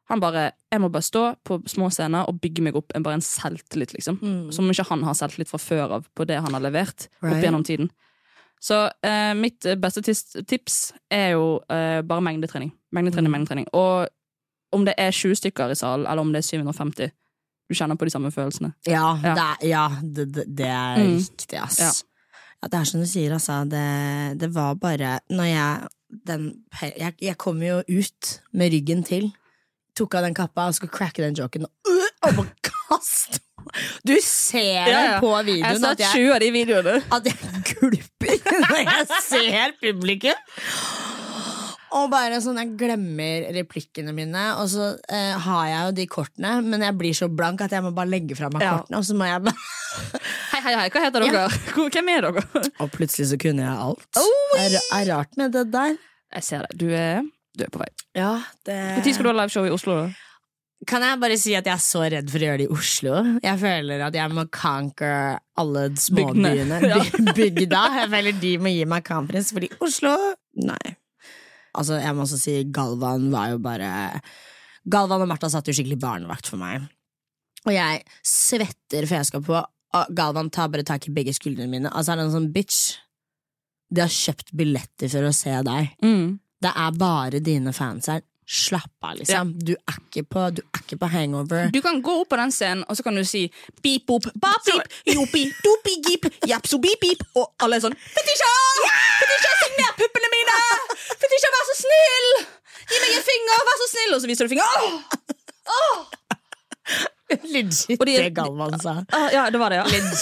han 0.10 0.20
bare 0.22 0.52
Jeg 0.72 0.82
må 0.82 0.90
bare 0.92 1.02
stå 1.02 1.22
på 1.44 1.62
små 1.68 1.88
scener 1.92 2.28
og 2.30 2.40
bygge 2.42 2.62
meg 2.62 2.76
opp 2.76 2.92
en, 2.96 3.04
bare 3.04 3.16
en 3.18 3.22
selvtillit, 3.26 3.94
liksom. 3.94 4.20
Mm. 4.22 4.52
Som 4.54 4.70
ikke 4.70 4.84
han 4.90 5.04
har 5.04 5.14
selvtillit 5.18 5.50
fra 5.50 5.58
før 5.58 5.96
av 6.00 6.06
på 6.16 6.26
det 6.28 6.38
han 6.44 6.54
har 6.54 6.62
levert 6.62 7.08
Right. 7.22 7.38
opp 7.38 7.44
gjennom 7.44 7.64
tiden. 7.66 7.90
Så 8.62 8.90
eh, 9.04 9.34
mitt 9.38 9.66
eh, 9.66 9.76
beste 9.76 10.02
tips 10.02 10.94
er 11.12 11.32
jo 11.36 11.60
eh, 11.70 12.02
bare 12.02 12.22
mengdetrening. 12.22 12.72
Mengdetrening, 12.94 13.30
Mm. 13.32 13.38
mengdetrening. 13.40 13.68
Og 13.74 14.08
om 14.74 14.86
det 14.86 14.94
er 14.98 15.12
20 15.12 15.36
stykker 15.36 15.72
i 15.72 15.76
salen, 15.76 16.06
eller 16.08 16.22
om 16.22 16.32
det 16.34 16.40
er 16.44 16.48
750, 16.50 17.12
du 17.70 17.74
kjenner 17.74 17.96
på 17.98 18.06
de 18.06 18.12
samme 18.12 18.32
følelsene. 18.32 18.74
Ja, 18.88 19.16
Ja. 19.24 19.34
Det, 19.34 19.44
er, 19.44 19.68
ja 19.68 19.88
det, 20.04 20.26
det, 20.34 20.46
det 20.58 20.68
er 20.68 20.98
Mm. 20.98 21.18
riktig, 21.18 21.58
ass. 21.62 21.80
Ja. 21.80 21.92
Ja, 22.64 22.68
det 22.68 22.80
er 22.80 22.84
som 22.86 23.00
du 23.02 23.06
sier, 23.08 23.32
altså. 23.34 23.64
Det, 23.70 24.40
det 24.40 24.54
var 24.54 24.76
bare 24.76 25.20
Når 25.30 25.44
jeg 25.44 25.88
den, 26.26 26.64
jeg, 26.82 27.14
jeg 27.22 27.38
kom 27.38 27.62
jo 27.62 27.80
ut 27.90 28.42
med 28.54 28.72
ryggen 28.72 29.04
til. 29.04 29.32
Tok 29.96 30.16
av 30.20 30.26
den 30.28 30.36
kappa 30.36 30.68
og 30.70 30.76
skulle 30.76 30.92
cracke 30.92 31.24
den 31.24 31.36
joken. 31.38 31.66
Og, 31.66 31.92
øh, 31.92 32.36
bare 32.36 32.52
kast! 32.68 33.40
Du 34.06 34.14
ser 34.22 34.86
Ja, 34.88 35.00
ja. 35.16 35.20
på 35.24 35.32
videoen 35.48 35.82
jeg 35.82 35.92
at 35.96 36.00
jeg, 36.04 36.12
20 36.28 36.34
av 36.36 36.40
de 36.44 36.50
videoene. 36.54 36.96
at 37.16 37.26
jeg 37.26 37.64
gulper 37.72 38.36
når 38.66 38.82
jeg 38.84 39.22
ser 39.26 39.74
publikum. 39.82 40.44
Og 41.96 42.10
bare 42.12 42.42
sånn, 42.44 42.58
Jeg 42.60 42.74
glemmer 42.78 43.46
replikkene 43.56 44.12
mine, 44.16 44.42
og 44.60 44.68
så 44.68 44.90
eh, 45.08 45.32
har 45.46 45.68
jeg 45.70 45.86
jo 45.88 45.92
de 46.02 46.06
kortene, 46.12 46.52
men 46.66 46.84
jeg 46.84 46.98
blir 47.00 47.16
så 47.16 47.30
blank 47.32 47.62
at 47.64 47.72
jeg 47.72 47.86
må 47.86 47.94
bare 47.96 48.12
legge 48.12 48.36
fra 48.36 48.50
meg 48.52 48.66
Ja. 48.66 48.74
kortene. 48.82 49.00
Og 49.00 49.08
så 49.08 49.16
må 49.16 49.30
jeg 49.30 49.46
bare 49.48 49.56
Hei, 50.52 50.60
hei, 50.66 50.74
hei, 50.76 50.90
hva 50.92 51.04
heter 51.06 51.24
dere? 51.24 51.46
Ja. 51.46 51.48
Hvem 51.96 52.10
er 52.12 52.28
dere? 52.28 52.44
Og 52.84 52.92
plutselig 52.92 53.30
så 53.32 53.40
kunne 53.40 53.64
jeg 53.64 53.80
alt. 53.88 54.10
Oi! 54.20 54.60
Er, 54.66 54.76
er 55.00 55.10
rart 55.14 55.40
med 55.40 55.56
det 55.56 55.66
der. 55.72 55.96
Jeg 56.36 56.44
ser 56.44 56.66
det. 56.68 56.76
Du 56.84 56.90
er, 56.92 57.24
du 57.60 57.66
er 57.66 57.74
på 57.74 57.82
vei. 57.82 57.90
Ja, 58.18 58.38
det 58.68 58.78
Når 59.00 59.14
skal 59.18 59.28
du 59.28 59.32
ha 59.32 59.36
liveshow 59.42 59.68
i 59.68 59.74
Oslo? 59.76 59.98
da? 60.04 60.08
Kan 60.86 61.02
jeg 61.02 61.20
bare 61.22 61.38
si 61.40 61.54
at 61.58 61.66
jeg 61.66 61.74
er 61.74 61.82
så 61.82 62.02
redd 62.12 62.28
for 62.30 62.44
å 62.44 62.48
gjøre 62.50 62.60
det 62.62 62.66
i 62.68 62.74
Oslo? 62.76 63.14
Jeg 63.42 63.60
føler 63.62 64.04
at 64.06 64.18
jeg 64.18 64.34
må 64.36 64.44
conquer 64.54 65.40
alle 65.58 65.86
småbyene. 65.98 66.82
Ja. 66.92 67.00
Bygda. 67.34 67.84
Jeg 68.02 68.12
føler 68.12 68.42
de 68.44 68.52
må 68.62 68.74
gi 68.76 68.84
meg 68.90 69.06
conference, 69.08 69.56
fordi 69.56 69.72
Oslo 69.84 70.14
Nei. 70.62 70.96
Altså, 71.76 71.98
jeg 72.00 72.16
må 72.16 72.24
også 72.24 72.38
si 72.40 72.58
Galvan 72.72 73.28
var 73.34 73.50
jo 73.52 73.58
bare 73.64 73.90
Galvan 74.88 75.26
og 75.26 75.32
Martha 75.32 75.50
satt 75.52 75.68
jo 75.68 75.74
skikkelig 75.76 75.98
barnevakt 76.00 76.48
for 76.48 76.62
meg. 76.62 76.86
Og 77.66 77.74
jeg 77.74 78.04
svetter 78.28 79.08
for 79.08 79.18
jeg 79.18 79.30
skal 79.32 79.44
på. 79.48 79.58
Og 79.96 80.14
Galvan 80.16 80.52
tar 80.54 80.70
bare 80.72 80.86
tak 80.88 81.08
i 81.10 81.14
begge 81.16 81.34
skuldrene 81.36 81.72
mine. 81.72 81.92
Altså 81.92 82.14
er 82.14 82.22
det 82.22 82.28
en 82.28 82.36
sånn 82.36 82.52
bitch. 82.54 83.00
De 83.90 84.04
har 84.04 84.12
kjøpt 84.12 84.54
billetter 84.58 85.10
for 85.12 85.28
å 85.28 85.34
se 85.36 85.56
deg. 85.66 85.92
Mm. 86.06 86.36
Det 86.62 86.72
er 86.76 86.92
bare 86.98 87.40
dine 87.44 87.74
fans 87.74 88.08
her. 88.12 88.22
Slapp 88.46 89.02
av, 89.02 89.16
liksom. 89.18 89.56
Du, 89.58 89.72
er 89.74 89.96
ikke 90.06 90.22
på, 90.30 90.42
du 90.54 90.60
er 90.62 90.82
ikke 90.84 91.00
på 91.02 91.08
hangover. 91.10 91.72
Du 91.74 91.80
kan 91.82 91.98
gå 92.06 92.14
opp 92.22 92.30
på 92.30 92.38
den 92.38 92.52
scenen, 92.54 92.84
og 92.86 92.94
så 92.98 93.02
kan 93.02 93.16
du 93.18 93.24
si 93.26 93.48
beep 93.82 94.06
boop, 94.06 94.28
bap 94.38 94.62
beep, 94.68 94.86
jopi, 95.10 95.48
dopi 95.66 95.96
gip, 96.06 96.28
japso 96.46 96.78
beep 96.84 97.02
beep, 97.02 97.24
og 97.42 97.48
alle 97.66 97.80
er 97.80 97.86
sånn 97.88 97.96
Fetisha! 97.98 98.52
Fetisha, 99.24 99.54
signer 99.64 99.96
puppene 99.98 100.30
mine! 100.36 100.60
Fetisha, 101.24 101.50
vær 101.58 101.66
så 101.72 101.78
snill! 101.80 102.30
Gi 102.86 103.02
meg 103.02 103.16
en 103.18 103.26
finger, 103.32 103.66
vær 103.72 103.82
så 103.82 103.88
snill! 103.96 104.14
Og 104.14 104.22
så 104.22 104.30
viser 104.30 104.46
du 104.46 104.54
fingeren. 104.54 105.02
Legit 107.50 107.88
de- 107.98 108.18
det 108.22 108.30
Galvan 108.38 108.78
sa. 108.80 109.00
Ah, 109.10 109.30
ja, 109.34 109.50
det 109.50 109.58
var 109.58 109.70
det, 109.74 109.76
ja. 109.82 109.86
Legit 109.90 110.14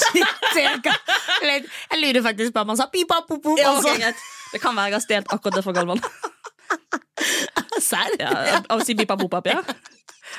det 0.55 1.67
Jeg 1.91 1.99
lurer 1.99 2.23
faktisk 2.23 2.53
på 2.55 2.63
om 2.63 2.71
han 2.71 2.77
sa 2.79 2.87
pip 2.87 3.07
pop 3.11 3.27
pop 3.27 3.43
pop. 3.43 3.59
ja 3.59 3.73
og 3.73 3.83
ok, 3.83 3.89
så- 3.89 3.97
greit. 3.99 4.15
Det 4.53 4.61
kan 4.61 4.75
være 4.77 4.91
jeg 4.91 4.95
har 4.99 5.03
stjålet 5.07 5.33
akkurat 5.33 5.55
det 5.57 5.63
fra 5.65 5.73
Galvan. 5.75 6.01
Serr? 7.89 8.13
Ja, 8.19 8.61
av 8.69 8.83
si 8.85 8.93
bippa 8.95 9.15
bopap, 9.19 9.47
ja. 9.49 9.59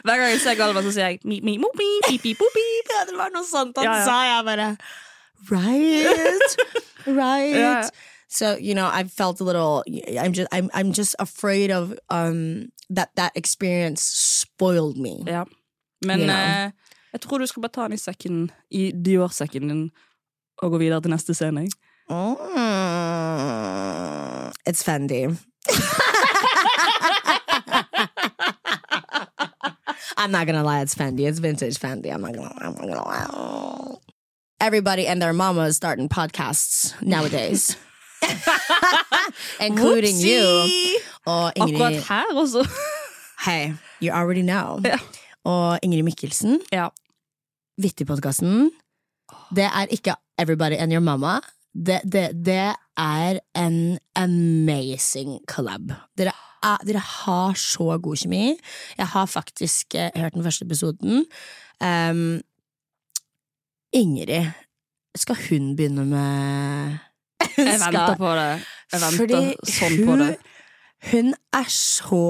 Hver 0.05 0.17
gang 0.19 0.31
jeg 0.33 0.41
ser 0.43 0.57
Galvan, 0.59 0.85
så 0.87 0.93
sier 0.95 1.13
jeg 1.13 1.21
mi, 1.29 1.41
mi, 1.45 1.57
mo, 1.63 1.69
mi, 1.79 1.89
pi, 2.09 2.17
pi, 2.23 2.33
beep. 2.39 2.91
Ja, 2.95 3.03
det 3.11 3.17
var 3.19 3.31
noe 3.35 3.45
sånt 3.47 3.77
han 3.79 3.87
Ja, 3.87 3.97
ja. 4.01 4.07
sa. 4.07 4.17
Jeg 4.31 4.45
bare 4.49 4.71
Right. 5.51 6.57
Right. 7.07 7.57
Ja. 7.59 7.83
So 8.29 8.57
you 8.59 8.75
know, 8.75 8.89
I 8.89 9.05
felt 9.05 9.41
a 9.41 9.45
little. 9.45 9.85
I'm 10.19 10.33
just. 10.33 10.49
I'm. 10.53 10.71
I'm 10.75 10.93
just 10.93 11.15
afraid 11.19 11.71
of 11.71 11.93
um 12.11 12.71
that 12.91 13.11
that 13.17 13.33
experience 13.37 14.01
spoiled 14.03 14.97
me. 14.97 15.23
Ja. 15.27 15.45
Men 16.05 16.19
You 16.21 16.27
know. 16.27 16.35
eh, 16.37 16.71
jeg 17.13 17.21
tror 17.21 17.39
du 17.39 17.47
skal 17.47 17.63
bare 17.63 17.73
ta 17.77 17.83
den 17.87 17.93
i 17.93 18.01
sekken 18.01 18.51
I 18.71 18.91
Dior-sekken 18.93 19.69
din 19.69 19.91
og 20.63 20.71
gå 20.73 20.79
videre 20.79 21.01
til 21.03 21.11
neste 21.13 21.35
scene. 21.35 21.69
Mm, 23.15 24.53
it's 24.67 24.83
Fendi. 24.83 25.37
I'm 30.17 30.31
not 30.31 30.47
gonna 30.47 30.63
lie, 30.63 30.81
it's 30.83 30.95
Fendi. 30.95 31.27
It's 31.29 31.39
vintage 31.39 31.79
Fendi. 31.79 32.13
I'm 32.13 32.21
not 32.21 32.35
gonna. 32.35 32.53
I'm 32.61 32.75
not 32.75 32.81
gonna 32.81 33.05
lie. 33.05 33.97
Everybody 34.61 35.07
and 35.07 35.21
their 35.21 35.33
mama 35.33 35.63
is 35.67 35.77
starting 35.77 36.09
podcasts 36.09 36.95
nowadays, 37.03 37.77
including 39.61 40.17
you. 40.17 41.01
Og 41.27 41.53
Akkurat 41.57 41.93
Ingrid. 41.93 42.03
her 42.09 42.25
også. 42.35 42.65
Hey, 43.41 43.75
you 44.01 44.13
already 44.13 44.43
know. 44.43 44.81
Ja. 44.85 44.97
Og 45.45 45.79
Ingrid 45.83 46.03
Mikkelsen. 46.05 46.61
Ja. 46.73 46.89
Vittig-podkasten. 47.81 48.71
Det 49.57 49.65
er 49.65 49.87
ikke 49.91 50.15
Everybody 50.39 50.77
and 50.79 50.93
Your 50.93 51.01
Mama. 51.01 51.41
Det, 51.75 52.01
det, 52.07 52.29
det 52.47 52.75
er 52.97 53.41
en 53.59 53.99
amazing 54.15 55.41
collab. 55.51 55.91
Dere, 56.19 56.33
er, 56.63 56.83
dere 56.87 57.03
har 57.03 57.55
så 57.59 57.99
god 57.99 58.21
kjemi. 58.23 58.55
Jeg 58.99 59.07
har 59.15 59.27
faktisk 59.27 59.95
eh, 59.99 60.15
hørt 60.15 60.37
den 60.37 60.45
første 60.47 60.65
episoden. 60.65 61.25
Um, 61.83 62.41
Ingrid, 63.95 64.55
skal 65.19 65.39
hun 65.49 65.77
begynne 65.77 66.05
med 66.07 66.99
Hun 67.57 67.67
Jeg 67.67 67.81
venter 67.83 68.17
på 68.19 68.35
det. 68.39 68.49
Jeg 68.93 69.03
venter 69.03 69.71
sånn 69.71 69.99
på 70.01 70.15
hun, 70.15 70.23
det. 70.25 70.37
Hun 71.11 71.35
er 71.55 71.69
så 71.71 72.25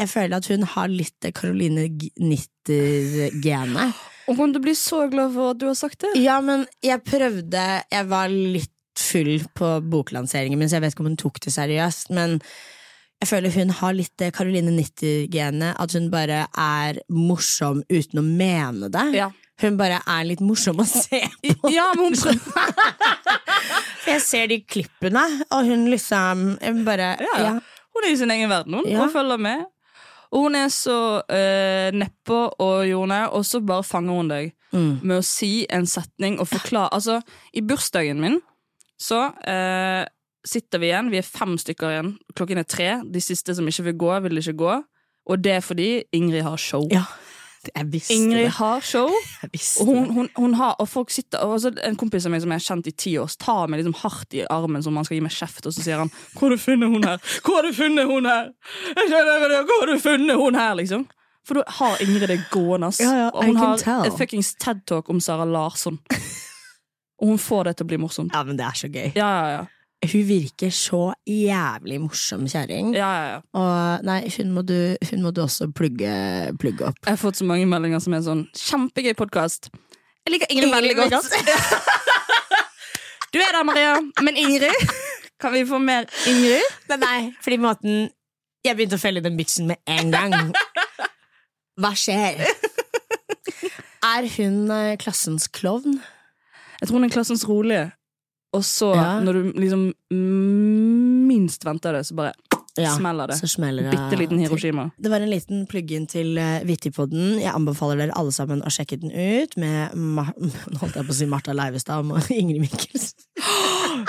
Jeg 0.00 0.10
føler 0.10 0.36
at 0.38 0.48
hun 0.50 0.66
har 0.74 0.90
litt 0.90 1.14
det 1.22 1.34
Caroline 1.38 1.86
Nitter-genet. 2.18 4.02
Og 4.24 4.38
kommer 4.38 4.56
du 4.56 4.62
bli 4.64 4.74
så 4.78 5.04
glad 5.12 5.34
for 5.34 5.52
at 5.52 5.60
du 5.60 5.66
har 5.68 5.76
sagt 5.78 6.00
det. 6.02 6.14
Ja, 6.22 6.40
men 6.42 6.64
jeg 6.82 7.02
prøvde 7.06 7.64
Jeg 7.92 8.08
var 8.10 8.32
litt 8.32 8.73
full 9.04 9.36
på 9.56 9.74
boklanseringen 9.92 10.58
min, 10.58 10.68
så 10.70 10.78
jeg 10.78 10.86
vet 10.86 10.94
ikke 10.96 11.04
om 11.04 11.10
hun 11.12 11.20
tok 11.20 11.38
det 11.44 11.52
seriøst. 11.54 12.10
Men 12.16 12.38
jeg 13.22 13.28
føler 13.30 13.54
hun 13.54 13.70
har 13.78 13.94
litt 13.96 14.12
det 14.20 14.32
Caroline 14.36 14.72
Nitter-genet. 14.74 15.76
At 15.80 15.92
hun 15.96 16.10
bare 16.12 16.42
er 16.60 16.98
morsom 17.12 17.82
uten 17.92 18.20
å 18.20 18.24
mene 18.26 18.90
det. 18.92 19.06
Ja. 19.16 19.30
Hun 19.62 19.76
bare 19.78 20.00
er 20.10 20.24
litt 20.26 20.40
morsom 20.42 20.80
å 20.82 20.86
se 20.88 21.20
på. 21.44 21.70
Ja, 21.76 21.86
men 21.96 22.16
hun. 22.18 22.40
Jeg 24.08 24.20
ser 24.20 24.50
de 24.50 24.58
klippene, 24.68 25.22
og 25.54 25.64
hun 25.68 25.86
liksom 25.92 26.42
hun 26.60 26.82
bare 26.86 27.14
Ja, 27.22 27.36
ja. 27.40 27.52
Hun 27.94 28.02
er 28.04 28.10
i 28.12 28.18
sin 28.18 28.32
egen 28.34 28.50
verden 28.50 28.74
hun, 28.80 28.88
Ja. 28.90 29.04
og 29.06 29.12
følger 29.14 29.38
med. 29.40 29.62
Og 30.34 30.48
hun 30.48 30.56
er 30.58 30.68
så 30.74 30.96
uh, 31.22 31.88
nedpå 31.94 32.38
og 32.58 32.88
jordnær, 32.88 33.28
og 33.38 33.44
så 33.46 33.60
bare 33.64 33.86
fanger 33.86 34.18
hun 34.20 34.28
deg 34.34 34.52
Mm. 34.74 34.96
med 35.06 35.20
å 35.20 35.22
si 35.22 35.66
en 35.70 35.84
setning 35.86 36.40
og 36.42 36.48
forklare 36.50 36.88
Altså, 36.96 37.20
i 37.54 37.60
bursdagen 37.62 38.18
min 38.18 38.40
så 39.00 39.20
eh, 39.48 40.04
sitter 40.46 40.80
vi 40.82 40.90
igjen, 40.92 41.10
vi 41.12 41.20
er 41.20 41.26
fem 41.26 41.56
stykker 41.60 41.90
igjen, 41.90 42.14
klokken 42.36 42.60
er 42.60 42.68
tre. 42.68 42.90
De 43.10 43.20
siste 43.22 43.54
som 43.56 43.68
ikke 43.68 43.88
vil 43.90 44.00
gå, 44.04 44.14
vil 44.28 44.42
ikke 44.42 44.56
gå. 44.60 44.80
Og 45.24 45.44
det 45.44 45.52
er 45.58 45.62
fordi 45.64 45.90
Ingrid 46.12 46.44
har 46.44 46.60
show. 46.60 46.84
Ja. 46.92 47.04
Jeg 47.64 47.86
visste 47.92 48.12
Ingrid 48.12 48.42
det. 48.42 48.50
har 48.58 48.80
show. 48.84 49.08
Og, 49.80 49.86
hun, 49.86 50.10
hun, 50.12 50.28
hun 50.36 50.54
har, 50.54 50.74
og 50.78 50.88
folk 50.88 51.10
sitter 51.10 51.38
og 51.38 51.64
En 51.84 51.96
kompis 51.96 52.26
av 52.26 52.34
meg 52.34 52.42
som 52.44 52.52
jeg 52.52 52.60
har 52.60 52.66
kjent 52.66 52.90
i 52.90 52.92
ti 52.92 53.14
år, 53.16 53.32
tar 53.40 53.70
meg 53.72 53.80
liksom 53.80 53.96
hardt 54.02 54.36
i 54.36 54.42
armen 54.52 54.84
som 54.84 54.96
han 55.00 55.06
skal 55.08 55.16
gi 55.16 55.24
meg 55.24 55.32
kjeft, 55.32 55.64
og 55.64 55.72
så 55.72 55.80
sier 55.80 56.02
han 56.02 56.10
'Hvor 56.34 56.50
har 56.50 56.56
du 56.56 56.60
funnet 56.60 56.88
hun 56.92 57.04
her?' 57.04 57.18
'Hvor 57.40 57.56
har 57.56 57.62
du 57.62 57.72
funnet 57.72 58.06
hun 58.06 58.26
her?' 58.26 58.52
'Hvor 59.64 59.80
har 59.80 59.86
du 59.94 59.98
funnet 59.98 60.36
hun 60.36 60.54
her?' 60.54 60.74
liksom 60.74 61.06
For 61.46 61.54
da 61.54 61.62
har 61.66 61.96
Ingrid 62.00 62.28
det 62.28 62.40
gående. 62.50 62.86
ass. 62.86 63.00
Ja, 63.00 63.12
ja, 63.16 63.28
og 63.28 63.44
hun 63.44 63.56
har 63.56 63.76
tell. 63.76 64.06
et 64.06 64.12
fuckings 64.18 64.54
TED-talk 64.54 65.08
om 65.08 65.20
Sara 65.20 65.44
Larsson. 65.44 65.98
og 67.20 67.30
hun 67.30 67.38
får 67.40 67.70
det 67.70 67.76
til 67.78 67.86
å 67.86 67.90
bli 67.92 67.98
morsomt. 68.02 68.34
Ja, 68.34 68.42
men 68.46 68.58
det 68.58 68.66
er 68.66 68.76
så 68.78 68.90
gøy. 68.90 69.12
Ja, 69.16 69.30
ja, 69.30 69.48
ja. 69.58 69.64
Hun 70.04 70.24
virker 70.28 70.68
så 70.74 70.98
jævlig 71.24 71.96
morsom 72.02 72.42
kjerring. 72.50 72.90
ja, 72.92 73.10
ja, 73.16 73.28
ja. 73.34 73.38
Og 73.56 74.04
nei, 74.04 74.18
hun 74.36 74.50
må 74.52 74.60
du, 74.66 74.76
hun 75.10 75.22
må 75.24 75.30
du 75.32 75.40
også 75.46 75.70
plugge, 75.72 76.10
plugge 76.60 76.90
opp. 76.90 76.98
Jeg 77.06 77.14
har 77.14 77.20
fått 77.22 77.40
så 77.40 77.46
mange 77.48 77.64
meldinger 77.70 78.02
som 78.04 78.12
er 78.12 78.20
sånn 78.26 78.42
'Kjempegøy 78.52 79.14
podkast'. 79.16 79.70
Jeg 80.26 80.34
liker 80.34 80.52
Ingrid 80.52 80.72
veldig 80.74 80.96
godt. 81.00 81.32
Du 83.34 83.40
er 83.42 83.50
der, 83.50 83.64
Maria. 83.66 83.94
Men 84.22 84.36
Ingrid? 84.38 84.70
Kan 85.42 85.52
vi 85.56 85.64
få 85.66 85.80
mer 85.82 86.04
Ingrid? 86.30 86.62
Nei, 86.92 86.98
nei, 87.02 87.32
fordi 87.42 87.56
måten 87.58 87.96
Jeg 88.64 88.76
begynte 88.78 88.94
å 88.94 89.02
følge 89.02 89.20
den 89.24 89.34
bitchen 89.36 89.66
med 89.66 89.80
en 89.90 90.12
gang. 90.14 90.52
Hva 91.80 91.90
skjer? 91.98 92.44
Er 94.14 94.28
hun 94.36 94.70
eh, 94.70 94.94
klassens 95.00 95.48
klovn? 95.48 95.98
Jeg 96.84 96.90
tror 96.90 96.98
hun 97.00 97.06
er 97.06 97.12
klassens 97.14 97.46
rolige. 97.48 97.84
Og 98.54 98.60
så, 98.68 98.90
Ja. 98.94 99.20
når 99.24 99.32
du 99.32 99.52
liksom 99.56 99.86
minst 100.12 101.64
venter 101.64 101.96
det, 101.96 102.04
så 102.06 102.14
bare 102.14 102.34
Ja, 102.80 102.96
smeller 102.96 103.30
det. 103.30 103.36
smeller 103.38 103.86
det 103.86 103.90
Bitte 103.90 104.18
liten. 104.18 104.38
Hiroshima. 104.42 104.88
Det 104.96 105.10
var 105.10 105.22
en 105.22 105.30
liten 105.30 105.66
plugg-in 105.70 106.08
til 106.10 106.38
uh, 106.38 106.58
Vittipodden. 106.66 107.38
Jeg 107.38 107.52
anbefaler 107.54 108.00
dere 108.02 108.16
alle 108.18 108.34
sammen 108.34 108.64
å 108.66 108.72
sjekke 108.72 108.98
den 108.98 109.14
ut 109.14 109.54
med 109.60 109.94
Nå 109.98 110.80
holdt 110.80 110.98
jeg 110.98 111.06
på 111.06 111.14
å 111.14 111.18
si 111.20 111.28
Martha 111.30 111.54
Leivestad 111.54 112.10
og 112.10 112.30
Ingrid 112.40 112.64
Mikkelsen. 112.64 113.14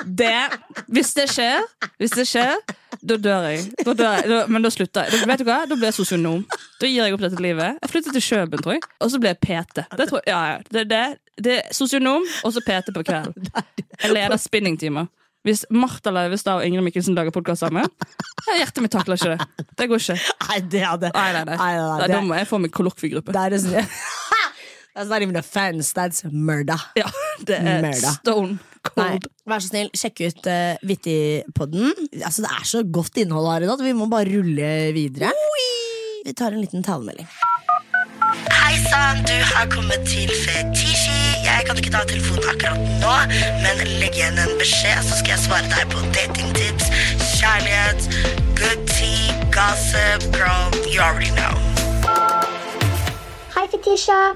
Det, 0.05 0.49
hvis 0.89 1.11
det 1.13 1.27
skjer, 1.29 1.61
hvis 2.01 2.15
det 2.17 2.23
skjer, 2.25 2.55
da 3.05 3.17
dør 3.21 3.43
jeg. 3.51 3.67
Da 3.85 3.93
dør 3.93 4.15
jeg. 4.17 4.29
Da, 4.31 4.39
men 4.49 4.65
da 4.65 4.71
slutter 4.73 5.05
jeg. 5.05 5.13
Da, 5.13 5.27
vet 5.29 5.43
du 5.43 5.45
hva? 5.45 5.57
Da 5.69 5.77
blir 5.77 5.89
jeg 5.91 5.97
sosionom. 5.99 6.41
Da 6.81 6.89
gir 6.89 7.03
jeg 7.03 7.13
opp 7.13 7.21
dette 7.21 7.43
livet. 7.43 7.77
Jeg 7.83 7.91
flytter 7.91 8.15
til 8.15 8.25
Kjøben, 8.25 8.63
tror 8.65 8.75
jeg. 8.77 8.87
Og 9.05 9.11
så 9.13 9.19
blir 9.21 9.35
jeg 9.35 9.39
PT. 9.43 9.85
Det, 9.91 10.07
tror 10.09 10.23
jeg, 10.23 10.31
ja, 10.31 10.39
ja. 10.55 10.57
det, 10.73 10.85
det, 10.89 11.03
det 11.45 11.59
sosionom, 11.75 12.25
og 12.41 12.55
så 12.55 12.63
PT 12.65 12.95
på 12.95 13.05
kvelden. 13.05 13.51
Jeg 14.01 14.11
leder 14.11 14.37
spinningtimer. 14.41 15.07
Hvis 15.45 15.61
Martha 15.69 16.09
Leivestad 16.09 16.57
og 16.57 16.65
Ingrid 16.65 16.87
Mikkelsen 16.87 17.13
lager 17.17 17.33
podkast 17.35 17.61
sammen, 17.61 17.85
hjertet 18.57 18.81
mitt 18.81 18.93
takler 18.95 19.19
ikke 19.19 19.35
det. 19.35 19.65
Det 19.77 19.87
går 19.91 20.01
ikke. 20.01 20.15
Nei, 20.49 20.59
det 20.73 20.81
hadde 20.81 21.11
Nei, 21.13 21.25
nei, 21.35 21.43
nei. 21.51 21.57
Nei, 21.59 21.73
nei, 21.77 21.97
nei, 22.01 22.07
Da- 22.09 22.21
må 22.25 22.37
jeg 22.39 22.47
få 22.49 22.59
meg 22.63 22.73
kollokviegruppe. 22.73 23.35
Det 23.35 23.43
er 23.45 23.57
sånn 23.61 23.89
That's 24.95 25.09
not 25.11 25.21
even 25.21 25.35
offense, 25.35 25.91
that's 25.91 26.23
murder. 26.31 26.79
Ja, 26.95 27.09
det 27.43 27.57
er 27.59 27.81
murder. 27.83 28.13
stone 28.15 28.53
Nei, 28.95 29.07
cold. 29.17 29.25
vær 29.51 29.59
så 29.59 29.67
snill, 29.73 29.89
sjekk 29.97 30.21
ut 30.29 30.47
uh, 30.47 30.77
Vittipodden. 30.87 31.89
Altså, 32.23 32.45
det 32.45 32.51
er 32.55 32.63
så 32.69 32.81
godt 32.95 33.19
innhold 33.19 33.49
her 33.51 33.65
i 33.65 33.69
dag, 33.73 33.83
vi 33.83 33.91
må 33.97 34.07
bare 34.07 34.31
rulle 34.31 34.69
videre. 34.95 35.33
Vi 36.25 36.33
tar 36.33 36.55
en 36.55 36.63
liten 36.63 36.85
talemelding. 36.85 37.27
Hei 38.55 38.77
sann, 38.87 39.19
du 39.27 39.35
har 39.51 39.67
kommet 39.73 40.07
til 40.07 40.31
Fetisji. 40.31 41.14
Jeg 41.45 41.65
kan 41.67 41.77
ikke 41.77 41.91
ta 41.93 42.01
telefonen 42.09 42.47
akkurat 42.49 42.79
nå, 43.01 43.15
men 43.61 43.81
legg 44.01 44.15
igjen 44.17 44.39
en 44.41 44.53
beskjed, 44.57 45.01
så 45.05 45.19
skal 45.19 45.35
jeg 45.35 45.43
svare 45.43 45.67
deg 45.69 45.91
på 45.91 46.01
datingtips, 46.15 46.87
kjærlighet, 47.37 48.07
good 48.57 48.81
tea, 48.89 49.35
gossip, 49.53 50.25
girl, 50.33 50.73
you 50.89 51.03
already 51.05 51.29
know. 51.37 51.53
Hei, 53.53 53.67
Fetisha. 53.69 54.35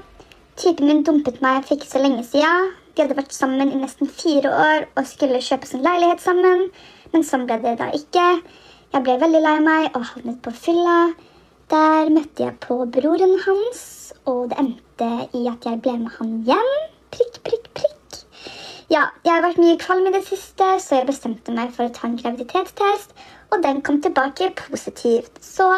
Typen 0.60 0.86
min 0.86 1.02
dumpet 1.02 1.40
meg 1.42 1.64
for 1.66 1.78
ikke 1.78 1.90
så 1.90 2.02
lenge 2.02 2.22
siden. 2.28 2.70
De 2.94 3.02
hadde 3.02 3.16
vært 3.18 3.34
sammen 3.34 3.72
i 3.72 3.80
nesten 3.80 4.10
fire 4.10 4.50
år 4.52 4.86
og 4.94 5.08
skulle 5.08 5.42
kjøpe 5.42 5.66
sin 5.66 5.82
leilighet 5.86 6.22
sammen. 6.22 6.68
Men 7.10 7.26
sånn 7.26 7.48
ble 7.48 7.58
det 7.64 7.74
da 7.80 7.90
ikke. 7.96 8.26
Jeg 8.94 9.06
ble 9.06 9.18
veldig 9.22 9.42
lei 9.42 9.56
meg 9.66 9.90
og 9.98 10.06
havnet 10.12 10.38
på 10.44 10.54
fylla. 10.54 11.00
Der 11.74 12.10
møtte 12.10 12.46
jeg 12.46 12.56
på 12.62 12.80
broren 12.92 13.36
hans, 13.46 13.82
og 14.30 14.50
det 14.50 14.58
endte 14.62 15.10
i 15.38 15.44
at 15.50 15.66
jeg 15.66 15.82
ble 15.84 15.98
med 16.04 16.16
han 16.18 16.40
hjem. 16.48 16.72
Prikk, 17.10 17.40
prikk, 17.46 17.70
prikk. 17.74 18.18
Ja, 18.90 19.04
jeg 19.22 19.32
har 19.36 19.44
vært 19.44 19.60
mye 19.62 19.78
kvalm 19.78 20.08
i 20.10 20.14
det 20.14 20.24
siste, 20.26 20.66
så 20.82 20.98
jeg 20.98 21.08
bestemte 21.10 21.54
meg 21.54 21.70
for 21.74 21.86
å 21.86 21.94
ta 21.94 22.08
en 22.08 22.16
graviditetstest, 22.18 23.14
og 23.54 23.62
den 23.62 23.82
kom 23.86 24.00
tilbake 24.02 24.50
positivt. 24.58 25.38
Så 25.42 25.68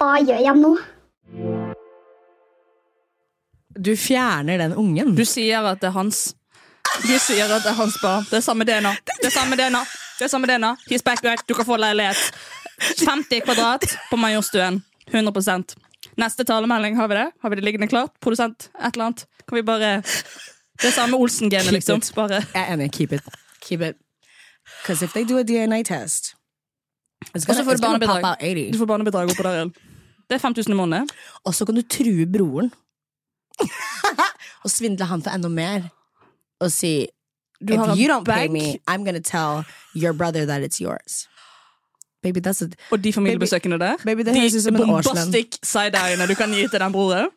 hva 0.00 0.16
gjør 0.18 0.42
jeg 0.42 0.62
nå? 0.62 0.72
Du 3.76 3.92
fjerner 4.00 4.58
den 4.58 4.74
ungen. 4.74 5.14
Du 5.14 5.24
sier 5.28 5.66
at 5.68 5.82
det 5.82 5.90
er 5.90 5.96
hans. 5.98 6.32
Du 7.04 7.14
sier 7.20 7.46
at 7.46 7.62
det 7.62 7.70
er 7.70 7.78
hans 7.78 7.96
barn. 8.02 8.26
Det 8.30 8.40
er 8.40 8.44
samme 8.44 8.66
DNA. 8.66 8.94
Det 9.12 9.28
er 9.28 9.34
samme 9.34 9.58
DNA. 9.58 9.82
Det 10.16 10.26
er 10.26 10.32
samme 10.32 10.48
DNA. 10.48 10.74
He's 10.88 11.04
back 11.04 11.22
right. 11.24 11.42
Du 11.46 11.54
kan 11.54 11.68
få 11.68 11.76
leilighet. 11.76 12.18
50 13.02 13.44
kvadrat 13.44 13.84
på 14.10 14.16
Majorstuen. 14.20 14.82
100% 15.12 15.76
Neste 16.16 16.44
talemelding, 16.48 16.96
har 16.96 17.08
vi 17.08 17.14
det? 17.14 17.30
Har 17.42 17.50
vi 17.50 17.56
det 17.56 17.64
liggende 17.64 17.88
klart? 17.88 18.14
Produsent? 18.20 18.70
Et 18.80 18.94
eller 18.94 19.04
annet? 19.04 19.26
Kan 19.48 19.56
vi 19.56 19.62
bare 19.62 19.90
Det 20.82 20.92
samme 20.92 21.16
Olsen-genet, 21.16 21.72
liksom. 21.72 22.00
Bare 22.14 22.28
Jeg 22.32 22.44
er 22.54 22.72
enig. 22.74 22.92
Keep 22.92 23.12
it. 23.12 23.22
Keep 23.62 23.80
it. 23.80 23.96
Because 24.82 25.04
if 25.04 25.12
they 25.12 25.24
do 25.24 25.38
a 25.38 25.42
DNA 25.42 25.82
test 25.82 26.34
Og 27.34 27.40
så 27.40 27.64
får 27.64 27.74
du 27.74 27.80
barnebidrag. 27.82 28.22
pop 28.22 28.30
out 28.30 28.36
80. 28.40 28.72
Du 28.72 28.78
får 28.78 28.86
barnebidrag 28.86 29.30
oppå 29.30 29.42
der 29.42 29.54
igjen. 29.54 29.74
Det 30.28 30.34
er 30.34 30.38
5000 30.38 30.72
i 30.72 30.76
måneden. 30.76 31.08
Og 31.44 31.54
så 31.54 31.64
kan 31.64 31.74
du 31.74 31.82
true 31.82 32.26
broren. 32.26 32.72
og 34.64 34.70
svindle 34.70 35.04
han 35.04 35.22
for 35.22 35.30
enda 35.30 35.48
mer. 35.48 35.80
Og 36.60 36.72
si 36.72 37.06
Du 37.68 37.72
If 37.72 37.98
you 37.98 38.08
don't 38.08 38.24
pay 38.24 38.48
me, 38.48 38.78
I'm 38.86 39.04
gonna 39.04 39.20
tell 39.20 39.64
your 39.94 40.12
brother 40.12 40.44
that 40.46 40.62
it's 40.62 40.80
yours. 40.80 41.28
Baby, 42.22 42.40
that's 42.40 42.64
a 42.64 42.68
og 42.90 43.04
de 43.04 43.12
familiebesøkene 43.12 43.78
der. 43.78 43.94
Baby, 44.04 44.20
ut 44.20 44.62
som 44.62 44.74
de 44.74 44.82
en 44.82 44.86
bombastic 44.86 45.58
side-eyene 45.62 46.26
du 46.28 46.34
kan 46.34 46.50
gi 46.50 46.68
til 46.68 46.80
den 46.80 46.92
broren. 46.92 47.28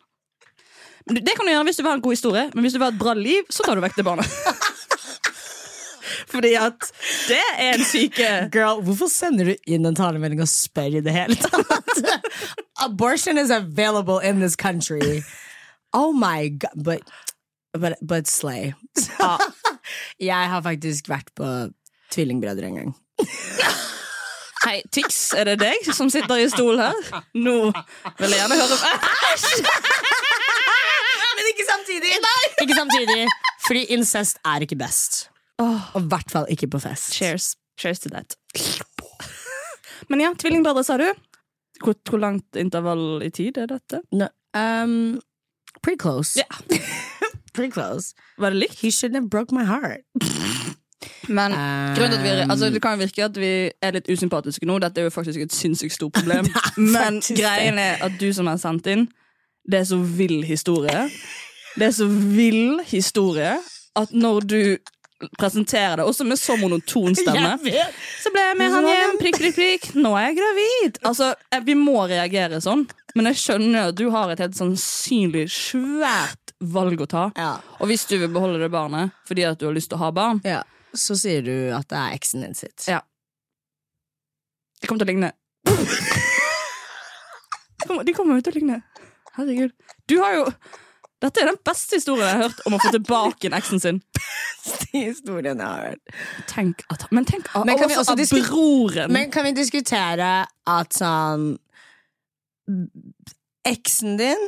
Det 1.10 1.34
kan 1.36 1.48
du 1.48 1.52
gjøre 1.52 1.66
hvis 1.66 1.80
du 1.80 1.84
vil 1.84 1.90
ha 1.90 1.98
en 1.98 2.04
god 2.06 2.14
historie, 2.14 2.46
men 2.54 2.66
hvis 2.66 2.76
du 2.76 2.80
vil 2.80 2.86
ha 2.90 2.94
et 2.94 3.02
bra 3.02 3.16
liv, 3.18 3.48
så 3.50 3.66
tar 3.66 3.78
du 3.78 3.82
vekk 3.82 3.98
det 3.98 4.06
barnet. 4.06 4.30
Fordi 6.30 6.52
at 6.60 6.86
det 7.30 7.40
er 7.58 7.74
en 7.74 7.86
syke 7.86 8.28
Girl, 8.54 8.84
hvorfor 8.86 9.10
sender 9.10 9.50
du 9.50 9.70
inn 9.70 9.88
en 9.90 9.98
talemelding 9.98 10.42
og 10.44 10.50
spør 10.52 11.00
i 11.00 11.04
det 11.06 11.14
hele 11.16 11.38
tatt? 11.40 12.04
Abortion 12.86 13.38
is 13.42 13.50
available 13.50 14.20
in 14.22 14.40
this 14.40 14.56
country. 14.56 15.24
Oh 15.94 16.14
my 16.14 16.50
god, 16.50 16.84
but, 16.84 17.02
but, 17.74 17.98
but 18.06 18.28
slay. 18.28 18.74
Jeg 20.20 20.50
har 20.54 20.62
faktisk 20.62 21.10
vært 21.10 21.34
på 21.36 21.70
Tvillingbrødre 22.14 22.70
en 22.70 22.76
gang. 22.78 22.94
Hei, 24.66 24.82
Tix, 24.92 25.32
er 25.34 25.48
det 25.48 25.60
deg 25.62 25.90
som 25.96 26.10
sitter 26.12 26.42
i 26.44 26.50
stol 26.52 26.82
her? 26.82 26.98
Nå 27.38 27.72
vil 28.20 28.34
jeg 28.34 28.42
gjerne 28.42 28.58
høre 28.60 28.78
Æsj! 29.32 29.99
Samtidig! 31.90 32.14
Ikke 32.62 32.76
samtidig, 32.76 33.28
fordi 33.68 33.84
incest 33.84 34.38
er 34.46 34.60
ikke 34.62 34.76
best. 34.76 35.30
Oh. 35.58 35.96
Og 35.96 36.02
i 36.02 36.06
hvert 36.08 36.32
fall 36.32 36.46
ikke 36.50 36.68
på 36.68 36.80
fest. 36.80 37.14
Cheers. 37.14 37.56
Cheers 37.80 38.00
to 38.00 38.10
that. 38.10 38.36
Men 40.10 40.22
ja, 40.22 40.34
tvillingbrødre, 40.40 40.84
sa 40.84 40.98
du. 40.98 41.08
Hvor, 41.84 41.96
hvor 42.10 42.18
langt 42.18 42.56
intervall 42.56 43.24
i 43.24 43.30
tid 43.30 43.58
er 43.58 43.66
dette? 43.66 44.02
No, 44.12 44.28
um, 44.56 45.22
pretty 45.84 46.00
close. 46.02 46.40
Yeah. 46.40 46.80
Pretty 47.54 47.72
close. 47.74 48.14
Var 48.38 48.50
det 48.50 48.60
likt? 48.60 48.80
He 48.82 48.92
shouldn't 48.92 49.16
have 49.16 49.30
broke 49.30 49.56
my 49.56 49.64
heart. 49.66 50.06
Men 51.28 51.54
Um, 51.54 52.24
vi, 52.24 52.30
altså, 52.30 52.70
det 52.70 52.82
kan 52.82 53.00
virke 53.00 53.24
at 53.24 53.38
vi 53.38 53.72
er 53.82 53.92
litt 53.92 54.10
usympatiske 54.10 54.66
nå. 54.66 54.78
Dette 54.80 55.02
er 55.02 55.04
jo 55.04 55.10
faktisk 55.10 55.42
et 55.42 55.54
sinnssykt 55.54 55.94
stort 55.94 56.14
problem. 56.14 56.46
Men 56.78 57.22
greien 57.22 57.80
er 57.80 58.04
at 58.06 58.20
du 58.20 58.30
som 58.34 58.48
har 58.48 58.58
sendt 58.62 58.88
inn, 58.88 59.08
det 59.72 59.80
er 59.80 59.84
så 59.90 59.98
vill 59.98 60.44
historie. 60.44 61.10
Det 61.78 61.90
er 61.90 61.94
så 61.96 62.08
vill 62.10 62.80
historie 62.90 63.58
at 64.00 64.14
når 64.16 64.48
du 64.50 64.62
presenterer 65.40 66.00
det, 66.00 66.06
også 66.08 66.24
med 66.24 66.40
så 66.40 66.56
monoton 66.60 67.16
stemme 67.18 67.58
Så 68.24 68.32
ble 68.32 68.44
jeg 68.46 68.58
med 68.60 68.72
han 68.72 68.88
hjem, 68.88 69.18
prikk, 69.20 69.40
prikk, 69.42 69.56
prikk. 69.58 69.88
Nå 70.00 70.14
er 70.16 70.30
jeg 70.30 70.38
gravid. 70.40 71.00
Altså, 71.10 71.34
Vi 71.68 71.76
må 71.76 72.06
reagere 72.08 72.62
sånn, 72.64 72.86
men 73.16 73.28
jeg 73.32 73.42
skjønner 73.42 73.92
at 73.92 73.98
du 74.00 74.08
har 74.14 74.32
et 74.32 74.40
helt 74.40 74.56
sannsynlig 74.56 75.50
svært 75.52 76.54
valg 76.60 77.04
å 77.04 77.08
ta. 77.10 77.26
Ja. 77.40 77.58
Og 77.80 77.92
hvis 77.92 78.08
du 78.08 78.16
vil 78.20 78.32
beholde 78.32 78.62
det 78.64 78.72
barnet 78.72 79.12
fordi 79.28 79.46
at 79.48 79.60
du 79.60 79.68
har 79.68 79.76
lyst 79.76 79.92
til 79.92 80.00
å 80.00 80.06
ha 80.08 80.12
barn, 80.16 80.44
Ja. 80.48 80.64
Så 80.90 81.14
sier 81.14 81.44
du 81.46 81.70
at 81.70 81.86
det 81.92 81.98
er 82.00 82.16
eksen 82.16 82.42
din 82.42 82.56
sitt. 82.58 82.88
Ja. 82.90 83.04
Det 84.82 84.88
kommer 84.90 85.04
til 85.04 85.06
å 85.06 85.14
ligne. 85.14 85.30
De 88.08 88.16
kommer 88.18 88.40
jo 88.40 88.42
til 88.42 88.56
å 88.56 88.58
ligne. 88.58 88.80
Herregud. 89.36 89.76
Du 90.10 90.16
har 90.24 90.34
jo 90.34 90.48
Dette 91.20 91.42
er 91.44 91.50
den 91.50 91.60
beste 91.68 91.98
historien 92.00 92.28
jeg 92.28 92.38
har 92.38 92.46
hørt 92.48 92.62
om 92.68 92.76
å 92.78 92.80
få 92.80 92.92
tilbake 92.96 93.50
en 93.50 93.56
eksen 93.58 93.82
sin. 93.84 93.98
Beste 94.64 94.88
historien 94.94 95.60
jeg 95.60 95.68
har 95.68 95.90
hørt. 95.90 96.14
Tenk 96.52 96.84
at, 96.94 97.04
men 97.16 97.28
tenk 97.28 97.50
av, 97.56 97.66
Men 97.68 97.80
kan 97.80 97.92
vi 97.92 97.98
også 98.00 98.16
av 98.16 98.22
broren. 98.46 99.12
Men 99.12 99.32
kan 99.34 99.48
vi 99.48 99.56
diskutere 99.58 100.32
at 100.70 100.96
sånn 100.96 101.52
Eksen 103.68 104.16
din 104.20 104.44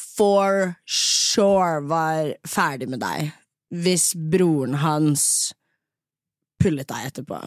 for 0.00 0.72
sure 0.88 1.82
var 1.86 2.32
ferdig 2.48 2.88
med 2.90 3.02
deg 3.02 3.30
hvis 3.68 4.14
broren 4.16 4.78
hans 4.80 5.52
pullet 6.62 6.88
deg 6.88 7.10
etterpå. 7.10 7.38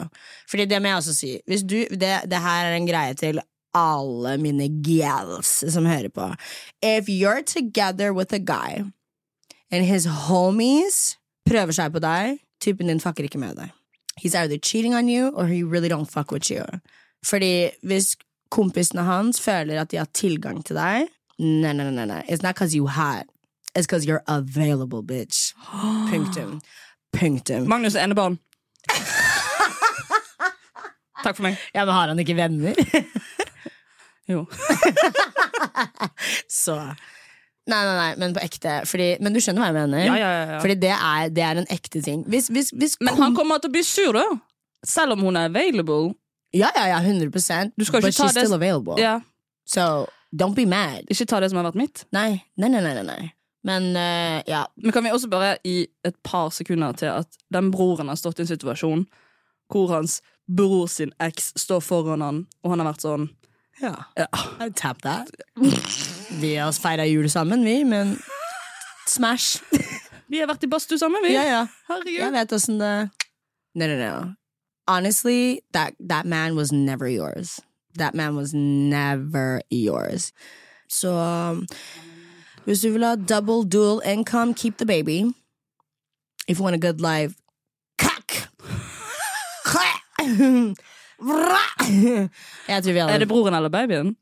Fordi 0.48 0.66
det 0.70 0.78
må 0.80 0.92
jeg 0.92 1.00
også 1.02 1.16
si. 1.16 1.32
Du, 1.66 1.80
det, 1.90 2.12
det 2.30 2.42
her 2.44 2.70
er 2.70 2.76
en 2.76 2.88
greie 2.88 3.16
til 3.18 3.42
alle 3.74 4.36
mine 4.38 4.68
gals 4.84 5.64
som 5.72 5.86
hører 5.86 6.08
på. 6.12 6.34
If 6.82 7.08
you're 7.08 7.42
together 7.42 8.12
with 8.12 8.32
a 8.32 8.38
guy, 8.38 8.84
and 9.70 9.84
his 9.84 10.06
homies 10.06 11.16
prøver 11.48 11.72
seg 11.72 11.92
på 11.92 12.02
deg, 12.04 12.38
typen 12.60 12.92
din 12.92 13.00
fucker 13.00 13.24
ikke 13.24 13.40
med 13.40 13.56
deg. 13.56 13.72
He's 14.20 14.34
either 14.34 14.58
cheating 14.58 14.94
on 14.94 15.08
you, 15.08 15.30
or 15.34 15.46
he 15.46 15.62
really 15.62 15.88
don't 15.88 16.10
fuck 16.10 16.30
with 16.30 16.50
you. 16.50 16.64
Fordi 17.24 17.70
hvis 17.82 18.16
kompisene 18.50 19.02
hans 19.02 19.40
føler 19.40 19.80
at 19.80 19.90
de 19.90 19.96
har 19.96 20.08
tilgang 20.12 20.62
til 20.64 20.76
deg 20.76 21.08
Nei, 21.42 21.72
nei, 21.72 21.90
nei, 21.90 22.04
nei. 22.04 22.22
It's 22.28 22.42
not 22.42 22.54
because 22.54 22.74
you 22.76 22.86
hot. 22.86 23.26
It's 23.74 23.86
because 23.86 24.06
you're 24.06 24.22
available, 24.28 25.02
bitch. 25.02 25.54
Punktum. 26.10 26.60
Punktum. 27.16 27.66
Magnus 27.66 27.94
er 27.96 28.04
enebarn. 28.04 28.38
Takk 31.24 31.36
for 31.36 31.42
meg. 31.42 31.56
Ja, 31.74 31.84
men 31.84 31.94
har 31.94 32.08
han 32.12 32.18
ikke 32.18 32.36
venner? 32.36 32.74
Jo. 34.30 34.44
Så 36.48 36.76
Nei, 37.62 37.78
nei, 37.86 37.94
nei, 37.94 38.14
men 38.18 38.32
på 38.34 38.40
ekte. 38.42 38.80
Fordi, 38.90 39.04
men 39.22 39.30
du 39.34 39.38
skjønner 39.38 39.62
hva 39.62 39.68
jeg 39.70 39.76
mener? 39.76 40.00
Ja, 40.02 40.14
ja, 40.18 40.30
ja. 40.50 40.56
Fordi 40.64 40.74
det 40.82 40.88
er, 40.96 41.28
det 41.30 41.44
er 41.46 41.60
en 41.60 41.68
ekte 41.70 42.00
ting. 42.02 42.24
Hvis, 42.26 42.48
hvis, 42.50 42.72
hvis 42.74 42.96
Men 42.98 43.20
han 43.20 43.36
kommer 43.38 43.60
til 43.62 43.70
å 43.70 43.74
bli 43.76 43.84
sur, 43.86 44.16
da. 44.18 44.24
Selv 44.82 45.14
om 45.14 45.22
hun 45.22 45.38
er 45.38 45.46
available. 45.46 46.16
Ja, 46.52 46.72
ja, 46.74 46.88
ja, 46.90 46.96
100% 46.98 47.70
Du 47.78 47.84
skal 47.86 48.00
ikke 48.02 48.08
But 48.10 48.16
ta 48.18 48.26
she's 48.26 48.34
det- 48.34 48.42
still 48.48 48.56
available. 48.58 48.96
Ja. 48.98 49.20
So 49.64 50.08
don't 50.34 50.58
be 50.58 50.66
mad. 50.66 51.06
Ikke 51.06 51.28
ta 51.30 51.38
det 51.38 51.52
som 51.52 51.60
har 51.62 51.68
vært 51.70 51.78
mitt. 51.78 52.02
Nei, 52.12 52.42
nei, 52.58 52.68
nei, 52.74 52.82
nei, 52.82 53.04
nei. 53.06 53.20
Men 53.62 53.92
uh, 53.94 54.42
ja. 54.50 54.64
Men 54.82 54.92
kan 54.96 55.06
vi 55.06 55.14
også 55.14 55.30
bare 55.30 55.54
gi 55.62 55.86
et 56.02 56.18
par 56.26 56.50
sekunder 56.50 56.98
til 56.98 57.12
at 57.14 57.30
den 57.54 57.70
broren 57.70 58.10
har 58.10 58.18
stått 58.18 58.42
i 58.42 58.42
en 58.42 58.50
situasjon 58.50 59.06
hvor 59.70 59.94
hans 59.94 60.18
bror 60.50 60.90
sin 60.90 61.14
eks 61.22 61.52
står 61.62 61.78
foran 61.86 62.26
han, 62.26 62.42
og 62.66 62.74
han 62.74 62.82
har 62.82 62.90
vært 62.90 63.06
sånn 63.06 63.30
ja. 63.80 63.94
ja. 64.16 64.26
Tap 64.76 65.02
that. 65.02 65.30
Vi 66.40 66.54
har 66.54 66.72
feira 66.72 67.06
jul 67.06 67.30
sammen, 67.30 67.64
vi, 67.64 67.84
men 67.84 68.18
smash. 69.08 69.62
Vi 70.28 70.38
har 70.40 70.48
vært 70.48 70.64
i 70.64 70.70
badstue 70.70 70.98
sammen, 70.98 71.24
vi. 71.24 71.34
ja, 71.34 71.42
ja. 71.44 71.66
Herregud. 71.88 72.20
Jeg 72.20 72.32
vet 72.32 72.52
åssen 72.52 72.78
det 72.80 73.10
No, 73.74 73.86
no, 73.86 73.96
no. 73.96 74.34
Honestly, 74.86 75.60
that, 75.72 75.94
that 76.00 76.26
man 76.26 76.56
was 76.56 76.72
never 76.72 77.08
yours. 77.08 77.60
That 77.96 78.14
man 78.14 78.36
was 78.36 78.52
never 78.52 79.62
yours. 79.70 80.32
Så 80.88 81.08
um, 81.08 81.66
hvis 82.64 82.80
du 82.80 82.90
vil 82.92 83.04
ha 83.04 83.16
double 83.16 83.64
dual 83.64 84.02
income, 84.04 84.54
keep 84.54 84.76
the 84.76 84.86
baby. 84.86 85.32
If 86.48 86.58
you 86.58 86.64
want 86.64 86.76
a 86.76 86.78
good 86.78 87.00
life, 87.00 87.34
kakk! 87.98 88.48
Jeg 91.22 92.82
tror 92.82 92.92
vi 92.92 93.00
hadde 93.02 93.14
Er 93.14 93.22
det 93.22 93.28
broren 93.30 93.54
eller 93.54 93.70
babyen? 93.72 94.14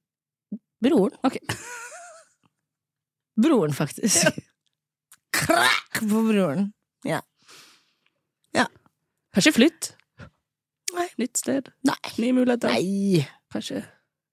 broren. 0.85 1.17
Ok. 1.25 1.37
Broren, 3.41 3.73
faktisk. 3.73 4.27
Krakk 5.33 6.01
på 6.01 6.23
broren. 6.27 6.67
Ja. 7.09 7.21
Kanskje 9.33 9.53
flytt? 9.55 9.93
Nei. 10.97 11.07
Nytt 11.23 11.39
sted? 11.39 11.69
Nei. 11.87 11.95
Nye 12.19 12.33
muligheter? 12.35 12.73
Nei. 12.75 13.23
Kanskje 13.55 13.85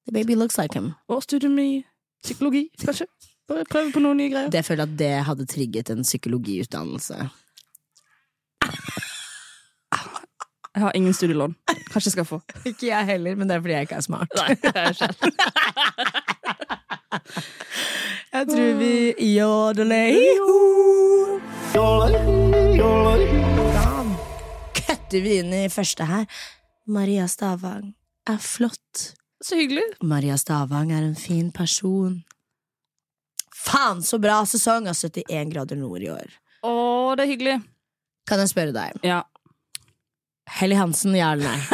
The 0.07 0.11
baby 0.15 0.35
looks 0.35 0.57
like 0.57 0.73
him. 0.73 0.93
årsstudium 1.07 1.59
i 1.61 1.83
psykologi? 2.23 2.63
Kanskje? 2.81 3.05
Bare 3.47 3.63
prøve 3.69 3.91
på 3.93 4.01
noen 4.03 4.17
nye 4.17 4.31
greier. 4.33 4.49
Det 4.51 4.63
føler 4.65 4.83
jeg 4.87 4.89
at 4.91 4.97
det 4.99 5.11
hadde 5.27 5.45
trigget 5.51 5.91
en 5.93 6.01
psykologiutdannelse. 6.03 7.19
Jeg 10.73 10.83
har 10.83 10.91
ingen 10.97 11.13
studielån. 11.13 11.55
Kanskje 11.91 12.09
jeg 12.09 12.15
skal 12.17 12.27
få. 12.27 12.41
Ikke 12.69 12.89
jeg 12.89 13.05
heller, 13.11 13.35
men 13.39 13.49
det 13.49 13.55
er 13.57 13.61
fordi 13.63 13.75
jeg 13.77 13.87
ikke 13.87 13.99
er 13.99 14.05
smart. 14.05 14.29
Nei, 14.35 14.55
det 14.61 14.73
er. 14.75 14.93
Jeg 18.37 18.45
tror 18.49 18.73
vi 18.77 18.93
jodelei. 19.33 20.17
Da 23.73 23.93
kutter 24.77 25.21
vi 25.23 25.37
inn 25.39 25.53
i 25.55 25.63
første 25.73 26.05
her. 26.05 26.25
Maria 26.87 27.27
Stavang 27.31 27.93
er 28.29 28.37
flott. 28.43 29.13
Så 29.43 29.55
hyggelig. 29.59 29.83
Maria 30.01 30.37
Stavang 30.37 30.91
er 30.91 31.03
en 31.07 31.15
fin 31.17 31.51
person. 31.55 32.21
Faen, 33.55 34.03
så 34.03 34.19
bra 34.21 34.41
sesong 34.45 34.87
av 34.91 34.95
71 34.95 35.51
grader 35.53 35.79
nord 35.79 36.03
i 36.03 36.11
år. 36.13 36.37
Å, 36.67 36.73
det 37.17 37.25
er 37.25 37.31
hyggelig. 37.31 37.57
Kan 38.27 38.43
jeg 38.43 38.51
spørre 38.51 38.75
deg? 38.75 38.99
Ja. 39.07 39.23
Helly 40.47 40.75
Hansen, 40.79 41.15
ja 41.15 41.33
eller 41.35 41.51
nei? 41.51 41.59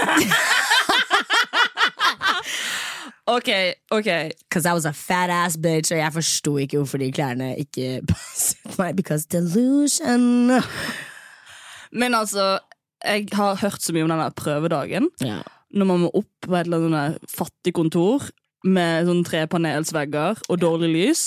Ok, 3.26 3.47
ok. 3.91 4.07
Because 4.49 4.65
I 4.69 4.74
was 4.74 4.86
a 4.86 4.91
fat 4.93 5.30
ass 5.32 5.55
bitch, 5.57 5.93
og 5.93 5.97
jeg 6.01 6.13
forsto 6.13 6.57
ikke 6.59 6.78
hvorfor 6.82 6.99
de 6.99 7.07
klærne 7.15 7.53
ikke 7.61 8.01
passet 8.11 8.76
meg. 8.78 8.97
Because 8.99 9.26
delusion. 9.32 10.51
Men 11.95 12.15
altså, 12.19 12.59
jeg 13.05 13.28
har 13.34 13.55
hørt 13.61 13.82
så 13.82 13.95
mye 13.95 14.03
om 14.03 14.11
denne 14.11 14.28
prøvedagen. 14.36 15.07
Ja. 15.24 15.39
Når 15.74 15.86
man 15.89 16.03
må 16.03 16.11
opp 16.13 16.30
på 16.49 16.55
et 16.59 16.67
eller 16.67 16.84
annet 16.89 17.32
fattig 17.32 17.74
kontor 17.80 18.28
med 18.67 19.07
sånn 19.07 19.24
trepanelsvegger 19.28 20.43
og 20.49 20.59
dårlig 20.61 20.91
lys. 20.91 21.24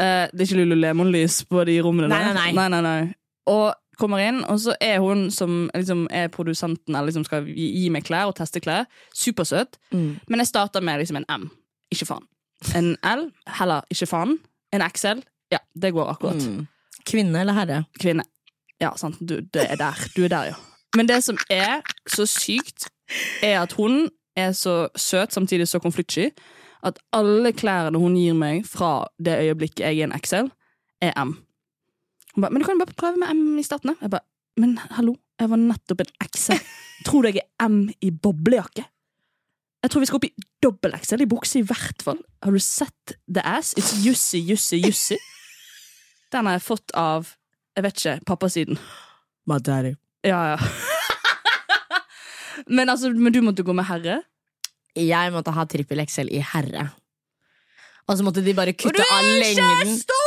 Eh, 0.00 0.30
det 0.30 0.40
er 0.40 0.46
ikke 0.48 0.62
Lululemon-lys 0.62 1.42
på 1.50 1.66
de 1.68 1.76
rommene 1.84 2.08
Nei, 2.10 2.22
der. 2.30 2.54
nei, 2.56 2.80
nei. 2.82 3.02
Og 3.50 3.74
kommer 4.00 4.22
inn, 4.24 4.40
og 4.48 4.60
så 4.60 4.74
er 4.80 5.00
hun 5.02 5.26
som 5.30 5.70
liksom, 5.74 6.06
er 6.10 6.30
produsenten 6.32 6.94
eller 6.94 7.10
liksom 7.10 7.26
skal 7.28 7.46
gi, 7.48 7.66
gi 7.82 7.88
meg 7.92 8.06
klær 8.06 8.30
og 8.30 8.36
teste 8.38 8.62
klær, 8.64 8.88
supersøt. 9.14 9.78
Mm. 9.92 10.16
Men 10.28 10.42
jeg 10.42 10.50
starter 10.52 10.84
med 10.84 11.02
liksom 11.02 11.20
en 11.20 11.28
M. 11.28 11.48
Ikke 11.92 12.08
faen. 12.08 12.26
En 12.78 12.94
L, 13.06 13.26
heller 13.58 13.84
ikke 13.92 14.08
faen. 14.08 14.38
En 14.72 14.84
XL, 14.88 15.20
ja, 15.52 15.60
det 15.82 15.92
går 15.92 16.14
akkurat. 16.14 16.40
Mm. 16.40 16.66
Kvinne 17.08 17.40
eller 17.40 17.56
herre? 17.56 17.82
Kvinne. 18.00 18.24
Ja, 18.80 18.94
sant. 18.96 19.20
Du, 19.20 19.40
det 19.54 19.66
er 19.68 19.76
der. 19.76 19.98
Du 20.16 20.24
er 20.24 20.32
der, 20.32 20.52
ja. 20.52 20.54
Men 20.96 21.08
det 21.08 21.22
som 21.24 21.38
er 21.50 21.80
så 22.08 22.26
sykt, 22.26 22.88
er 23.42 23.60
at 23.62 23.72
hun 23.72 24.08
er 24.36 24.52
så 24.52 24.88
søt, 24.96 25.32
samtidig 25.32 25.68
så 25.68 25.78
konfliktsky, 25.78 26.30
at 26.82 26.98
alle 27.12 27.52
klærne 27.52 27.98
hun 27.98 28.16
gir 28.16 28.34
meg 28.34 28.66
fra 28.66 29.06
det 29.24 29.38
øyeblikket 29.38 29.84
jeg 29.84 29.98
er 29.98 30.08
en 30.08 30.18
XL, 30.18 30.50
er 31.02 31.24
M. 31.24 31.36
Hun 32.32 32.44
ba, 32.44 32.48
men 32.48 32.62
du 32.62 32.66
kan 32.66 32.78
jo 32.78 32.84
bare 32.84 32.96
prøve 32.96 33.20
med 33.20 33.34
M 33.34 33.58
i 33.60 33.66
starten. 33.66 33.96
Jeg 34.00 34.12
ba, 34.12 34.22
men 34.60 34.78
hallo, 34.96 35.16
jeg 35.40 35.50
var 35.52 35.60
nettopp 35.60 36.04
en 36.04 36.14
XL. 36.28 36.62
Tror 37.06 37.24
du 37.24 37.32
jeg 37.32 37.42
er 37.44 37.68
M 37.68 37.84
i 38.00 38.10
boblejakke? 38.10 38.86
Jeg 39.82 39.90
tror 39.90 40.04
vi 40.04 40.06
skal 40.06 40.20
opp 40.20 40.26
i 40.28 40.46
dobbel 40.62 40.94
XL 40.94 41.24
i 41.24 41.28
bukse 41.28 41.58
i 41.58 41.66
hvert 41.66 42.04
fall. 42.06 42.20
Har 42.44 42.54
du 42.54 42.62
sett 42.62 43.16
The 43.26 43.42
Ass? 43.42 43.72
It's 43.74 43.96
Jussi, 44.04 44.38
Jussi, 44.46 44.78
Jussi. 44.84 45.18
Den 46.32 46.46
har 46.46 46.56
jeg 46.56 46.64
fått 46.64 46.94
av, 46.96 47.34
jeg 47.76 47.84
vet 47.88 47.98
ikke, 47.98 48.14
pappasiden. 48.30 48.78
My 49.50 49.58
daddy. 49.58 49.96
Ja, 50.24 50.54
ja. 50.54 50.58
men, 52.76 52.86
altså, 52.86 53.10
men 53.10 53.34
du 53.34 53.42
måtte 53.42 53.66
gå 53.66 53.74
med 53.74 53.88
herre? 53.90 54.20
Jeg 54.96 55.34
måtte 55.34 55.52
ha 55.56 55.66
trippel 55.66 56.04
XL 56.06 56.30
i 56.30 56.40
herre. 56.52 56.86
Og 58.06 58.18
så 58.18 58.24
måtte 58.26 58.42
de 58.44 58.54
bare 58.54 58.74
kutte 58.78 59.02
av 59.02 59.26
lengden. 59.26 59.96
stor! 59.98 60.21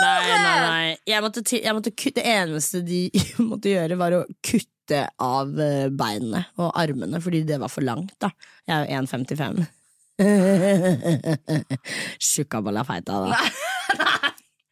Nei, 0.00 0.28
nei, 0.28 0.60
nei. 0.64 0.96
Jeg 1.08 1.22
måtte, 1.24 1.40
jeg 1.56 1.74
måtte 1.76 1.92
det 2.16 2.24
eneste 2.34 2.78
de 2.86 3.00
måtte 3.50 3.68
gjøre, 3.74 3.94
var 4.00 4.12
å 4.20 4.22
kutte 4.46 5.00
av 5.22 5.46
eh, 5.60 5.88
beinene 5.94 6.40
og 6.58 6.68
armene, 6.80 7.20
fordi 7.22 7.40
det 7.46 7.58
var 7.62 7.70
for 7.72 7.82
langt, 7.86 8.14
da. 8.22 8.28
Jeg 8.66 8.74
er 8.76 8.82
jo 8.88 8.92
1,55. 9.04 9.66
Tjukkaballa 12.20 12.84
feita, 12.84 13.12
da. 13.26 13.36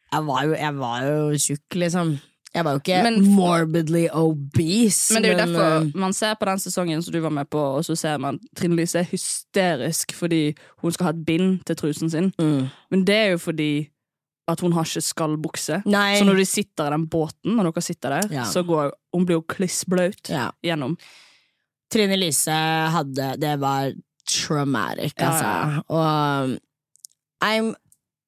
Jeg 0.09 0.25
var 0.25 0.41
jo, 0.47 0.53
jeg 0.57 0.73
var 0.73 1.03
jo 1.05 1.35
tjukk, 1.37 1.75
liksom. 1.83 2.15
Jeg 2.49 2.65
var 2.65 2.71
jo 2.73 2.79
ikke 2.81 3.01
Men- 3.05 3.19
morbidly 3.29 4.07
obese. 4.17 5.13
Men 5.13 5.21
det 5.21 5.29
er 5.29 5.33
jo 5.35 5.37
men, 5.37 5.53
derfor 5.53 5.69
man 6.01 6.13
ser 6.17 6.33
på 6.39 6.45
den 6.49 6.57
sesongen 6.63 7.03
som 7.05 7.13
du 7.13 7.19
var 7.21 7.29
med 7.35 7.45
på, 7.53 7.61
og 7.77 7.85
så 7.85 7.93
ser 7.95 8.17
man 8.17 8.39
Trine 8.57 8.73
Lise 8.79 8.97
er 9.03 9.07
hysterisk 9.11 10.13
fordi 10.17 10.55
hun 10.81 10.91
skal 10.95 11.05
ha 11.05 11.11
et 11.13 11.21
bind 11.27 11.61
til 11.69 11.75
trusen 11.77 12.09
sin. 12.09 12.31
mm. 12.41 12.63
Men 12.89 12.99
det 13.05 13.15
er 13.15 13.29
jo 13.35 13.37
fordi 13.37 13.69
at 14.49 14.61
hun 14.65 14.73
har 14.75 14.87
ikke 14.87 15.03
skallbukse. 15.05 15.81
Nei. 15.89 16.17
Så 16.19 16.25
når 16.27 16.41
de 16.41 16.45
sitter 16.49 16.89
i 16.89 16.93
den 16.95 17.07
båten, 17.11 17.55
når 17.57 17.69
dere 17.71 17.83
sitter 17.85 18.15
der, 18.17 18.29
Ja. 18.39 18.45
så 18.49 18.63
går 18.65 18.91
hun 19.13 19.25
blir 19.25 19.39
jo 19.39 19.45
klissblaut 19.49 20.29
ja. 20.29 20.49
gjennom. 20.65 20.97
Trine 21.89 22.17
Lise 22.19 22.53
hadde 22.93 23.35
Det 23.41 23.55
var 23.61 23.93
traumatic, 24.29 25.13
altså. 25.17 25.81
Og 25.89 26.43
um, 26.49 26.57
I'm 27.41 27.73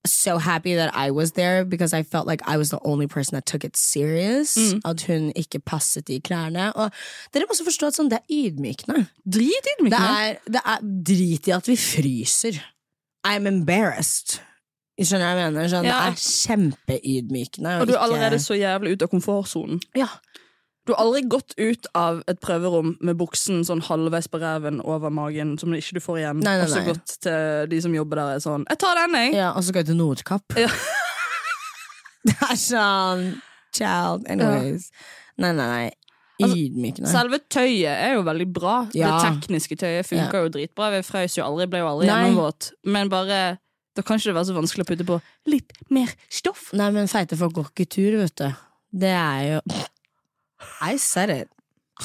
so 0.04 0.38
happy 0.40 0.74
that 0.74 0.90
I 0.96 1.12
was 1.12 1.34
there 1.34 1.64
because 1.64 1.94
I 1.94 2.02
felt 2.02 2.26
like 2.26 2.42
I 2.48 2.58
was 2.58 2.70
the 2.72 2.80
only 2.84 3.06
person 3.06 3.36
that 3.36 3.46
took 3.46 3.64
it 3.64 3.78
serious. 3.78 4.58
Mm. 4.58 4.82
At 4.86 5.04
hun 5.06 5.32
ikke 5.36 5.60
passet 5.60 6.10
i 6.10 6.18
klærne. 6.20 6.72
Og 6.74 6.90
dere 7.34 7.46
må 7.46 7.54
også 7.54 7.68
forstå 7.68 7.88
at 7.92 8.00
sånn, 8.00 8.10
det 8.10 8.18
er 8.18 8.34
ydmykende. 8.34 9.06
Det 9.26 9.36
Dritydmykende. 9.38 10.14
er, 10.26 10.40
det 10.50 10.62
er 10.66 10.80
drit 11.12 11.48
i 11.48 11.54
at 11.54 11.70
vi 11.70 11.76
fryser. 11.78 12.58
I'm 13.28 13.46
embarrassed. 13.46 14.40
Skjønner 15.02 15.28
jeg 15.32 15.38
mener? 15.54 15.68
Sånn, 15.72 15.86
Ja. 15.86 16.00
Det 16.10 16.14
er 16.14 16.22
kjempeydmykende. 16.48 17.82
Og 17.82 17.88
du 17.88 17.94
er 17.94 17.98
ikke- 17.98 18.04
allerede 18.06 18.40
så 18.40 18.54
jævlig 18.58 18.94
ute 18.96 19.04
av 19.04 19.10
komfortsonen. 19.10 19.82
ja. 19.96 20.08
Du 20.88 20.94
har 20.96 21.06
aldri 21.06 21.22
gått 21.30 21.54
ut 21.60 21.86
av 21.94 22.24
et 22.28 22.40
prøverom 22.42 22.96
med 23.02 23.16
buksen 23.16 23.62
sånn 23.64 23.84
halvveis 23.84 24.26
på 24.28 24.40
ræven 24.42 24.82
over 24.84 25.12
magen, 25.12 25.56
som 25.60 25.70
ikke 25.74 25.94
du 25.94 26.00
får 26.00 26.18
igjen, 26.18 26.42
Nei, 26.44 26.58
nei, 26.58 26.64
og 26.64 26.70
så 26.70 26.84
gått 26.84 27.20
til 27.22 27.68
de 27.70 27.82
som 27.82 27.94
jobber 27.94 28.16
der, 28.16 28.36
er 28.36 28.40
sånn 28.40 28.66
'Jeg 28.68 28.80
tar 28.80 28.96
den, 28.96 29.14
jeg'. 29.14 29.34
ja, 29.36 29.52
og 29.52 29.62
så 29.64 29.72
går 29.72 29.76
jeg 29.76 29.86
til 29.86 29.96
Nordkapp. 29.96 30.44
Ja. 30.58 30.68
det 32.26 32.36
er 32.42 32.56
sånn 32.56 33.42
Child. 33.74 34.26
Anyways. 34.28 34.90
Nei, 35.38 35.52
nei, 35.54 35.68
nei. 35.68 35.92
Altså, 36.42 37.06
Selve 37.06 37.40
tøyet 37.54 37.86
er 37.86 38.14
jo 38.16 38.24
veldig 38.24 38.52
bra. 38.52 38.88
Ja. 38.96 39.20
Det 39.22 39.42
tekniske 39.48 39.78
tøyet 39.78 40.08
funker 40.08 40.44
jo 40.44 40.50
dritbra. 40.50 40.90
Vi 40.98 41.02
frøs 41.06 41.38
jo 41.38 41.44
aldri, 41.46 41.68
ble 41.70 41.80
jo 41.84 41.86
aldri 41.92 42.08
Nei. 42.08 42.16
gjennomvåt. 42.32 42.72
Men 42.86 43.10
bare 43.10 43.60
Da 43.98 44.04
kan 44.06 44.20
ikke 44.20 44.32
det 44.32 44.38
være 44.38 44.48
så 44.50 44.56
vanskelig 44.56 44.86
å 44.86 44.90
putte 44.92 45.08
på 45.08 45.18
litt 45.52 45.74
mer 45.92 46.12
stoff. 46.32 46.70
Nei, 46.78 46.92
men 46.96 47.10
feite 47.12 47.38
folk 47.40 47.58
går 47.58 47.72
ikke 47.74 47.90
tur, 47.92 48.20
vet 48.22 48.36
du. 48.40 48.62
Det 49.04 49.12
er 49.16 49.42
jo 49.50 49.62
I 50.86 50.96
said 51.02 51.32
it. 51.34 51.50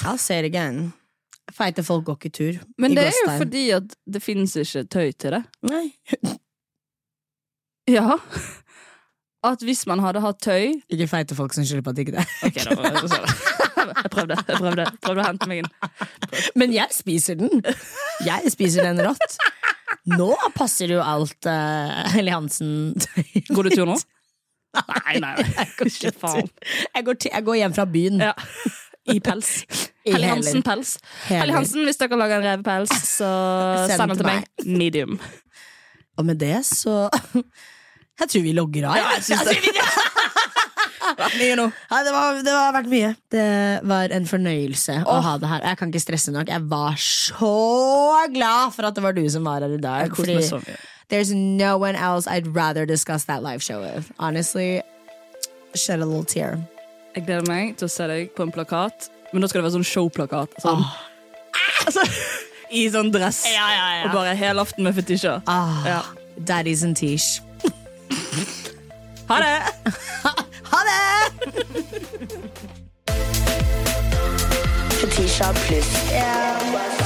I'll 0.03 0.19
say 0.19 0.41
it 0.41 0.49
again. 0.49 0.93
Feite 1.55 1.85
folk 1.87 2.05
går 2.09 2.19
ikke 2.19 2.33
tur. 2.35 2.59
Men 2.79 2.97
det 2.97 3.07
er 3.11 3.15
jo 3.23 3.37
fordi 3.39 3.65
at 3.77 3.95
det 4.05 4.23
fins 4.23 4.57
ikke 4.59 4.85
tøy 4.91 5.13
til 5.15 5.37
det. 5.39 5.43
Nei. 5.71 5.85
Ja. 7.87 8.17
At 9.47 9.63
hvis 9.63 9.85
man 9.87 10.03
hadde 10.03 10.19
hatt 10.25 10.41
tøy 10.43 10.73
Ikke 10.91 11.07
feite 11.07 11.37
folk 11.39 11.55
som 11.55 11.63
skylder 11.63 11.85
på 11.87 11.93
at 11.93 12.01
ikke 12.03 12.17
det 12.17 12.25
Ok, 12.49 12.57
da 12.67 13.66
sånn. 13.89 14.03
Jeg 14.03 14.13
prøvde, 14.13 14.37
jeg 14.41 14.61
prøvde, 14.61 14.87
jeg 14.87 15.03
prøvde 15.07 15.23
å 15.23 15.27
hente 15.27 15.49
meg 15.51 15.63
inn. 15.63 15.71
Men 16.59 16.75
jeg 16.75 16.95
spiser 16.97 17.39
den. 17.41 17.63
Jeg 18.27 18.53
spiser 18.55 18.87
den 18.89 19.03
rått. 19.07 19.39
Nå 20.11 20.31
passer 20.55 20.93
jo 20.95 21.01
alt 21.03 21.47
uh, 21.51 22.07
Helly 22.15 22.31
Hansen 22.31 22.95
Går 23.51 23.67
du 23.67 23.71
tur 23.75 23.89
nå? 23.91 23.97
Nei, 24.77 25.17
nei. 25.23 25.35
Ikke 25.87 26.13
faen. 26.15 26.51
Jeg 26.93 27.07
går, 27.07 27.19
jeg 27.31 27.47
går 27.47 27.59
hjem 27.63 27.77
fra 27.79 27.87
byen. 27.89 28.23
Ja. 28.29 28.35
I 29.07 29.21
pels. 29.23 29.51
I 30.05 30.13
Helly. 30.17 30.29
Hansen-pels. 30.35 30.97
Helly 31.31 31.55
Hansen, 31.55 31.87
hvis 31.87 32.01
dere 32.01 32.19
lager 32.19 32.43
en 32.43 32.49
revepels, 32.51 32.93
så 33.17 33.31
Send 33.89 34.13
den 34.13 34.21
til 34.21 34.29
meg. 34.29 34.51
Medium. 34.67 35.17
Og 36.17 36.27
med 36.27 36.41
det 36.43 36.59
så 36.67 37.07
Jeg 38.21 38.31
tror 38.33 38.45
vi 38.47 38.53
logger 38.57 38.89
av. 38.91 38.97
Ja, 38.97 39.09
jeg. 39.17 39.25
synes 39.25 39.49
det. 39.51 40.13
Mye 41.39 41.57
nå. 41.59 41.67
Ja, 41.91 42.01
det, 42.07 42.13
var, 42.15 42.39
det 42.47 42.53
har 42.57 42.73
vært 42.77 42.91
mye. 42.91 43.11
Det 43.33 43.47
var 43.87 44.13
en 44.17 44.27
fornøyelse 44.29 44.99
å 45.07 45.17
ha 45.25 45.35
det 45.43 45.51
her. 45.51 45.65
Jeg 45.71 45.79
kan 45.81 45.93
ikke 45.93 46.03
stresse 46.05 46.35
nok. 46.35 46.51
Jeg 46.53 46.65
var 46.71 46.97
så 47.01 47.53
glad 48.35 48.75
for 48.77 48.89
at 48.89 48.97
det 48.99 49.05
var 49.05 49.17
du 49.17 49.23
som 49.33 49.47
var 49.47 49.65
her 49.67 49.77
i 49.77 49.81
dag. 49.83 50.07
Jeg 50.11 50.37
meg 50.37 50.45
så 50.49 50.61
mye. 50.63 50.77
there's 51.09 51.31
no 51.33 51.77
one 51.79 51.95
else 51.95 52.27
I'd 52.27 52.49
rather 52.57 52.85
discuss 52.87 53.25
that 53.31 53.43
live 53.43 53.63
show 53.63 53.81
with. 53.83 54.11
Honestly, 54.19 54.83
shed 55.75 56.01
a 56.01 56.07
little 56.07 56.25
tear. 56.25 56.59
Jeg 57.15 57.25
gleder 57.27 57.47
meg 57.49 57.77
til 57.81 57.87
å 57.89 57.93
se 57.93 58.07
deg 58.11 58.33
på 58.37 58.45
en 58.45 58.53
plakat, 58.53 59.09
men 59.33 59.41
da 59.45 59.49
skal 59.49 59.63
det 59.63 59.69
være 59.71 59.77
sånn 59.79 59.87
showplakat. 59.89 60.59
Sånn. 60.61 60.83
Altså, 61.87 62.03
I 62.75 62.89
sånn 62.93 63.13
dress. 63.15 63.45
Og 64.05 64.13
bare 64.13 64.35
helaften 64.37 64.85
med 64.85 64.97
fetisjer. 64.99 65.43
Ah, 65.49 65.83
Ja. 65.87 66.01
Daddies 66.37 66.83
and 66.85 66.97
tish. 66.99 67.41
Ha 69.31 69.39
det! 69.41 69.55
Ha 70.71 70.81
det! 70.89 71.31
Fetisha 75.01 75.53
pluss. 75.53 77.06